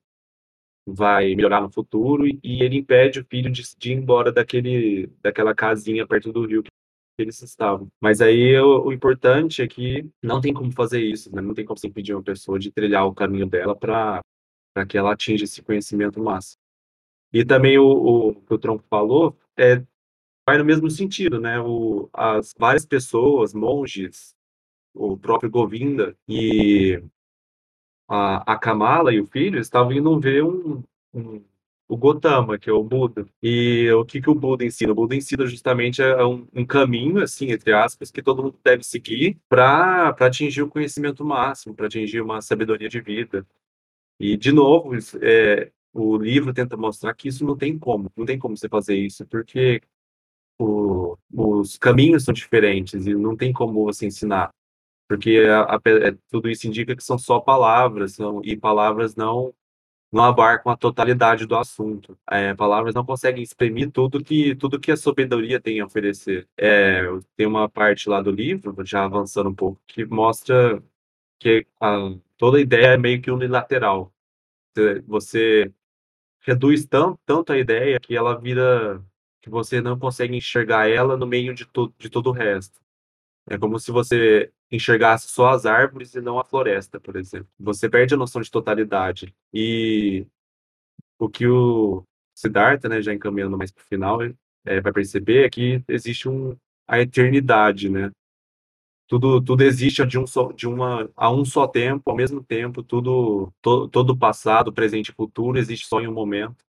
vai 0.94 1.34
melhorar 1.34 1.60
no 1.60 1.70
futuro 1.70 2.26
e, 2.26 2.40
ele 2.62 2.78
impede 2.78 3.20
o 3.20 3.24
filho 3.24 3.50
de, 3.50 3.62
de, 3.76 3.92
ir 3.92 3.96
embora 3.96 4.32
daquele, 4.32 5.10
daquela 5.22 5.54
casinha 5.54 6.06
perto 6.06 6.32
do 6.32 6.46
rio 6.46 6.62
que 6.62 6.70
eles 7.18 7.40
estavam. 7.42 7.88
Mas 8.00 8.20
aí 8.20 8.58
o, 8.58 8.86
o 8.86 8.92
importante 8.92 9.62
é 9.62 9.68
que 9.68 10.08
não 10.22 10.40
tem 10.40 10.52
como 10.54 10.70
fazer 10.72 11.00
isso, 11.00 11.34
né? 11.34 11.42
não 11.42 11.54
tem 11.54 11.64
como 11.64 11.78
se 11.78 11.86
impedir 11.86 12.14
uma 12.14 12.22
pessoa 12.22 12.58
de 12.58 12.70
trilhar 12.70 13.06
o 13.06 13.14
caminho 13.14 13.46
dela 13.46 13.74
para 13.76 14.22
que 14.88 14.96
ela 14.96 15.12
atinja 15.12 15.44
esse 15.44 15.62
conhecimento 15.62 16.22
máximo. 16.22 16.60
E 17.32 17.44
também 17.44 17.78
o, 17.78 17.86
o 17.86 18.34
que 18.34 18.54
o 18.54 18.58
Tronco 18.58 18.84
falou 18.88 19.36
é, 19.56 19.82
vai 20.48 20.56
no 20.56 20.64
mesmo 20.64 20.90
sentido, 20.90 21.38
né? 21.38 21.60
O, 21.60 22.08
as 22.12 22.54
várias 22.56 22.86
pessoas, 22.86 23.52
monges, 23.52 24.34
o 24.94 25.16
próprio 25.16 25.50
Govinda 25.50 26.16
e 26.26 27.02
a, 28.08 28.54
a 28.54 28.58
Kamala 28.58 29.12
e 29.12 29.20
o 29.20 29.26
filho 29.26 29.60
estavam 29.60 29.92
indo 29.92 30.18
ver 30.18 30.42
um, 30.42 30.82
um, 31.14 31.42
o 31.88 31.96
Gotama, 31.96 32.58
que 32.58 32.70
é 32.70 32.72
o 32.72 32.82
Buda. 32.82 33.26
E 33.42 33.90
o 33.92 34.04
que, 34.04 34.20
que 34.20 34.30
o 34.30 34.34
Buda 34.34 34.64
ensina? 34.64 34.92
O 34.92 34.94
Buda 34.94 35.14
ensina 35.14 35.46
justamente 35.46 36.02
é 36.02 36.24
um, 36.24 36.46
um 36.54 36.64
caminho, 36.64 37.22
assim, 37.22 37.50
entre 37.50 37.72
aspas, 37.72 38.10
que 38.10 38.22
todo 38.22 38.42
mundo 38.42 38.58
deve 38.62 38.82
seguir 38.84 39.38
para 39.48 40.08
atingir 40.10 40.62
o 40.62 40.68
conhecimento 40.68 41.24
máximo, 41.24 41.74
para 41.74 41.86
atingir 41.86 42.20
uma 42.20 42.40
sabedoria 42.40 42.88
de 42.88 43.00
vida. 43.00 43.46
E, 44.20 44.36
de 44.36 44.52
novo, 44.52 44.92
é, 45.22 45.70
o 45.92 46.16
livro 46.16 46.52
tenta 46.52 46.76
mostrar 46.76 47.14
que 47.14 47.28
isso 47.28 47.44
não 47.44 47.56
tem 47.56 47.78
como, 47.78 48.10
não 48.16 48.26
tem 48.26 48.38
como 48.38 48.56
você 48.56 48.68
fazer 48.68 48.96
isso, 48.96 49.26
porque 49.26 49.80
o, 50.58 51.16
os 51.32 51.78
caminhos 51.78 52.24
são 52.24 52.34
diferentes 52.34 53.06
e 53.06 53.14
não 53.14 53.36
tem 53.36 53.52
como 53.52 53.84
você 53.84 54.06
ensinar 54.06 54.50
porque 55.08 55.38
a, 55.50 55.76
a, 55.76 55.80
é, 56.06 56.16
tudo 56.30 56.50
isso 56.50 56.68
indica 56.68 56.94
que 56.94 57.02
são 57.02 57.18
só 57.18 57.40
palavras, 57.40 58.14
são, 58.14 58.40
e 58.44 58.56
palavras 58.56 59.16
não 59.16 59.54
não 60.10 60.24
abarcam 60.24 60.72
a 60.72 60.76
totalidade 60.76 61.46
do 61.46 61.56
assunto. 61.56 62.18
É, 62.30 62.54
palavras 62.54 62.94
não 62.94 63.04
conseguem 63.04 63.42
exprimir 63.42 63.90
tudo 63.90 64.24
que 64.24 64.54
tudo 64.56 64.80
que 64.80 64.90
a 64.92 64.96
sabedoria 64.96 65.60
tem 65.60 65.80
a 65.80 65.86
oferecer. 65.86 66.48
É, 66.56 67.02
tem 67.36 67.46
uma 67.46 67.68
parte 67.68 68.08
lá 68.08 68.22
do 68.22 68.30
livro, 68.30 68.74
já 68.86 69.04
avançando 69.04 69.50
um 69.50 69.54
pouco, 69.54 69.80
que 69.86 70.04
mostra 70.06 70.82
que 71.38 71.66
a, 71.80 72.14
toda 72.38 72.58
a 72.58 72.60
ideia 72.60 72.94
é 72.94 72.98
meio 72.98 73.20
que 73.22 73.30
unilateral. 73.30 74.12
Você 75.06 75.72
reduz 76.40 76.86
tanto, 76.86 77.20
tanto 77.26 77.52
a 77.52 77.58
ideia 77.58 78.00
que 78.00 78.16
ela 78.16 78.38
vira 78.38 79.04
que 79.42 79.50
você 79.50 79.80
não 79.80 79.98
consegue 79.98 80.36
enxergar 80.36 80.88
ela 80.88 81.16
no 81.16 81.26
meio 81.26 81.54
de, 81.54 81.66
to, 81.66 81.92
de 81.98 82.08
todo 82.10 82.28
o 82.30 82.32
resto. 82.32 82.80
É 83.50 83.58
como 83.58 83.78
se 83.78 83.90
você 83.90 84.52
enxergasse 84.70 85.28
só 85.28 85.48
as 85.48 85.64
árvores 85.66 86.14
e 86.14 86.20
não 86.20 86.38
a 86.38 86.44
floresta, 86.44 87.00
por 87.00 87.16
exemplo. 87.16 87.48
Você 87.58 87.88
perde 87.88 88.14
a 88.14 88.16
noção 88.16 88.42
de 88.42 88.50
totalidade. 88.50 89.34
E 89.52 90.26
o 91.18 91.28
que 91.28 91.46
o 91.46 92.04
Siddhartha, 92.34 92.88
né, 92.88 93.02
já 93.02 93.12
encaminhando 93.12 93.56
mais 93.56 93.70
para 93.70 93.82
o 93.82 93.86
final, 93.86 94.20
é, 94.64 94.80
vai 94.80 94.92
perceber 94.92 95.44
é 95.44 95.50
que 95.50 95.82
existe 95.88 96.28
um, 96.28 96.56
a 96.86 97.00
eternidade, 97.00 97.88
né? 97.88 98.10
Tudo, 99.08 99.42
tudo 99.42 99.62
existe 99.62 100.04
de 100.06 100.18
um 100.18 100.26
só, 100.26 100.52
de 100.52 100.68
uma, 100.68 101.10
a 101.16 101.30
um 101.30 101.44
só 101.44 101.66
tempo, 101.66 102.10
ao 102.10 102.16
mesmo 102.16 102.44
tempo, 102.44 102.82
tudo, 102.82 103.50
to, 103.62 103.88
todo 103.88 104.16
passado, 104.16 104.72
presente 104.72 105.08
e 105.08 105.14
futuro 105.14 105.58
existe 105.58 105.86
só 105.86 106.00
em 106.00 106.06
um 106.06 106.12
momento. 106.12 106.67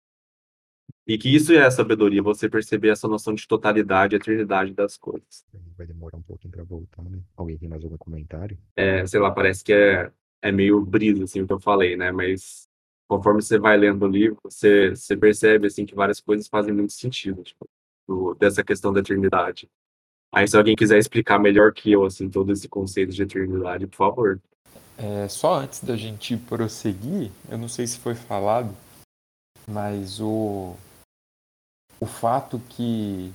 E 1.07 1.17
que 1.17 1.33
isso 1.33 1.53
é 1.53 1.65
a 1.65 1.71
sabedoria, 1.71 2.21
você 2.21 2.49
perceber 2.49 2.89
essa 2.89 3.07
noção 3.07 3.33
de 3.33 3.47
totalidade, 3.47 4.13
eternidade 4.13 4.73
das 4.73 4.97
coisas. 4.97 5.45
Vai 5.77 5.87
demorar 5.87 6.17
um 6.17 6.21
pouquinho 6.21 6.51
para 6.51 6.65
voltar, 6.65 7.01
né? 7.03 7.19
Alguém 7.37 7.57
tem 7.57 7.69
mais 7.69 7.81
algum 7.81 7.97
comentário? 7.97 8.57
É, 8.75 9.05
sei 9.07 9.21
lá, 9.21 9.31
parece 9.31 9.63
que 9.63 9.71
é, 9.71 10.11
é 10.41 10.51
meio 10.51 10.81
brisa, 10.81 11.23
assim, 11.23 11.41
o 11.41 11.47
que 11.47 11.53
eu 11.53 11.61
falei, 11.61 11.95
né? 11.95 12.11
Mas 12.11 12.67
conforme 13.07 13.41
você 13.41 13.57
vai 13.57 13.77
lendo 13.77 14.03
o 14.03 14.07
livro, 14.09 14.37
você, 14.43 14.89
você 14.89 15.15
percebe, 15.15 15.67
assim, 15.67 15.85
que 15.85 15.95
várias 15.95 16.19
coisas 16.19 16.49
fazem 16.49 16.73
muito 16.73 16.91
sentido, 16.91 17.41
tipo, 17.41 17.65
do, 18.05 18.33
dessa 18.33 18.61
questão 18.61 18.91
da 18.91 18.99
eternidade. 18.99 19.69
Aí, 20.29 20.45
se 20.45 20.57
alguém 20.57 20.75
quiser 20.75 20.97
explicar 20.97 21.39
melhor 21.39 21.71
que 21.71 21.89
eu, 21.89 22.03
assim, 22.03 22.29
todo 22.29 22.51
esse 22.51 22.67
conceito 22.67 23.13
de 23.13 23.23
eternidade, 23.23 23.87
por 23.87 23.95
favor. 23.95 24.41
É, 24.97 25.25
só 25.29 25.61
antes 25.61 25.81
da 25.81 25.95
gente 25.95 26.35
prosseguir, 26.35 27.31
eu 27.49 27.57
não 27.57 27.69
sei 27.69 27.87
se 27.87 27.97
foi 27.97 28.13
falado, 28.13 28.75
mas 29.65 30.19
o, 30.19 30.75
o 31.99 32.05
fato 32.05 32.59
que, 32.69 33.33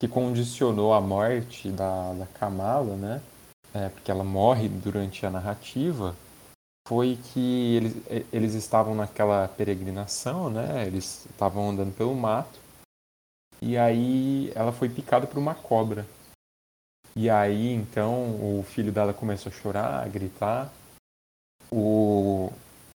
que 0.00 0.08
condicionou 0.08 0.92
a 0.92 1.00
morte 1.00 1.70
da, 1.70 2.12
da 2.14 2.26
Kamala, 2.26 2.96
né? 2.96 3.22
É, 3.74 3.88
porque 3.88 4.10
ela 4.10 4.24
morre 4.24 4.68
durante 4.68 5.26
a 5.26 5.30
narrativa, 5.30 6.16
foi 6.88 7.18
que 7.32 7.76
eles, 7.76 7.94
eles 8.32 8.54
estavam 8.54 8.94
naquela 8.94 9.46
peregrinação, 9.48 10.48
né? 10.48 10.86
Eles 10.86 11.26
estavam 11.26 11.70
andando 11.70 11.94
pelo 11.94 12.14
mato 12.14 12.58
e 13.60 13.76
aí 13.76 14.52
ela 14.54 14.72
foi 14.72 14.88
picada 14.88 15.26
por 15.26 15.38
uma 15.38 15.54
cobra. 15.54 16.06
E 17.14 17.28
aí 17.28 17.72
então 17.72 18.58
o 18.58 18.62
filho 18.62 18.92
dela 18.92 19.12
começou 19.12 19.50
a 19.50 19.54
chorar, 19.54 20.04
a 20.04 20.08
gritar. 20.08 20.72
O, 21.70 22.50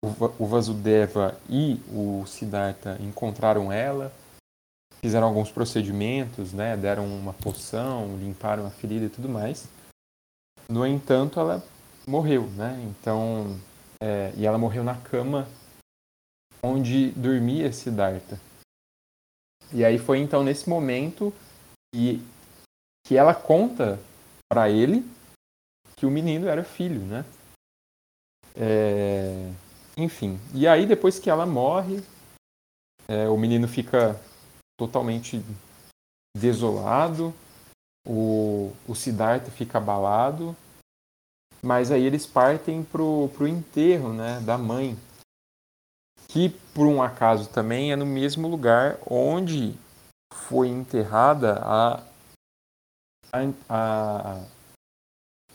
o, 0.04 0.08
o 0.38 0.46
Vasudeva 0.46 1.40
e 1.50 1.82
o 1.92 2.26
Siddhartha 2.28 2.98
encontraram 3.02 3.72
ela, 3.72 4.14
fizeram 5.02 5.28
alguns 5.28 5.52
procedimentos, 5.52 6.54
né, 6.54 6.76
deram 6.76 7.06
uma 7.06 7.34
poção, 7.34 8.18
limparam 8.18 8.66
a 8.66 8.70
ferida 8.70 9.06
e 9.06 9.10
tudo 9.10 9.30
mais. 9.30 9.68
No 10.70 10.86
entanto, 10.86 11.39
ela 11.39 11.64
morreu, 12.08 12.47
né? 12.52 12.80
Então, 12.89 13.60
é, 14.02 14.32
e 14.36 14.45
ela 14.45 14.58
morreu 14.58 14.84
na 14.84 14.95
cama 14.95 15.47
onde 16.62 17.12
dormia 17.12 17.72
Siddhartha. 17.72 18.39
E 19.72 19.86
aí 19.86 19.97
foi 19.97 20.20
então 20.20 20.43
nesse 20.43 20.70
momento 20.70 21.34
que, 21.93 22.22
que 23.06 23.16
ela 23.16 23.34
conta 23.34 24.00
para 24.52 24.70
ele 24.70 25.06
que 25.95 26.06
o 26.06 26.12
menino 26.12 26.47
era 26.47 26.64
filho, 26.64 27.02
né? 27.02 27.26
É, 28.56 29.52
enfim, 29.95 30.39
e 30.54 30.68
aí 30.68 30.86
depois 30.86 31.20
que 31.20 31.30
ela 31.30 31.45
morre, 31.45 32.04
é, 33.08 33.28
o 33.30 33.38
menino 33.38 33.68
fica 33.68 34.20
totalmente 34.80 35.44
desolado, 36.36 37.34
o, 38.08 38.72
o 38.88 38.96
Siddhartha 38.96 39.52
fica 39.52 39.78
abalado, 39.78 40.56
mas 41.62 41.92
aí 41.92 42.04
eles 42.04 42.26
partem 42.26 42.84
pro, 42.84 43.30
pro 43.36 43.48
enterro 43.48 44.14
né, 44.14 44.40
da 44.40 44.58
mãe, 44.58 44.98
que 46.30 46.50
por 46.74 46.88
um 46.88 47.04
acaso 47.04 47.50
também 47.50 47.92
é 47.92 47.96
no 47.98 48.06
mesmo 48.06 48.48
lugar 48.48 48.98
onde 49.06 49.76
foi 50.34 50.70
enterrada 50.70 51.60
a, 51.62 52.04
a, 53.68 54.46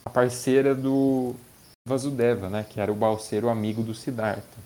a 0.05 0.11
parceira 0.11 0.75
do 0.75 1.35
Vasudeva, 1.89 2.51
né, 2.51 2.63
que 2.65 2.79
era 2.79 2.93
o 2.93 2.97
balseiro 2.97 3.49
amigo 3.49 3.83
do 3.83 3.95
Siddhartha. 3.95 4.63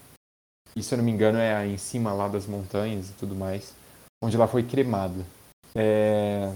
E 0.75 0.83
se 0.83 0.95
eu 0.95 0.99
não 0.99 1.05
me 1.05 1.13
engano 1.13 1.39
é 1.39 1.67
em 1.67 1.79
cima 1.79 2.13
lá 2.13 2.29
das 2.29 2.47
montanhas 2.47 3.11
e 3.11 3.13
tudo 3.15 3.35
mais, 3.35 3.75
onde 4.23 4.37
ela 4.37 4.49
foi 4.49 4.63
cremada. 4.63 5.25
É... 5.75 6.53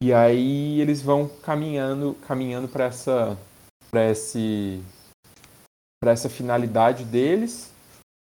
E 0.00 0.12
aí 0.12 0.80
eles 0.80 1.02
vão 1.02 1.28
caminhando, 1.42 2.14
caminhando 2.26 2.68
para 2.68 2.84
essa, 2.84 3.36
para 3.90 4.10
esse, 4.10 4.80
para 6.00 6.12
essa 6.12 6.28
finalidade 6.28 7.04
deles 7.04 7.72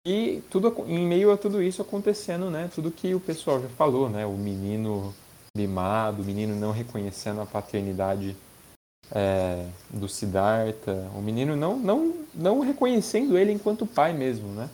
e 0.06 0.44
tudo 0.50 0.76
em 0.88 1.08
meio 1.08 1.32
a 1.32 1.38
tudo 1.38 1.64
isso 1.64 1.82
acontecendo, 1.82 2.50
né? 2.50 2.70
Tudo 2.76 2.92
que 2.92 3.16
o 3.16 3.20
pessoal 3.20 3.62
já 3.62 3.70
falou, 3.70 4.10
né? 4.10 4.26
O 4.26 4.34
menino 4.34 5.14
mimado, 5.56 6.22
o 6.22 6.26
menino 6.26 6.56
não 6.56 6.72
reconhecendo 6.72 7.40
a 7.40 7.46
paternidade 7.46 8.36
é, 9.12 9.66
do 9.90 10.10
Siddhartha, 10.10 11.10
o 11.16 11.22
menino 11.22 11.56
não, 11.56 11.78
não, 11.78 12.14
não 12.34 12.60
reconhecendo 12.60 13.38
ele 13.38 13.52
enquanto 13.52 13.86
pai 13.86 14.12
mesmo, 14.12 14.50
né? 14.50 14.70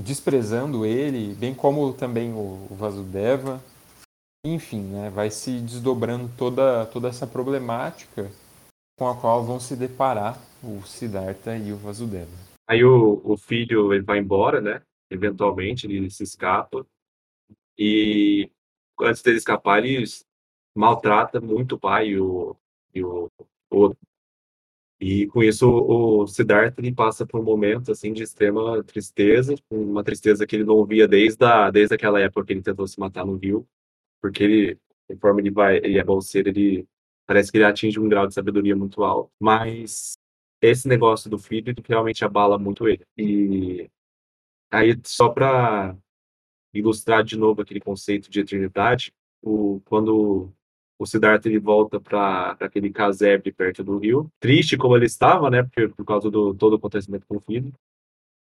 Desprezando 0.00 0.86
ele, 0.86 1.34
bem 1.34 1.54
como 1.54 1.92
também 1.92 2.32
o, 2.32 2.68
o 2.70 2.74
Vasudeva. 2.74 3.62
Enfim, 4.44 4.82
né? 4.82 5.10
Vai 5.10 5.30
se 5.30 5.60
desdobrando 5.60 6.30
toda, 6.36 6.86
toda 6.86 7.08
essa 7.08 7.26
problemática 7.26 8.30
com 8.98 9.08
a 9.08 9.14
qual 9.14 9.44
vão 9.44 9.60
se 9.60 9.76
deparar 9.76 10.38
o 10.62 10.82
Siddhartha 10.82 11.56
e 11.56 11.72
o 11.72 11.76
Vasudeva. 11.76 12.30
Aí 12.66 12.84
o, 12.84 13.20
o 13.24 13.36
filho 13.36 13.92
ele 13.92 14.02
vai 14.02 14.18
embora, 14.18 14.60
né? 14.60 14.82
Eventualmente 15.10 15.86
ele 15.86 16.10
se 16.10 16.22
escapa. 16.22 16.84
E 17.78 18.50
antes 19.00 19.22
dele 19.22 19.38
escapar, 19.38 19.84
ele 19.84 20.04
maltrata 20.76 21.40
muito 21.40 21.76
o 21.76 21.78
pai 21.78 22.08
e 22.08 22.20
o, 22.20 22.56
e 22.94 23.02
o 23.02 23.30
outro. 23.70 23.98
E 25.00 25.26
com 25.28 25.42
isso 25.42 25.68
o, 25.68 26.26
Siddhartha 26.26 26.80
ele 26.80 26.92
passa 26.92 27.24
por 27.24 27.40
um 27.40 27.44
momento 27.44 27.92
assim 27.92 28.12
de 28.12 28.22
extrema 28.22 28.82
tristeza, 28.82 29.54
uma 29.70 30.02
tristeza 30.02 30.46
que 30.46 30.56
ele 30.56 30.64
não 30.64 30.84
via 30.84 31.06
desde 31.06 31.44
a, 31.44 31.70
desde 31.70 31.94
aquela 31.94 32.20
época 32.20 32.46
que 32.46 32.52
ele 32.54 32.62
tentou 32.62 32.86
se 32.86 32.98
matar 32.98 33.24
no 33.24 33.36
rio, 33.36 33.66
porque 34.20 34.42
ele, 34.42 34.78
conforme 35.06 35.42
ele 35.42 35.50
vai, 35.50 35.76
ele 35.78 35.98
é 35.98 36.04
bolseiro, 36.04 36.48
ele 36.48 36.86
parece 37.26 37.52
que 37.52 37.58
ele 37.58 37.64
atinge 37.64 38.00
um 38.00 38.08
grau 38.08 38.26
de 38.26 38.34
sabedoria 38.34 38.74
muito 38.74 39.04
alto. 39.04 39.30
Mas 39.38 40.18
esse 40.60 40.88
negócio 40.88 41.30
do 41.30 41.38
filho 41.38 41.74
realmente 41.86 42.24
abala 42.24 42.58
muito 42.58 42.88
ele. 42.88 43.04
E 43.16 43.88
aí, 44.70 44.98
só 45.04 45.28
para 45.28 45.96
ilustrar 46.74 47.22
de 47.24 47.36
novo 47.36 47.62
aquele 47.62 47.80
conceito 47.80 48.30
de 48.30 48.40
eternidade, 48.40 49.12
o, 49.42 49.80
quando 49.84 50.52
o 50.98 51.06
Siddhartha 51.06 51.48
ele 51.48 51.58
volta 51.58 52.00
para 52.00 52.56
aquele 52.60 52.90
casebre 52.90 53.52
perto 53.52 53.84
do 53.84 53.98
rio, 53.98 54.30
triste 54.40 54.76
como 54.76 54.96
ele 54.96 55.06
estava, 55.06 55.50
né, 55.50 55.62
porque, 55.62 55.88
por 55.88 56.04
causa 56.04 56.30
do 56.30 56.54
todo 56.54 56.72
o 56.72 56.76
acontecimento 56.76 57.26
com 57.26 57.36
o 57.36 57.40
filho, 57.40 57.72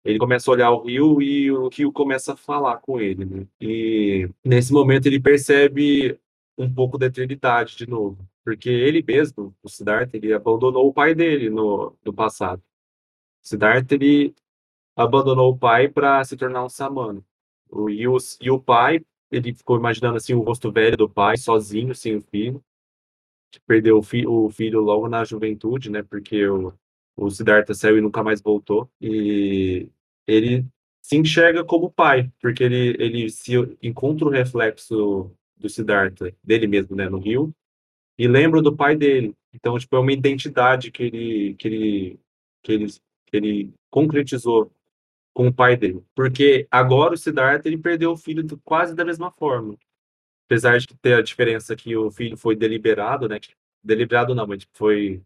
ele 0.04 0.20
começa 0.20 0.50
a 0.50 0.54
olhar 0.54 0.72
o 0.72 0.84
rio 0.84 1.22
e 1.22 1.52
o 1.52 1.68
rio 1.68 1.92
começa 1.92 2.34
a 2.34 2.38
falar 2.38 2.78
com 2.78 3.00
ele, 3.00 3.26
né? 3.26 3.48
E 3.60 4.30
nesse 4.44 4.72
momento 4.72 5.08
ele 5.08 5.20
percebe 5.20 6.20
um 6.58 6.72
pouco 6.72 6.98
da 6.98 7.08
eternidade 7.08 7.76
de 7.76 7.90
novo 7.90 8.18
porque 8.46 8.70
ele 8.70 9.04
mesmo, 9.04 9.56
o 9.64 9.68
Siddhartha, 9.68 10.16
ele 10.16 10.32
abandonou 10.32 10.88
o 10.88 10.94
pai 10.94 11.16
dele 11.16 11.50
no, 11.50 11.98
no 12.06 12.14
passado. 12.14 12.62
O 13.44 13.48
Siddhartha, 13.48 13.96
ele 13.96 14.36
abandonou 14.96 15.52
o 15.52 15.58
pai 15.58 15.90
para 15.90 16.24
se 16.24 16.38
tornar 16.38 16.64
um 16.64 16.70
samano. 16.70 17.26
O, 17.72 17.90
e, 17.90 18.04
e 18.42 18.52
o 18.52 18.60
pai, 18.60 19.04
ele 19.32 19.54
ficou 19.54 19.78
imaginando 19.78 20.18
assim 20.18 20.34
o 20.34 20.42
rosto 20.42 20.72
velho 20.72 20.98
do 20.98 21.10
pai, 21.10 21.38
sozinho, 21.38 21.94
sem 21.96 22.16
o 22.16 22.22
filho. 22.22 22.64
Perdeu 23.66 23.98
o, 23.98 24.04
fi, 24.04 24.26
o 24.28 24.50
filho 24.50 24.82
logo 24.82 25.08
na 25.08 25.24
juventude, 25.24 25.90
né? 25.90 26.04
Porque 26.04 26.48
o, 26.48 26.74
o 27.16 27.30
Siddhartha 27.30 27.74
saiu 27.74 27.98
e 27.98 28.02
nunca 28.02 28.24
mais 28.24 28.42
voltou. 28.42 28.90
E 29.02 29.90
ele 30.28 30.66
se 31.02 31.16
enxerga 31.16 31.64
como 31.64 31.92
pai, 31.92 32.32
porque 32.42 32.64
ele, 32.64 32.96
ele 33.00 33.30
se 33.30 33.54
encontra 33.82 34.28
o 34.28 34.32
reflexo 34.32 35.32
do 35.56 35.70
Siddhartha, 35.70 36.36
dele 36.44 36.68
mesmo, 36.68 36.96
né, 36.96 37.08
no 37.08 37.20
rio, 37.20 37.54
e 38.18 38.28
lembro 38.28 38.62
do 38.62 38.76
pai 38.76 38.96
dele. 38.96 39.36
Então, 39.54 39.78
tipo, 39.78 39.96
é 39.96 40.00
uma 40.00 40.12
identidade 40.12 40.92
que 40.92 41.04
ele, 41.04 41.54
que 41.56 41.68
ele, 41.68 42.20
que 42.64 42.72
ele, 42.72 42.88
que 43.28 43.38
ele 43.38 43.74
concretizou 43.90 44.72
com 45.36 45.48
o 45.48 45.54
pai 45.54 45.76
dele. 45.76 46.02
Porque 46.16 46.66
agora 46.72 47.14
o 47.14 47.18
Siddhartha, 47.18 47.68
ele 47.68 47.78
perdeu 47.78 48.12
o 48.12 48.18
filho 48.18 48.44
quase 48.64 48.96
da 48.96 49.04
mesma 49.04 49.30
forma. 49.30 49.78
Apesar 50.48 50.80
de 50.80 50.88
ter 51.02 51.16
a 51.16 51.22
diferença 51.22 51.76
que 51.76 51.96
o 51.96 52.10
filho 52.10 52.38
foi 52.38 52.56
deliberado, 52.56 53.28
né? 53.28 53.40
Deliberado 53.84 54.34
não, 54.34 54.48
mas 54.48 54.66
foi 54.74 55.22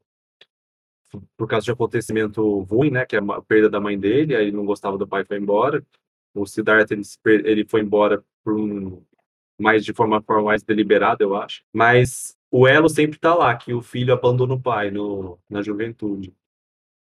por 1.38 1.48
causa 1.48 1.66
de 1.66 1.72
acontecimento 1.72 2.62
ruim, 2.62 2.90
né? 2.90 3.06
Que 3.06 3.18
é 3.18 3.20
a 3.20 3.42
perda 3.42 3.70
da 3.70 3.80
mãe 3.80 4.00
dele, 4.00 4.36
aí 4.36 4.48
ele 4.48 4.58
não 4.58 4.66
gostava 4.66 4.98
do 4.98 5.08
pai, 5.08 5.24
foi 5.24 5.38
embora. 5.38 5.86
O 6.34 6.46
Siddhartha, 6.46 6.94
ele, 6.96 7.04
ele 7.26 7.66
foi 7.66 7.82
embora 7.82 8.24
por 8.44 8.56
um, 8.56 9.04
mais 9.60 9.86
de 9.86 9.94
forma, 9.94 10.22
forma 10.24 10.44
mais 10.44 10.64
deliberada, 10.64 11.24
eu 11.24 11.36
acho. 11.36 11.64
Mas 11.72 12.36
o 12.50 12.68
elo 12.68 12.90
sempre 12.90 13.18
está 13.18 13.36
lá, 13.36 13.56
que 13.56 13.74
o 13.74 13.82
filho 13.82 14.14
abandona 14.14 14.56
o 14.56 14.62
pai 14.62 14.90
no, 14.90 15.38
na 15.48 15.62
juventude. 15.62 16.34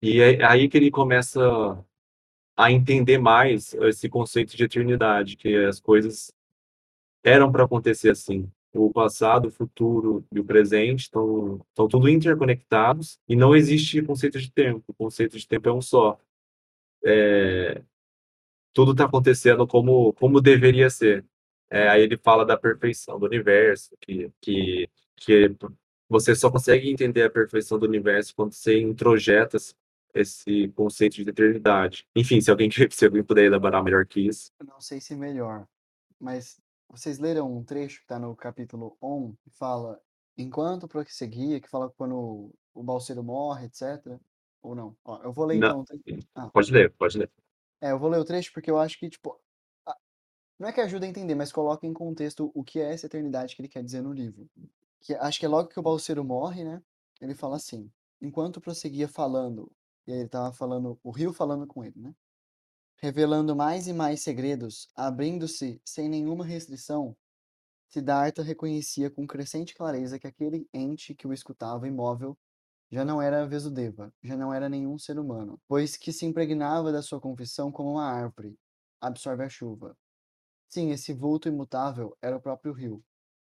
E 0.02 0.20
é 0.20 0.44
aí 0.44 0.68
que 0.68 0.76
ele 0.76 0.90
começa 0.90 1.84
a 2.57 2.72
entender 2.72 3.18
mais 3.18 3.74
esse 3.74 4.09
conceito 4.09 4.57
de 4.57 4.64
eternidade, 4.64 5.36
que 5.36 5.54
as 5.64 5.80
coisas 5.80 6.32
eram 7.24 7.50
para 7.52 7.64
acontecer 7.64 8.11
assim. 8.11 8.50
O 8.72 8.92
passado, 8.92 9.48
o 9.48 9.50
futuro 9.50 10.24
e 10.32 10.40
o 10.40 10.44
presente 10.44 11.02
estão, 11.02 11.61
estão 11.68 11.88
tudo 11.88 12.09
interconectados 12.09 13.18
e 13.28 13.34
não 13.34 13.54
existe 13.57 14.02
conceito 14.02 14.38
de 14.38 14.50
tempo. 14.50 14.84
O 14.88 14.94
conceito 14.94 15.38
de 15.38 15.46
tempo 15.46 15.68
é 15.68 15.72
um 15.72 15.80
só. 15.80 16.18
É, 17.04 17.82
tudo 18.72 18.92
está 18.92 19.04
acontecendo 19.04 19.66
como, 19.66 20.12
como 20.14 20.40
deveria 20.40 20.90
ser. 20.90 21.24
É, 21.70 21.88
aí 21.88 22.02
ele 22.02 22.16
fala 22.18 22.44
da 22.44 22.57
perfeição 22.57 23.18
do 23.18 23.26
universo, 23.26 23.96
que, 24.00 24.30
que 24.40 24.88
que 25.16 25.57
você 26.09 26.34
só 26.34 26.50
consegue 26.50 26.90
entender 26.90 27.22
a 27.22 27.30
perfeição 27.30 27.78
do 27.78 27.86
universo 27.86 28.34
quando 28.34 28.52
você 28.52 28.78
introjeta 28.80 29.57
esse 30.21 30.69
conceito 30.69 31.14
de 31.14 31.29
eternidade. 31.29 32.07
Enfim, 32.14 32.41
se 32.41 32.51
alguém, 32.51 32.69
se 32.91 33.05
alguém 33.05 33.23
puder 33.23 33.45
elaborar 33.45 33.83
melhor 33.83 34.07
que 34.07 34.21
isso. 34.21 34.51
Não 34.64 34.81
sei 34.81 35.01
se 35.01 35.14
melhor, 35.14 35.67
mas 36.19 36.61
vocês 36.89 37.19
leram 37.19 37.55
um 37.55 37.64
trecho 37.64 37.99
que 37.99 38.05
está 38.05 38.19
no 38.19 38.35
capítulo 38.35 38.97
1, 39.03 39.35
que 39.43 39.51
fala 39.51 40.01
enquanto 40.37 40.89
prosseguia, 40.89 41.61
que 41.61 41.69
fala 41.69 41.91
quando 41.91 42.51
o 42.75 42.83
balseiro 42.83 43.23
morre, 43.23 43.67
etc. 43.67 44.19
Ou 44.62 44.75
não? 44.75 44.97
Ó, 45.05 45.23
eu 45.23 45.33
vou 45.33 45.47
ler 45.47 45.59
não, 45.59 45.85
então. 45.91 46.19
Ah. 46.35 46.49
Pode 46.49 46.73
ler, 46.73 46.93
pode 46.93 47.19
ler. 47.19 47.31
É, 47.81 47.91
eu 47.91 47.99
vou 47.99 48.09
ler 48.09 48.19
o 48.19 48.25
trecho 48.25 48.53
porque 48.53 48.71
eu 48.71 48.79
acho 48.79 48.99
que, 48.99 49.09
tipo, 49.09 49.39
não 50.59 50.69
é 50.69 50.73
que 50.73 50.81
ajuda 50.81 51.05
a 51.05 51.09
entender, 51.09 51.35
mas 51.35 51.53
coloca 51.53 51.87
em 51.87 51.93
contexto 51.93 52.51
o 52.55 52.64
que 52.64 52.81
é 52.81 52.93
essa 52.93 53.07
eternidade 53.07 53.55
que 53.55 53.61
ele 53.61 53.69
quer 53.69 53.83
dizer 53.83 54.03
no 54.03 54.12
livro 54.12 54.49
que 55.07 55.14
acho 55.14 55.39
que 55.39 55.47
é 55.47 55.49
logo 55.49 55.69
que 55.69 55.79
o 55.79 55.83
Balseiro 55.83 56.25
morre, 56.25 56.64
né? 56.64 56.83
Ele 57.21 57.35
fala 57.35 57.57
assim: 57.57 57.91
enquanto 58.21 58.61
prosseguia 58.61 59.07
falando, 59.07 59.71
e 60.07 60.12
aí 60.12 60.18
ele 60.18 60.26
estava 60.26 60.52
falando, 60.52 60.98
o 61.02 61.11
rio 61.11 61.32
falando 61.32 61.66
com 61.66 61.84
ele, 61.84 62.00
né? 62.00 62.14
Revelando 62.98 63.54
mais 63.54 63.86
e 63.86 63.92
mais 63.92 64.22
segredos, 64.22 64.88
abrindo-se 64.94 65.80
sem 65.84 66.09
nenhuma 66.09 66.44
restrição, 66.44 67.16
Siddhartha 67.88 68.42
reconhecia 68.42 69.11
com 69.11 69.26
crescente 69.26 69.74
clareza 69.74 70.18
que 70.18 70.26
aquele 70.26 70.68
ente 70.72 71.14
que 71.14 71.26
o 71.26 71.32
escutava 71.32 71.86
imóvel 71.86 72.36
já 72.90 73.04
não 73.04 73.20
era 73.20 73.46
Vesudeva, 73.46 74.12
já 74.22 74.36
não 74.36 74.52
era 74.52 74.68
nenhum 74.68 74.98
ser 74.98 75.18
humano, 75.18 75.61
pois 75.66 75.96
que 75.96 76.12
se 76.12 76.26
impregnava 76.26 76.92
da 76.92 77.02
sua 77.02 77.20
confissão 77.20 77.70
como 77.70 77.92
uma 77.92 78.04
árvore 78.04 78.59
absorve 79.00 79.44
a 79.44 79.48
chuva. 79.48 79.96
Sim, 80.68 80.90
esse 80.90 81.12
vulto 81.12 81.48
imutável 81.48 82.16
era 82.20 82.36
o 82.36 82.40
próprio 82.40 82.72
rio. 82.72 83.04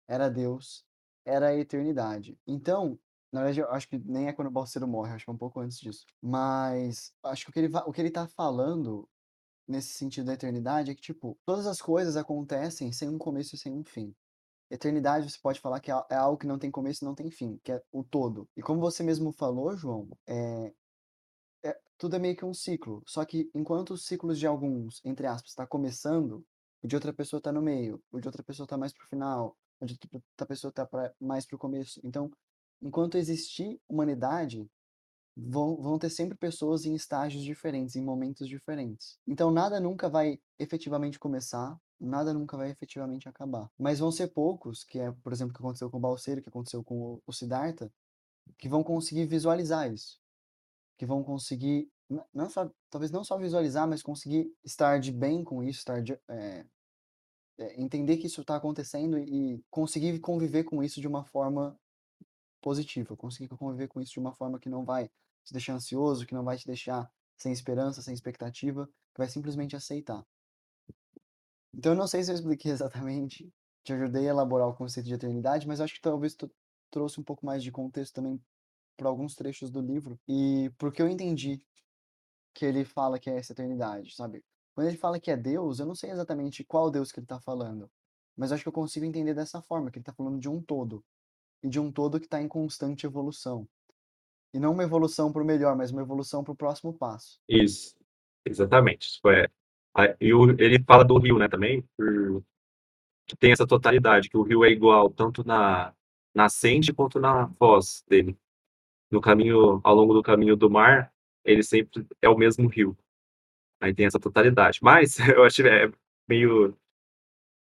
Era 0.07 0.29
Deus, 0.29 0.85
era 1.25 1.47
a 1.47 1.55
eternidade. 1.55 2.37
Então, 2.45 2.99
na 3.32 3.41
verdade, 3.43 3.59
eu 3.61 3.71
acho 3.71 3.88
que 3.89 3.97
nem 3.99 4.28
é 4.28 4.34
quando 4.34 4.47
o 4.47 4.51
Balseiro 4.51 4.88
morre, 4.88 5.13
acho 5.13 5.25
que 5.25 5.32
é 5.32 5.34
um 5.34 5.38
pouco 5.38 5.59
antes 5.59 5.80
disso. 5.80 6.05
Mas 6.21 7.13
acho 7.23 7.45
que 7.45 7.49
o 7.51 7.53
que 7.53 7.59
ele, 7.59 7.78
o 7.86 7.91
que 7.91 8.01
ele 8.01 8.11
tá 8.11 8.28
falando 8.28 9.09
nesse 9.67 9.93
sentido 9.93 10.28
da 10.28 10.34
eternidade 10.34 10.91
é 10.91 10.95
que, 10.95 11.01
tipo, 11.01 11.38
todas 11.45 11.67
as 11.67 11.82
coisas 11.82 12.17
acontecem 12.17 12.91
sem 12.93 13.09
um 13.09 13.17
começo 13.17 13.55
e 13.55 13.59
sem 13.59 13.73
um 13.73 13.84
fim. 13.84 14.15
Eternidade, 14.71 15.30
você 15.32 15.39
pode 15.41 15.59
falar 15.61 15.80
que 15.82 15.91
é 15.91 15.95
é 16.11 16.15
algo 16.15 16.38
que 16.39 16.47
não 16.47 16.59
tem 16.59 16.71
começo 16.71 17.03
e 17.03 17.07
não 17.07 17.15
tem 17.15 17.32
fim, 17.32 17.59
que 17.63 17.71
é 17.71 17.82
o 17.91 18.03
todo. 18.03 18.49
E 18.55 18.61
como 18.61 18.82
você 18.82 19.03
mesmo 19.03 19.32
falou, 19.34 19.75
João, 19.78 20.09
é, 20.28 20.73
é- 21.63 21.80
tudo 21.97 22.15
é 22.15 22.19
meio 22.19 22.36
que 22.36 22.45
um 22.45 22.53
ciclo. 22.53 23.03
Só 23.07 23.25
que 23.25 23.49
enquanto 23.53 23.91
os 23.93 24.05
ciclos 24.05 24.39
de 24.39 24.47
alguns, 24.47 25.01
entre 25.05 25.28
aspas, 25.28 25.51
está 25.51 25.65
começando, 25.67 26.45
o 26.82 26.88
de 26.88 26.95
outra 26.95 27.13
pessoa 27.13 27.39
está 27.39 27.51
no 27.51 27.61
meio, 27.61 28.01
o 28.11 28.19
de 28.19 28.28
outra 28.28 28.43
pessoa 28.43 28.65
está 28.65 28.78
mais 28.78 28.93
pro 28.93 29.07
final, 29.07 29.57
o 29.80 29.86
de 29.86 29.93
outra 29.93 30.45
pessoa 30.47 30.69
está 30.69 30.88
mais 31.19 31.45
pro 31.45 31.57
começo. 31.57 31.99
Então, 32.03 32.32
enquanto 32.82 33.17
existir 33.17 33.80
humanidade, 33.88 34.69
vão, 35.38 35.75
vão 35.78 35.99
ter 35.99 36.09
sempre 36.09 36.36
pessoas 36.36 36.86
em 36.86 36.95
estágios 36.95 37.43
diferentes, 37.43 37.95
em 37.95 38.03
momentos 38.03 38.47
diferentes. 38.47 39.19
Então, 39.28 39.51
nada 39.51 39.80
nunca 39.80 40.09
vai 40.09 40.39
efetivamente 40.57 41.19
começar, 41.19 41.80
nada 41.99 42.34
nunca 42.34 42.57
vai 42.57 42.71
efetivamente 42.71 43.30
acabar. 43.30 43.69
Mas 43.78 43.99
vão 43.99 44.11
ser 44.11 44.28
poucos, 44.30 44.84
que 44.84 44.99
é, 44.99 45.11
por 45.11 45.32
exemplo, 45.32 45.51
o 45.51 45.55
que 45.55 45.61
aconteceu 45.61 45.91
com 45.91 45.97
o 45.97 46.01
Balseiro, 46.01 46.41
que 46.41 46.49
aconteceu 46.49 46.84
com 46.84 47.21
o, 47.25 47.34
Siddhartha, 47.34 47.91
que 48.57 48.67
vão 48.67 48.84
conseguir 48.84 49.25
visualizar 49.25 49.91
isso. 49.91 50.19
Que 50.97 51.05
vão 51.05 51.23
conseguir, 51.23 51.88
não 52.34 52.49
só, 52.49 52.71
talvez 52.89 53.11
não 53.11 53.23
só 53.23 53.38
visualizar, 53.38 53.88
mas 53.88 54.01
conseguir 54.01 54.51
estar 54.63 54.99
de 54.99 55.11
bem 55.11 55.43
com 55.43 55.63
isso, 55.63 55.80
estar 55.80 56.01
de, 56.01 56.13
é, 56.28 56.65
é, 57.59 57.82
entender 57.82 58.17
que 58.17 58.28
isso 58.28 58.41
está 58.41 58.55
acontecendo 58.55 59.19
e 59.19 59.63
conseguir 59.69 60.19
conviver 60.19 60.63
com 60.63 60.84
isso 60.84 60.99
de 60.99 61.07
uma 61.07 61.23
forma 61.23 61.78
positiva, 62.62 63.16
conseguir 63.16 63.49
conviver 63.49 63.88
com 63.88 64.01
isso 64.01 64.14
de 64.14 64.20
uma 64.20 64.34
forma 64.34 64.60
que 64.60 64.70
não 64.70 64.84
vai 64.84 65.10
te 65.43 65.53
deixar 65.53 65.74
ansioso, 65.74 66.26
que 66.26 66.34
não 66.34 66.43
vai 66.43 66.58
te 66.58 66.66
deixar 66.66 67.12
sem 67.38 67.51
esperança, 67.51 68.01
sem 68.01 68.14
expectativa, 68.14 68.88
que 69.14 69.20
vai 69.20 69.28
simplesmente 69.28 69.76
aceitar. 69.76 70.26
Então, 71.74 71.93
eu 71.93 71.97
não 71.97 72.08
sei 72.08 72.24
se 72.24 72.32
eu 72.32 72.36
expliquei 72.36 72.72
exatamente, 72.74 73.51
te 73.84 73.93
ajudei 73.93 74.28
a 74.28 74.32
elaborar 74.32 74.68
o 74.68 74.74
conceito 74.74 75.05
de 75.05 75.14
eternidade, 75.14 75.68
mas 75.68 75.80
acho 75.80 75.93
que 75.93 76.01
talvez 76.01 76.36
tu 76.36 76.51
trouxe 76.89 77.20
um 77.20 77.24
pouco 77.24 77.45
mais 77.45 77.64
de 77.64 77.72
contexto 77.72 78.16
também 78.16 78.41
para 78.95 79.08
alguns 79.08 79.36
trechos 79.36 79.70
do 79.70 79.80
livro 79.80 80.20
e 80.28 80.72
porque 80.78 81.01
eu 81.01 81.08
entendi 81.08 81.62
que 82.53 82.66
ele 82.66 82.84
fala 82.84 83.20
que 83.20 83.30
é 83.30 83.38
essa 83.38 83.53
eternidade, 83.53 84.16
sabe? 84.16 84.43
Quando 84.74 84.88
ele 84.88 84.97
fala 84.97 85.20
que 85.20 85.30
é 85.30 85.38
Deus, 85.38 85.80
eu 85.80 85.86
não 85.86 85.93
sei 85.93 86.10
exatamente 86.10 86.64
qual 86.64 86.89
Deus 86.89 87.12
que 87.12 87.20
ele 87.20 87.26
está 87.26 87.39
falando, 87.39 87.89
mas 88.36 88.51
acho 88.51 88.64
que 88.64 88.70
eu 88.70 88.74
consigo 88.74 89.05
entender 89.05 89.34
dessa 89.34 89.62
forma, 89.62 89.91
que 89.91 89.97
ele 89.97 90.01
está 90.01 90.14
falando 90.14 90.39
de 90.39 90.49
um 90.49 90.62
todo, 90.62 91.05
e 91.64 91.70
de 91.70 91.80
um 91.80 91.91
todo 91.91 92.20
que 92.20 92.26
está 92.26 92.41
em 92.41 92.47
constante 92.47 93.05
evolução. 93.05 93.68
E 94.53 94.60
não 94.60 94.74
uma 94.74 94.84
evolução 94.84 95.32
para 95.32 95.41
o 95.41 95.45
melhor, 95.45 95.76
mas 95.76 95.91
uma 95.91 96.01
evolução 96.01 96.43
para 96.43 96.53
o 96.53 96.55
próximo 96.55 96.93
passo. 96.93 97.39
Isso, 97.47 97.95
exatamente. 98.45 99.08
Isso 99.08 99.30
é. 99.30 99.47
E 100.22 100.32
ele 100.60 100.84
fala 100.84 101.03
do 101.03 101.18
rio, 101.18 101.38
né, 101.38 101.47
também, 101.47 101.84
que 103.26 103.36
tem 103.36 103.51
essa 103.51 103.68
totalidade, 103.68 104.30
que 104.30 104.38
o 104.38 104.43
rio 104.43 104.64
é 104.64 104.70
igual 104.70 105.10
tanto 105.10 105.45
na 105.45 105.93
nascente 106.34 106.93
quanto 106.93 107.20
na 107.20 107.49
foz 107.58 108.03
dele. 108.08 108.38
No 109.12 109.20
caminho, 109.20 109.82
ao 109.84 109.95
longo 109.95 110.14
do 110.14 110.22
caminho 110.22 110.55
do 110.55 110.70
mar, 110.70 111.12
ele 111.43 111.64
sempre 111.64 112.05
é 112.22 112.30
o 112.30 112.38
mesmo 112.38 112.68
rio. 112.68 112.97
Aí 113.82 113.93
tem 113.93 114.05
essa 114.05 114.20
totalidade. 114.20 114.80
Mas 114.82 115.18
eu 115.20 115.43
acho 115.43 115.64
que 115.64 115.68
é 115.68 115.91
meio. 116.28 116.78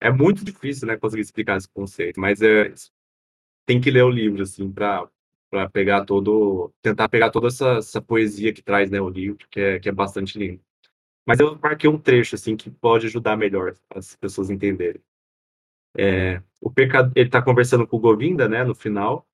É 0.00 0.10
muito 0.10 0.44
difícil, 0.44 0.86
né, 0.86 0.96
conseguir 0.96 1.22
explicar 1.22 1.56
esse 1.56 1.68
conceito, 1.68 2.20
mas 2.20 2.42
é, 2.42 2.72
tem 3.66 3.80
que 3.80 3.90
ler 3.90 4.04
o 4.04 4.10
livro, 4.10 4.42
assim, 4.42 4.70
para 4.72 5.08
para 5.50 5.70
pegar 5.70 6.04
todo. 6.04 6.72
Tentar 6.82 7.08
pegar 7.08 7.30
toda 7.30 7.48
essa, 7.48 7.78
essa 7.78 8.02
poesia 8.02 8.52
que 8.52 8.62
traz, 8.62 8.90
né, 8.90 9.00
o 9.00 9.08
livro, 9.08 9.46
que 9.50 9.60
é, 9.60 9.78
que 9.80 9.88
é 9.88 9.92
bastante 9.92 10.38
lindo. 10.38 10.60
Mas 11.26 11.40
eu 11.40 11.58
marquei 11.60 11.90
um 11.90 11.98
trecho, 11.98 12.36
assim, 12.36 12.56
que 12.56 12.70
pode 12.70 13.06
ajudar 13.06 13.36
melhor 13.36 13.74
as 13.90 14.16
pessoas 14.16 14.50
entenderem. 14.50 15.02
É, 15.96 16.42
o 16.60 16.70
pecado, 16.70 17.12
ele 17.16 17.28
está 17.28 17.42
conversando 17.42 17.86
com 17.86 17.96
o 17.96 18.00
Govinda, 18.00 18.48
né, 18.48 18.64
no 18.64 18.74
final, 18.74 19.26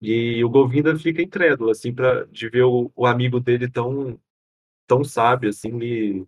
e 0.00 0.44
o 0.44 0.50
Govinda 0.50 0.98
fica 0.98 1.22
incrédulo, 1.22 1.70
assim, 1.70 1.92
pra, 1.94 2.24
de 2.26 2.48
ver 2.48 2.64
o, 2.64 2.90
o 2.96 3.06
amigo 3.06 3.40
dele 3.40 3.70
tão, 3.70 4.20
tão 4.86 5.04
sábio, 5.04 5.50
assim, 5.50 5.78
e, 5.80 6.26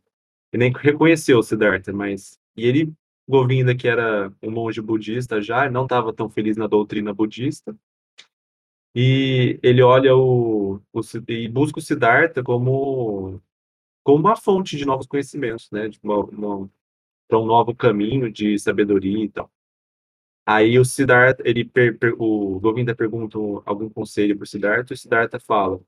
e 0.52 0.58
nem 0.58 0.72
reconheceu 0.72 1.38
o 1.38 1.42
Siddhartha, 1.42 1.92
mas... 1.92 2.38
E 2.56 2.66
ele, 2.66 2.92
Govinda, 3.28 3.74
que 3.76 3.86
era 3.88 4.32
um 4.42 4.50
monge 4.50 4.80
budista 4.80 5.40
já, 5.40 5.70
não 5.70 5.84
estava 5.84 6.12
tão 6.12 6.28
feliz 6.28 6.56
na 6.56 6.66
doutrina 6.66 7.14
budista, 7.14 7.76
e 8.94 9.58
ele 9.62 9.82
olha 9.82 10.14
o, 10.16 10.76
o 10.92 11.00
e 11.28 11.48
busca 11.48 11.78
o 11.78 11.82
Siddhartha 11.82 12.42
como 12.42 13.40
como 14.04 14.20
uma 14.20 14.36
fonte 14.36 14.76
de 14.76 14.86
novos 14.86 15.06
conhecimentos, 15.06 15.70
né, 15.72 15.90
para 17.28 17.38
um 17.38 17.46
novo 17.46 17.74
caminho 17.74 18.30
de 18.32 18.58
sabedoria 18.58 19.24
e 19.24 19.28
tal. 19.28 19.50
Aí 20.46 20.78
o 20.78 20.84
Siddhartha, 20.84 21.42
ele 21.46 21.64
per, 21.64 21.98
per- 21.98 22.14
o 22.20 22.60
Govinda 22.60 22.94
pergunta 22.94 23.38
um- 23.38 23.62
algum 23.66 23.88
conselho 23.90 24.36
para 24.36 24.44
o 24.44 24.46
Siddhartha, 24.46 24.94
o 24.94 24.96
Siddhartha 24.96 25.40
fala: 25.40 25.80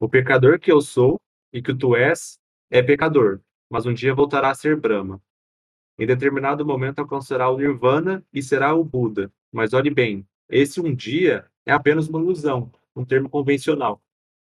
O 0.00 0.08
pecador 0.08 0.58
que 0.60 0.72
eu 0.72 0.80
sou 0.82 1.20
e 1.52 1.62
que 1.62 1.74
tu 1.74 1.96
és 1.96 2.38
é 2.70 2.82
pecador, 2.82 3.40
mas 3.70 3.86
um 3.86 3.94
dia 3.94 4.14
voltará 4.14 4.50
a 4.50 4.56
ser 4.56 4.76
Brahma. 4.80 5.22
Em 5.98 6.06
determinado 6.06 6.64
momento 6.64 6.98
alcançará 6.98 7.48
o 7.48 7.56
Nirvana 7.56 8.24
e 8.32 8.42
será 8.42 8.74
o 8.74 8.84
Buda. 8.84 9.32
Mas 9.50 9.72
olhe 9.72 9.90
bem, 9.90 10.26
esse 10.48 10.80
um 10.80 10.94
dia 10.94 11.46
é 11.64 11.72
apenas 11.72 12.08
uma 12.08 12.20
ilusão, 12.20 12.70
um 12.94 13.04
termo 13.04 13.28
convencional. 13.28 14.02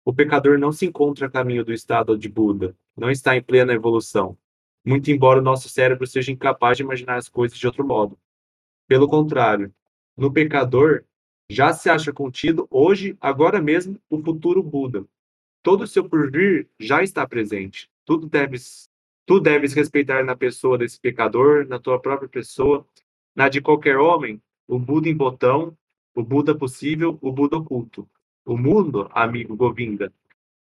O 0.04 0.12
pecador 0.12 0.58
não 0.58 0.72
se 0.72 0.86
encontra 0.86 1.26
a 1.26 1.30
caminho 1.30 1.64
do 1.64 1.72
estado 1.72 2.16
de 2.16 2.28
Buda, 2.28 2.76
não 2.96 3.10
está 3.10 3.36
em 3.36 3.42
plena 3.42 3.72
evolução, 3.72 4.36
muito 4.84 5.10
embora 5.10 5.38
o 5.38 5.42
nosso 5.42 5.68
cérebro 5.68 6.06
seja 6.06 6.32
incapaz 6.32 6.76
de 6.76 6.82
imaginar 6.82 7.16
as 7.16 7.28
coisas 7.28 7.56
de 7.56 7.66
outro 7.66 7.86
modo. 7.86 8.18
Pelo 8.88 9.08
contrário, 9.08 9.72
no 10.16 10.32
pecador 10.32 11.04
já 11.48 11.72
se 11.72 11.90
acha 11.90 12.12
contido 12.12 12.66
hoje, 12.70 13.16
agora 13.20 13.60
mesmo, 13.60 14.00
o 14.08 14.18
futuro 14.22 14.62
Buda. 14.62 15.04
Todo 15.62 15.82
o 15.82 15.86
seu 15.86 16.08
porvir 16.08 16.68
já 16.78 17.02
está 17.02 17.26
presente. 17.26 17.90
Tudo 18.04 18.28
deves, 18.28 18.90
tu 19.26 19.40
deves 19.40 19.72
respeitar 19.72 20.24
na 20.24 20.36
pessoa 20.36 20.78
desse 20.78 21.00
pecador, 21.00 21.66
na 21.66 21.78
tua 21.78 22.00
própria 22.00 22.28
pessoa, 22.28 22.86
na 23.34 23.48
de 23.48 23.60
qualquer 23.60 23.96
homem, 23.96 24.42
o 24.66 24.78
Buda 24.78 25.08
em 25.08 25.16
botão, 25.16 25.76
o 26.14 26.22
Buda 26.22 26.54
possível, 26.54 27.18
o 27.20 27.32
Buda 27.32 27.56
oculto. 27.56 28.08
O 28.44 28.56
mundo, 28.56 29.08
amigo 29.12 29.56
Govinda, 29.56 30.12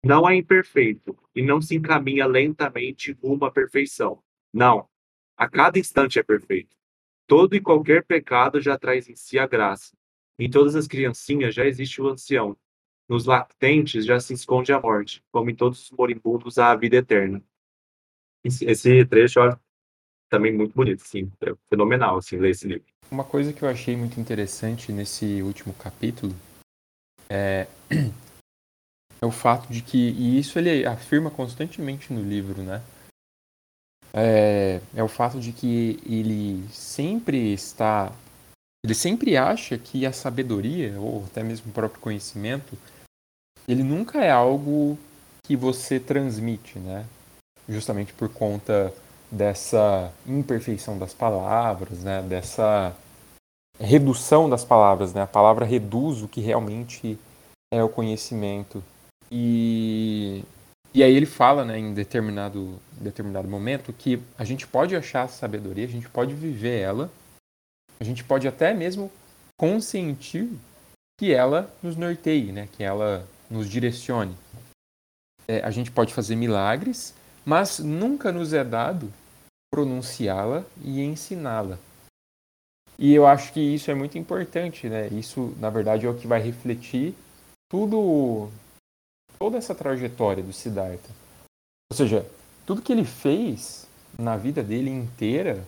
não 0.02 0.28
é 0.28 0.34
imperfeito 0.34 1.16
e 1.34 1.42
não 1.42 1.60
se 1.60 1.76
encaminha 1.76 2.26
lentamente 2.26 3.12
rumo 3.12 3.44
à 3.44 3.50
perfeição. 3.50 4.22
Não. 4.52 4.88
A 5.36 5.48
cada 5.48 5.78
instante 5.78 6.18
é 6.18 6.22
perfeito. 6.22 6.76
Todo 7.26 7.54
e 7.54 7.60
qualquer 7.60 8.04
pecado 8.04 8.60
já 8.60 8.78
traz 8.78 9.08
em 9.08 9.14
si 9.14 9.38
a 9.38 9.46
graça. 9.46 9.96
Em 10.38 10.48
todas 10.48 10.74
as 10.74 10.86
criancinhas 10.86 11.54
já 11.54 11.66
existe 11.66 12.00
o 12.00 12.08
ancião. 12.08 12.56
Nos 13.08 13.26
lactentes 13.26 14.04
já 14.04 14.18
se 14.20 14.34
esconde 14.34 14.72
a 14.72 14.80
morte, 14.80 15.22
como 15.30 15.50
em 15.50 15.54
todos 15.54 15.84
os 15.84 15.90
moribundos 15.90 16.58
há 16.58 16.70
a 16.70 16.76
vida 16.76 16.96
eterna. 16.96 17.42
Esse, 18.48 19.04
trecho, 19.04 19.40
ó, 19.40 19.56
também 20.28 20.52
muito 20.52 20.74
bonito, 20.74 21.02
sim, 21.02 21.30
é 21.40 21.54
fenomenal, 21.68 22.18
assim, 22.18 22.36
ler 22.36 22.50
esse 22.50 22.66
livro. 22.66 22.84
Uma 23.10 23.24
coisa 23.24 23.52
que 23.52 23.62
eu 23.62 23.68
achei 23.68 23.96
muito 23.96 24.20
interessante 24.20 24.92
nesse 24.92 25.42
último 25.42 25.72
capítulo 25.74 26.34
é, 27.30 27.66
é 29.20 29.26
o 29.26 29.30
fato 29.30 29.72
de 29.72 29.82
que, 29.82 29.96
e 29.96 30.38
isso 30.38 30.58
ele 30.58 30.86
afirma 30.86 31.30
constantemente 31.30 32.12
no 32.12 32.22
livro, 32.22 32.62
né? 32.62 32.82
É, 34.12 34.80
é 34.94 35.02
o 35.02 35.08
fato 35.08 35.38
de 35.38 35.52
que 35.52 36.00
ele 36.06 36.66
sempre 36.70 37.52
está. 37.52 38.12
Ele 38.84 38.94
sempre 38.94 39.36
acha 39.36 39.76
que 39.76 40.06
a 40.06 40.12
sabedoria, 40.12 40.98
ou 40.98 41.24
até 41.24 41.42
mesmo 41.42 41.70
o 41.70 41.74
próprio 41.74 42.00
conhecimento, 42.00 42.78
ele 43.66 43.82
nunca 43.82 44.24
é 44.24 44.30
algo 44.30 44.98
que 45.42 45.56
você 45.56 46.00
transmite, 46.00 46.78
né? 46.78 47.06
Justamente 47.68 48.12
por 48.12 48.28
conta 48.28 48.92
dessa 49.30 50.12
imperfeição 50.26 50.98
das 50.98 51.12
palavras, 51.12 51.98
né? 52.02 52.22
Dessa 52.22 52.96
redução 53.78 54.48
das 54.48 54.64
palavras, 54.64 55.12
né? 55.12 55.22
A 55.22 55.26
palavra 55.26 55.64
reduz 55.64 56.22
o 56.22 56.28
que 56.28 56.40
realmente 56.40 57.18
é 57.72 57.82
o 57.82 57.88
conhecimento. 57.88 58.82
E, 59.30 60.42
e 60.94 61.02
aí 61.02 61.14
ele 61.14 61.26
fala, 61.26 61.64
né, 61.64 61.78
em 61.78 61.92
determinado, 61.92 62.80
determinado 62.92 63.46
momento, 63.46 63.92
que 63.92 64.22
a 64.38 64.44
gente 64.44 64.66
pode 64.66 64.96
achar 64.96 65.24
a 65.24 65.28
sabedoria, 65.28 65.84
a 65.84 65.90
gente 65.90 66.08
pode 66.08 66.34
viver 66.34 66.80
ela, 66.80 67.10
a 68.00 68.04
gente 68.04 68.24
pode 68.24 68.48
até 68.48 68.72
mesmo 68.72 69.10
consentir 69.58 70.50
que 71.18 71.32
ela 71.32 71.72
nos 71.82 71.96
norteie, 71.96 72.52
né? 72.52 72.68
Que 72.72 72.82
ela 72.82 73.26
nos 73.50 73.68
direcione. 73.68 74.36
É, 75.46 75.60
a 75.64 75.70
gente 75.70 75.90
pode 75.90 76.14
fazer 76.14 76.36
milagres, 76.36 77.14
mas 77.48 77.78
nunca 77.78 78.30
nos 78.30 78.52
é 78.52 78.62
dado 78.62 79.10
pronunciá-la 79.72 80.66
e 80.84 81.00
ensiná-la. 81.00 81.78
E 82.98 83.14
eu 83.14 83.26
acho 83.26 83.54
que 83.54 83.60
isso 83.60 83.90
é 83.90 83.94
muito 83.94 84.18
importante, 84.18 84.86
né? 84.86 85.08
Isso, 85.08 85.56
na 85.58 85.70
verdade, 85.70 86.04
é 86.04 86.10
o 86.10 86.14
que 86.14 86.26
vai 86.26 86.42
refletir 86.42 87.14
tudo, 87.70 88.50
toda 89.38 89.56
essa 89.56 89.74
trajetória 89.74 90.42
do 90.42 90.52
Siddhartha. 90.52 91.08
Ou 91.90 91.96
seja, 91.96 92.26
tudo 92.66 92.82
que 92.82 92.92
ele 92.92 93.06
fez 93.06 93.86
na 94.18 94.36
vida 94.36 94.62
dele 94.62 94.90
inteira, 94.90 95.64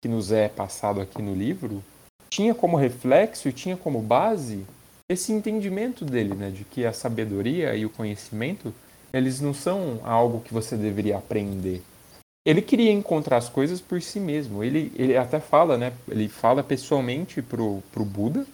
que 0.00 0.08
nos 0.08 0.30
é 0.30 0.48
passado 0.48 1.00
aqui 1.00 1.20
no 1.20 1.34
livro, 1.34 1.82
tinha 2.30 2.54
como 2.54 2.76
reflexo 2.76 3.48
e 3.48 3.52
tinha 3.52 3.76
como 3.76 4.00
base 4.00 4.64
esse 5.08 5.32
entendimento 5.32 6.04
dele, 6.04 6.36
né, 6.36 6.50
de 6.50 6.62
que 6.62 6.86
a 6.86 6.92
sabedoria 6.92 7.74
e 7.74 7.84
o 7.84 7.90
conhecimento, 7.90 8.72
eles 9.12 9.40
não 9.40 9.52
são 9.52 10.00
algo 10.02 10.40
que 10.40 10.52
você 10.52 10.76
deveria 10.76 11.18
aprender. 11.18 11.82
Ele 12.46 12.62
queria 12.62 12.90
encontrar 12.90 13.36
as 13.36 13.48
coisas 13.48 13.80
por 13.80 14.00
si 14.00 14.18
mesmo. 14.18 14.64
Ele, 14.64 14.92
ele 14.96 15.16
até 15.16 15.38
fala, 15.40 15.76
né, 15.76 15.92
ele 16.08 16.28
fala 16.28 16.62
pessoalmente 16.62 17.42
pro, 17.42 17.82
pro 17.92 18.04
Buda, 18.04 18.46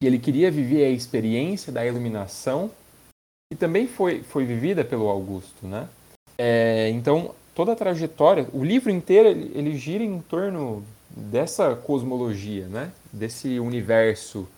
e 0.00 0.06
ele 0.06 0.18
queria 0.18 0.50
viver 0.50 0.84
a 0.84 0.90
experiência 0.90 1.72
da 1.72 1.84
iluminação, 1.84 2.70
que 3.50 3.58
também 3.58 3.86
foi, 3.86 4.22
foi 4.22 4.44
vivida 4.44 4.84
pelo 4.84 5.08
Augusto, 5.08 5.66
né? 5.66 5.88
É, 6.38 6.88
então, 6.90 7.34
toda 7.54 7.72
a 7.72 7.76
trajetória, 7.76 8.46
o 8.52 8.64
livro 8.64 8.90
inteiro, 8.90 9.28
ele, 9.28 9.52
ele 9.54 9.76
gira 9.76 10.02
em 10.02 10.20
torno 10.22 10.82
dessa 11.10 11.74
cosmologia, 11.74 12.66
né? 12.66 12.92
Desse 13.12 13.58
universo 13.58 14.48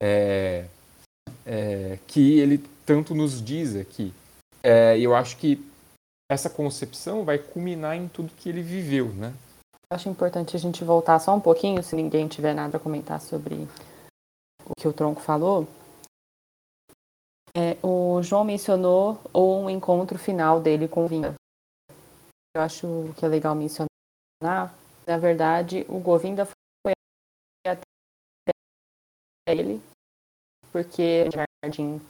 é, 0.00 0.66
é, 1.44 1.98
que 2.06 2.38
ele 2.38 2.62
tanto 2.84 3.14
nos 3.14 3.42
diz 3.42 3.74
aqui. 3.74 4.12
É, 4.68 4.98
eu 4.98 5.14
acho 5.14 5.36
que 5.36 5.64
essa 6.28 6.50
concepção 6.50 7.24
vai 7.24 7.38
culminar 7.38 7.94
em 7.94 8.08
tudo 8.08 8.34
que 8.34 8.48
ele 8.48 8.62
viveu, 8.62 9.14
né? 9.14 9.32
Acho 9.92 10.08
importante 10.08 10.56
a 10.56 10.58
gente 10.58 10.82
voltar 10.82 11.20
só 11.20 11.32
um 11.32 11.40
pouquinho, 11.40 11.80
se 11.84 11.94
ninguém 11.94 12.26
tiver 12.26 12.52
nada 12.52 12.76
a 12.76 12.80
comentar 12.80 13.20
sobre 13.20 13.68
o 14.64 14.74
que 14.76 14.88
o 14.88 14.92
Tronco 14.92 15.20
falou. 15.20 15.68
É, 17.56 17.78
o 17.80 18.20
João 18.24 18.42
mencionou 18.42 19.20
um 19.32 19.70
encontro 19.70 20.18
final 20.18 20.60
dele 20.60 20.88
com 20.88 21.04
o 21.04 21.08
Vinda. 21.08 21.34
Eu 22.56 22.62
acho 22.62 23.14
que 23.16 23.24
é 23.24 23.28
legal 23.28 23.54
mencionar. 23.54 24.74
Na 25.06 25.18
verdade, 25.18 25.86
o 25.88 26.00
Govinda 26.00 26.44
foi 26.44 26.92
até 27.64 27.82
ele 29.46 29.80
porque 30.72 31.24
o 31.28 31.64
jardim 31.64 32.00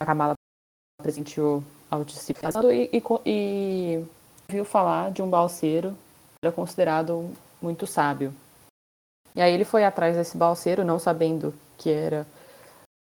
a 0.00 0.06
Kamala 0.06 0.34
presenteou 1.00 1.64
ao 1.90 2.04
discípulo 2.04 2.72
e, 2.72 2.90
e, 2.92 3.02
e 3.26 4.06
viu 4.48 4.64
falar 4.64 5.10
de 5.10 5.22
um 5.22 5.28
balseiro 5.28 5.92
que 5.92 6.46
era 6.46 6.54
considerado 6.54 7.34
muito 7.60 7.86
sábio. 7.86 8.32
E 9.34 9.40
aí 9.40 9.52
ele 9.52 9.64
foi 9.64 9.84
atrás 9.84 10.16
desse 10.16 10.36
balseiro, 10.36 10.84
não 10.84 10.98
sabendo 10.98 11.54
que 11.78 11.90
era 11.90 12.26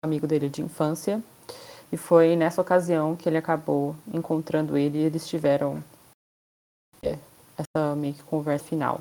amigo 0.02 0.26
dele 0.26 0.48
de 0.48 0.62
infância. 0.62 1.22
E 1.92 1.96
foi 1.96 2.34
nessa 2.34 2.60
ocasião 2.60 3.14
que 3.14 3.28
ele 3.28 3.38
acabou 3.38 3.94
encontrando 4.12 4.76
ele 4.76 4.98
e 4.98 5.02
eles 5.02 5.26
tiveram 5.26 5.82
é, 7.02 7.18
essa 7.56 7.94
meio 7.94 8.14
que 8.14 8.22
conversa 8.22 8.64
final. 8.64 9.00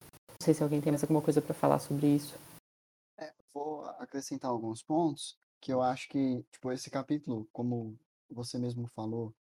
Não 0.00 0.44
sei 0.44 0.54
se 0.54 0.62
alguém 0.62 0.80
tem 0.80 0.92
mais 0.92 1.02
alguma 1.02 1.20
coisa 1.20 1.42
para 1.42 1.54
falar 1.54 1.78
sobre 1.78 2.06
isso 2.06 2.34
vou 3.56 3.86
acrescentar 3.98 4.50
alguns 4.50 4.82
pontos 4.82 5.34
que 5.66 5.72
eu 5.72 5.82
acho 5.82 6.08
que, 6.08 6.44
tipo, 6.52 6.70
esse 6.70 6.88
capítulo, 6.88 7.48
como 7.52 7.98
você 8.30 8.56
mesmo 8.56 8.86
falou, 8.86 9.34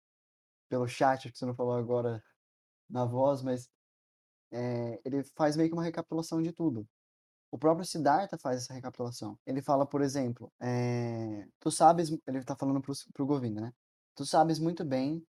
pelo 0.68 0.88
chat, 0.88 1.32
que 1.32 1.38
você 1.38 1.46
não 1.46 1.54
falou 1.54 1.76
agora 1.76 2.24
na 2.90 3.06
voz, 3.06 3.44
mas 3.44 3.70
é, 4.52 5.00
ele 5.06 5.24
faz 5.36 5.56
meio 5.56 5.70
que 5.70 5.76
uma 5.76 5.84
recapitulação 5.84 6.42
de 6.42 6.52
tudo. 6.52 6.90
O 7.52 7.60
próprio 7.60 7.86
Siddhartha 7.86 8.40
faz 8.40 8.64
essa 8.64 8.74
recapitulação. 8.74 9.38
Ele 9.46 9.62
fala, 9.62 9.86
por 9.86 10.02
exemplo, 10.02 10.52
é, 10.60 11.48
tu 11.60 11.70
sabes, 11.70 12.10
ele 12.26 12.40
está 12.40 12.56
falando 12.56 12.82
pro, 12.82 12.94
pro 13.14 13.28
Govinda, 13.28 13.62
né? 13.62 13.74
Tu 14.16 14.26
sabes 14.26 14.58
muito 14.58 14.84
bem 14.84 15.24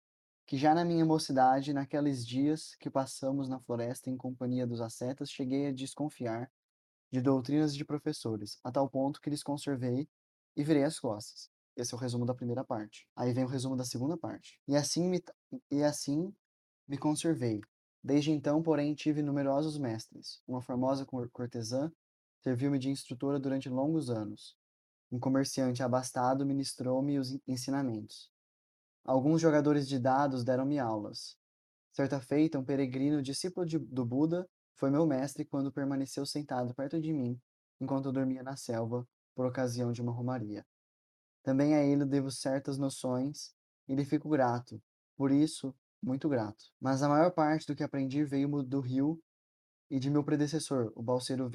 que 0.46 0.58
já 0.58 0.76
na 0.76 0.86
minha 0.86 1.04
mocidade, 1.04 1.74
naqueles 1.74 2.24
dias 2.24 2.76
que 2.76 2.92
passamos 2.92 3.50
na 3.50 3.60
floresta 3.60 4.12
em 4.12 4.16
companhia 4.16 4.68
dos 4.68 4.80
ascetas, 4.80 5.32
cheguei 5.32 5.66
a 5.66 5.74
desconfiar 5.74 6.52
de 7.12 7.20
doutrinas 7.20 7.74
de 7.76 7.84
professores, 7.84 8.60
a 8.64 8.72
tal 8.72 8.88
ponto 8.88 9.20
que 9.20 9.32
lhes 9.32 9.42
conservei 9.42 10.08
e 10.56 10.64
virei 10.64 10.84
as 10.84 11.00
costas. 11.00 11.50
Esse 11.76 11.94
é 11.94 11.98
o 11.98 12.00
resumo 12.00 12.26
da 12.26 12.36
primeira 12.36 12.64
parte. 12.64 13.08
Aí 13.16 13.34
vem 13.34 13.44
o 13.44 13.48
resumo 13.48 13.76
da 13.76 13.84
segunda 13.84 14.16
parte. 14.16 14.60
E 14.68 14.76
assim 14.76 15.08
me, 15.08 15.24
e 15.72 15.84
assim 15.84 16.34
me 16.88 16.98
conservei. 16.98 17.62
Desde 18.04 18.32
então, 18.32 18.62
porém, 18.62 18.94
tive 18.94 19.24
numerosos 19.24 19.78
mestres. 19.78 20.42
Uma 20.48 20.62
formosa 20.62 21.06
cortesã 21.32 21.92
serviu-me 22.42 22.78
de 22.78 22.90
instrutora 22.90 23.40
durante 23.40 23.70
longos 23.70 24.10
anos. 24.10 24.56
Um 25.12 25.20
comerciante 25.20 25.82
abastado 25.82 26.46
ministrou-me 26.46 27.18
os 27.18 27.38
ensinamentos. 27.48 28.30
Alguns 29.06 29.42
jogadores 29.42 29.88
de 29.88 29.98
dados 29.98 30.44
deram-me 30.44 30.80
aulas. 30.80 31.38
Certa 31.92 32.20
feita, 32.20 32.60
um 32.60 32.64
peregrino 32.64 33.22
discípulo 33.22 33.66
de, 33.66 33.78
do 33.78 34.06
Buda 34.06 34.48
foi 34.76 34.90
meu 34.90 35.06
mestre 35.06 35.46
quando 35.46 35.72
permaneceu 35.72 36.26
sentado 36.26 36.74
perto 36.74 37.00
de 37.00 37.14
mim 37.14 37.40
enquanto 37.80 38.08
eu 38.08 38.12
dormia 38.12 38.44
na 38.44 38.56
selva 38.56 39.08
por 39.36 39.46
ocasião 39.46 39.92
de 39.92 40.02
uma 40.02 40.12
romaria. 40.12 40.66
Também 41.44 41.76
a 41.76 41.84
ele 41.84 42.06
devo 42.06 42.32
certas 42.32 42.78
noções 42.78 43.54
e 43.88 43.96
lhe 43.96 44.06
fico 44.06 44.30
grato, 44.30 44.82
por 45.16 45.32
isso, 45.32 45.76
muito 46.02 46.28
grato. 46.30 46.66
Mas 46.80 47.04
a 47.04 47.10
maior 47.10 47.32
parte 47.32 47.68
do 47.68 47.76
que 47.76 47.84
aprendi 47.84 48.24
veio 48.24 48.64
do 48.64 48.80
rio 48.80 49.22
e 49.90 50.00
de 50.00 50.10
meu 50.10 50.24
predecessor, 50.24 50.92
o 50.96 51.04
balseiro 51.04 51.50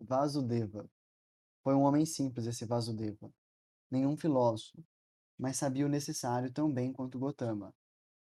Vasudeva. 0.00 0.88
Foi 1.62 1.74
um 1.74 1.82
homem 1.82 2.04
simples 2.04 2.46
esse 2.46 2.66
Vasudeva, 2.66 3.32
nenhum 3.90 4.16
filósofo, 4.16 4.84
mas 5.38 5.56
sabia 5.56 5.86
o 5.86 5.88
necessário 5.88 6.52
tão 6.52 6.72
bem 6.72 6.92
quanto 6.92 7.18
Gotama. 7.18 7.74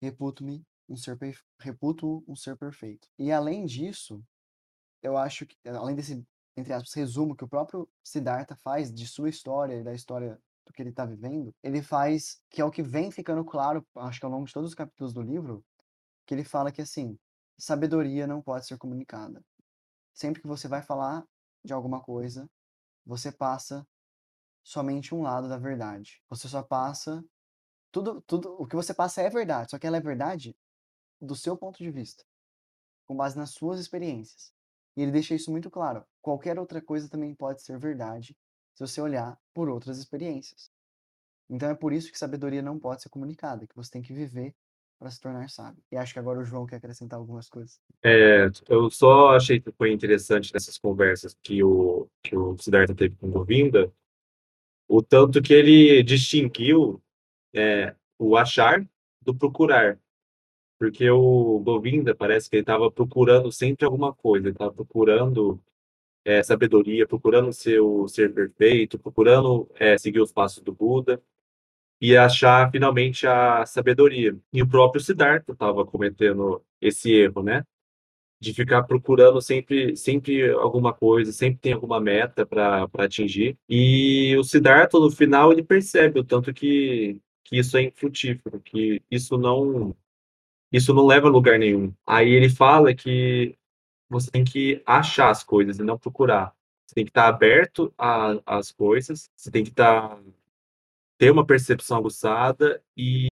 Reputo-me 0.01 0.65
um 0.87 0.95
ser 0.95 1.17
reputo 1.59 2.23
um 2.27 2.35
ser 2.35 2.55
perfeito. 2.57 3.07
E 3.17 3.31
além 3.31 3.65
disso, 3.65 4.23
eu 5.01 5.17
acho 5.17 5.45
que 5.45 5.57
além 5.67 5.95
desse 5.95 6.25
entre 6.55 6.73
aspas 6.73 6.93
resumo 6.93 7.35
que 7.35 7.43
o 7.43 7.47
próprio 7.47 7.89
Siddhartha 8.03 8.55
faz 8.57 8.93
de 8.93 9.07
sua 9.07 9.29
história 9.29 9.75
e 9.75 9.83
da 9.83 9.93
história 9.93 10.39
do 10.65 10.73
que 10.73 10.81
ele 10.81 10.89
está 10.89 11.05
vivendo, 11.05 11.53
ele 11.61 11.81
faz 11.81 12.41
que 12.49 12.61
é 12.61 12.65
o 12.65 12.71
que 12.71 12.81
vem 12.81 13.11
ficando 13.11 13.43
claro, 13.45 13.85
acho 13.97 14.19
que 14.19 14.25
ao 14.25 14.31
longo 14.31 14.45
de 14.45 14.53
todos 14.53 14.69
os 14.69 14.75
capítulos 14.75 15.13
do 15.13 15.21
livro, 15.21 15.63
que 16.25 16.33
ele 16.33 16.43
fala 16.43 16.71
que 16.71 16.81
assim, 16.81 17.17
sabedoria 17.57 18.25
não 18.25 18.41
pode 18.41 18.65
ser 18.65 18.77
comunicada. 18.77 19.43
Sempre 20.13 20.41
que 20.41 20.47
você 20.47 20.67
vai 20.67 20.81
falar 20.81 21.23
de 21.63 21.73
alguma 21.73 22.01
coisa, 22.01 22.49
você 23.05 23.31
passa 23.31 23.85
somente 24.63 25.13
um 25.13 25.21
lado 25.21 25.47
da 25.47 25.57
verdade. 25.57 26.21
Você 26.29 26.47
só 26.47 26.63
passa 26.63 27.23
tudo, 27.91 28.21
tudo 28.21 28.55
o 28.59 28.65
que 28.65 28.75
você 28.75 28.93
passa 28.93 29.21
é 29.21 29.29
verdade, 29.29 29.71
só 29.71 29.79
que 29.79 29.85
ela 29.85 29.97
é 29.97 30.01
verdade 30.01 30.55
do 31.21 31.35
seu 31.35 31.55
ponto 31.55 31.77
de 31.77 31.91
vista, 31.91 32.25
com 33.05 33.15
base 33.15 33.37
nas 33.37 33.51
suas 33.51 33.79
experiências. 33.79 34.53
E 34.97 35.01
ele 35.01 35.11
deixa 35.11 35.35
isso 35.35 35.51
muito 35.51 35.69
claro. 35.69 36.05
Qualquer 36.26 36.57
outra 36.57 36.82
coisa 36.82 37.07
também 37.07 37.36
pode 37.36 37.61
ser 37.61 37.78
verdade 37.78 38.36
se 38.73 38.80
você 38.80 38.99
olhar 38.99 39.38
por 39.53 39.69
outras 39.69 39.99
experiências. 39.99 40.71
Então 41.47 41.69
é 41.69 41.76
por 41.76 41.93
isso 41.93 42.11
que 42.11 42.17
sabedoria 42.17 42.63
não 42.63 42.80
pode 42.80 43.03
ser 43.03 43.09
comunicada, 43.09 43.67
que 43.67 43.76
você 43.76 43.91
tem 43.91 44.01
que 44.01 44.11
viver 44.11 44.51
para 44.97 45.11
se 45.11 45.21
tornar 45.21 45.47
sábio. 45.51 45.84
E 45.91 45.95
acho 45.95 46.13
que 46.13 46.17
agora 46.17 46.39
o 46.39 46.43
João 46.43 46.65
quer 46.65 46.78
acrescentar 46.78 47.19
algumas 47.19 47.47
coisas. 47.47 47.80
É, 48.03 48.49
eu 48.67 48.89
só 48.89 49.36
achei 49.36 49.59
que 49.59 49.71
foi 49.73 49.93
interessante 49.93 50.51
nessas 50.51 50.80
conversas 50.80 51.38
que 51.43 51.63
o, 51.63 52.09
que 52.23 52.36
o 52.36 52.57
Siddhartha 52.57 52.95
teve 52.95 53.15
com 53.17 53.30
Govinda, 53.30 53.93
o 54.88 55.03
tanto 55.03 55.43
que 55.43 55.53
ele 55.53 56.01
distinguiu 56.01 56.99
é, 57.53 57.95
o 58.17 58.36
achar 58.36 58.84
do 59.21 59.36
procurar. 59.36 59.99
Porque 60.80 61.07
o 61.07 61.59
Govinda 61.59 62.15
parece 62.15 62.49
que 62.49 62.55
ele 62.55 62.63
estava 62.63 62.89
procurando 62.89 63.51
sempre 63.51 63.86
alguma 63.86 64.11
coisa, 64.11 64.47
ele 64.47 64.55
estava 64.55 64.73
procurando 64.73 65.61
é, 66.26 66.41
sabedoria, 66.41 67.07
procurando 67.07 67.53
ser 67.53 67.80
o 67.80 68.07
ser 68.07 68.34
perfeito, 68.34 68.97
procurando 68.97 69.69
é, 69.76 69.97
seguir 69.97 70.19
os 70.19 70.34
passos 70.34 70.63
do 70.63 70.73
Buda 70.73 71.21
e 72.01 72.17
achar 72.17 72.69
finalmente 72.71 73.28
a 73.28 73.65
sabedoria. 73.65 74.38
E 74.51 74.61
o 74.61 74.67
próprio 74.67 75.01
Siddhartha 75.01 75.53
estava 75.53 75.86
cometendo 75.86 76.61
esse 76.82 77.13
erro, 77.13 77.43
né? 77.43 77.63
De 78.41 78.53
ficar 78.53 78.84
procurando 78.84 79.41
sempre, 79.41 79.95
sempre 79.95 80.51
alguma 80.51 80.93
coisa, 80.93 81.32
sempre 81.32 81.59
tem 81.59 81.73
alguma 81.73 82.01
meta 82.01 82.45
para 82.45 82.89
atingir. 82.97 83.57
E 83.69 84.36
o 84.38 84.43
Siddhartha, 84.43 84.99
no 84.99 85.11
final, 85.11 85.51
ele 85.51 85.63
percebe 85.63 86.19
o 86.19 86.23
tanto 86.23 86.53
que, 86.53 87.17
que 87.43 87.57
isso 87.59 87.78
é 87.78 87.84
infrutífero, 87.84 88.59
que 88.61 89.01
isso 89.09 89.38
não 89.38 89.95
isso 90.71 90.93
não 90.93 91.05
leva 91.05 91.28
a 91.28 91.32
lugar 91.32 91.57
nenhum. 91.57 91.93
Aí 92.05 92.30
ele 92.30 92.49
fala 92.49 92.93
que 92.93 93.57
você 94.09 94.29
tem 94.31 94.43
que 94.43 94.81
achar 94.85 95.29
as 95.29 95.43
coisas 95.43 95.79
e 95.79 95.83
não 95.83 95.97
procurar. 95.97 96.53
Você 96.85 96.95
tem 96.95 97.05
que 97.05 97.11
estar 97.11 97.27
aberto 97.27 97.93
às 98.45 98.71
coisas, 98.71 99.29
você 99.35 99.49
tem 99.51 99.63
que 99.63 99.71
estar 99.71 100.19
ter 101.17 101.31
uma 101.31 101.45
percepção 101.45 101.97
aguçada 101.97 102.83
e 102.95 103.27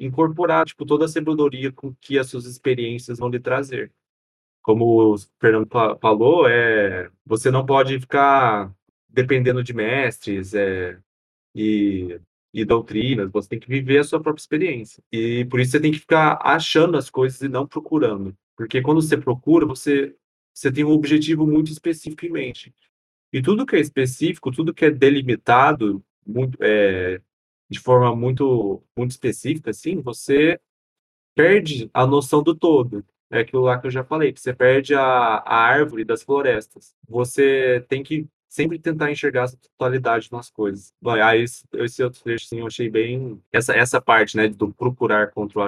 incorporar 0.00 0.66
tipo 0.66 0.86
toda 0.86 1.04
a 1.04 1.08
sabedoria 1.08 1.70
com 1.70 1.94
que 2.00 2.18
as 2.18 2.28
suas 2.28 2.46
experiências 2.46 3.18
vão 3.18 3.28
lhe 3.28 3.38
trazer. 3.38 3.92
Como 4.62 5.14
o 5.14 5.16
Fernando 5.40 5.68
falou, 6.00 6.48
é 6.48 7.10
você 7.26 7.50
não 7.50 7.66
pode 7.66 8.00
ficar 8.00 8.74
dependendo 9.08 9.62
de 9.62 9.74
mestres 9.74 10.54
é, 10.54 10.98
e 11.54 12.20
e 12.52 12.64
doutrinas, 12.64 13.30
você 13.30 13.48
tem 13.48 13.58
que 13.58 13.68
viver 13.68 13.98
a 13.98 14.04
sua 14.04 14.20
própria 14.20 14.42
experiência. 14.42 15.02
E 15.10 15.44
por 15.46 15.58
isso 15.60 15.72
você 15.72 15.80
tem 15.80 15.92
que 15.92 15.98
ficar 15.98 16.38
achando 16.42 16.96
as 16.98 17.08
coisas 17.08 17.40
e 17.40 17.48
não 17.48 17.66
procurando. 17.66 18.36
Porque 18.56 18.82
quando 18.82 19.00
você 19.00 19.16
procura, 19.16 19.66
você, 19.66 20.14
você 20.52 20.70
tem 20.70 20.84
um 20.84 20.92
objetivo 20.92 21.46
muito 21.46 21.70
específico 21.70 22.26
em 22.26 22.30
mente. 22.30 22.74
E 23.32 23.40
tudo 23.40 23.64
que 23.64 23.76
é 23.76 23.80
específico, 23.80 24.52
tudo 24.52 24.74
que 24.74 24.84
é 24.84 24.90
delimitado 24.90 26.04
muito, 26.26 26.58
é, 26.60 27.20
de 27.70 27.80
forma 27.80 28.14
muito, 28.14 28.82
muito 28.96 29.12
específica, 29.12 29.70
assim, 29.70 30.00
você 30.00 30.60
perde 31.34 31.90
a 31.94 32.06
noção 32.06 32.42
do 32.42 32.54
todo. 32.54 33.04
É 33.30 33.40
aquilo 33.40 33.62
lá 33.62 33.78
que 33.80 33.86
eu 33.86 33.90
já 33.90 34.04
falei, 34.04 34.32
que 34.32 34.40
você 34.40 34.52
perde 34.52 34.94
a, 34.94 35.00
a 35.00 35.56
árvore 35.56 36.04
das 36.04 36.22
florestas. 36.22 36.94
Você 37.08 37.82
tem 37.88 38.02
que 38.02 38.28
sempre 38.46 38.78
tentar 38.78 39.10
enxergar 39.10 39.44
essa 39.44 39.56
totalidade 39.56 40.28
nas 40.30 40.50
coisas. 40.50 40.92
Bom, 41.00 41.12
aí 41.12 41.42
esse, 41.42 42.02
outro 42.04 42.22
trecho, 42.22 42.44
assim, 42.44 42.60
eu 42.60 42.66
achei 42.66 42.90
bem... 42.90 43.42
Essa, 43.50 43.74
essa 43.74 43.98
parte, 44.02 44.36
né, 44.36 44.48
do 44.48 44.74
procurar 44.74 45.30
contra 45.30 45.60
o 45.60 45.62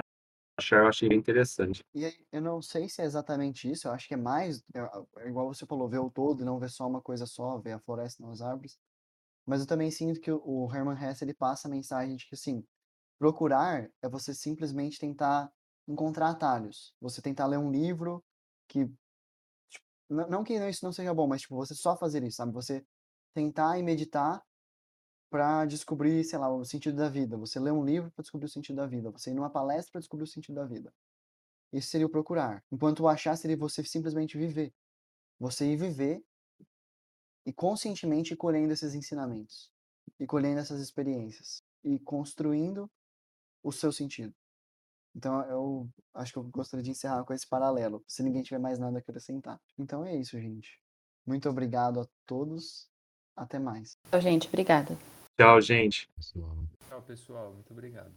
achar, 0.58 0.82
eu 0.82 0.88
achei 0.88 1.08
bem 1.08 1.18
interessante. 1.18 1.82
E 1.94 2.04
aí, 2.04 2.26
eu 2.32 2.40
não 2.40 2.60
sei 2.60 2.88
se 2.88 3.00
é 3.02 3.04
exatamente 3.04 3.70
isso, 3.70 3.86
eu 3.86 3.92
acho 3.92 4.08
que 4.08 4.14
é 4.14 4.16
mais, 4.16 4.62
é, 4.74 4.80
é 5.24 5.28
igual 5.28 5.46
você 5.52 5.64
falou, 5.64 5.88
ver 5.88 5.98
o 6.00 6.10
todo 6.10 6.42
e 6.42 6.44
não 6.44 6.58
ver 6.58 6.68
só 6.70 6.88
uma 6.88 7.00
coisa 7.00 7.24
só, 7.26 7.58
ver 7.58 7.72
a 7.72 7.78
floresta 7.78 8.22
não 8.22 8.32
as 8.32 8.40
árvores. 8.40 8.78
Mas 9.46 9.60
eu 9.62 9.66
também 9.66 9.90
sinto 9.90 10.20
que 10.20 10.32
o- 10.32 10.68
Herman 10.74 10.96
Hesse, 11.02 11.24
ele 11.24 11.34
passa 11.34 11.68
a 11.68 11.70
mensagem 11.70 12.16
de 12.16 12.26
que, 12.28 12.34
assim, 12.34 12.64
procurar 13.18 13.90
é 14.02 14.08
você 14.08 14.34
simplesmente 14.34 14.98
tentar 15.00 15.52
encontrar 15.88 16.30
atalhos. 16.30 16.94
Você 17.00 17.22
tentar 17.22 17.46
ler 17.46 17.58
um 17.58 17.70
livro 17.72 18.24
que, 18.68 18.86
tipo, 19.68 19.86
não 20.08 20.44
que 20.44 20.54
isso 20.68 20.84
não 20.84 20.92
seja 20.92 21.14
bom, 21.14 21.26
mas, 21.26 21.42
tipo, 21.42 21.56
você 21.56 21.74
só 21.74 21.96
fazer 21.96 22.22
isso, 22.24 22.36
sabe? 22.38 22.52
Você 22.52 22.84
tentar 23.34 23.78
e 23.78 23.82
meditar 23.82 24.42
para 25.34 25.64
descobrir, 25.64 26.22
sei 26.22 26.38
lá, 26.38 26.48
o 26.48 26.64
sentido 26.64 26.96
da 26.96 27.08
vida. 27.08 27.36
Você 27.36 27.58
lê 27.58 27.68
um 27.68 27.84
livro 27.84 28.08
para 28.12 28.22
descobrir 28.22 28.46
o 28.46 28.48
sentido 28.48 28.76
da 28.76 28.86
vida. 28.86 29.10
Você 29.10 29.32
ir 29.32 29.34
numa 29.34 29.50
palestra 29.50 29.90
para 29.90 29.98
descobrir 29.98 30.22
o 30.22 30.28
sentido 30.28 30.54
da 30.54 30.64
vida. 30.64 30.94
Isso 31.72 31.88
seria 31.88 32.06
o 32.06 32.08
procurar. 32.08 32.62
Enquanto 32.70 33.00
o 33.00 33.08
achar 33.08 33.36
seria 33.36 33.56
você 33.56 33.82
simplesmente 33.82 34.38
viver. 34.38 34.72
Você 35.40 35.72
ir 35.72 35.76
viver 35.76 36.24
e 37.44 37.52
conscientemente 37.52 38.36
colhendo 38.36 38.72
esses 38.72 38.94
ensinamentos. 38.94 39.72
E 40.20 40.24
colhendo 40.24 40.60
essas 40.60 40.80
experiências. 40.80 41.64
E 41.82 41.98
construindo 41.98 42.88
o 43.60 43.72
seu 43.72 43.90
sentido. 43.90 44.32
Então 45.16 45.42
eu 45.50 45.88
acho 46.14 46.32
que 46.32 46.38
eu 46.38 46.44
gostaria 46.44 46.84
de 46.84 46.92
encerrar 46.92 47.24
com 47.24 47.34
esse 47.34 47.48
paralelo, 47.48 48.04
se 48.06 48.22
ninguém 48.22 48.44
tiver 48.44 48.60
mais 48.60 48.78
nada 48.78 48.98
a 48.98 49.00
acrescentar. 49.00 49.60
Então 49.76 50.04
é 50.04 50.14
isso, 50.14 50.38
gente. 50.38 50.80
Muito 51.26 51.48
obrigado 51.48 52.00
a 52.00 52.06
todos. 52.24 52.88
Até 53.34 53.58
mais. 53.58 53.98
Tchau, 54.12 54.20
gente. 54.20 54.46
Obrigada. 54.46 54.96
Tchau, 55.36 55.60
gente. 55.60 56.08
Tchau, 56.88 57.02
pessoal. 57.02 57.52
Muito 57.52 57.72
obrigado. 57.72 58.12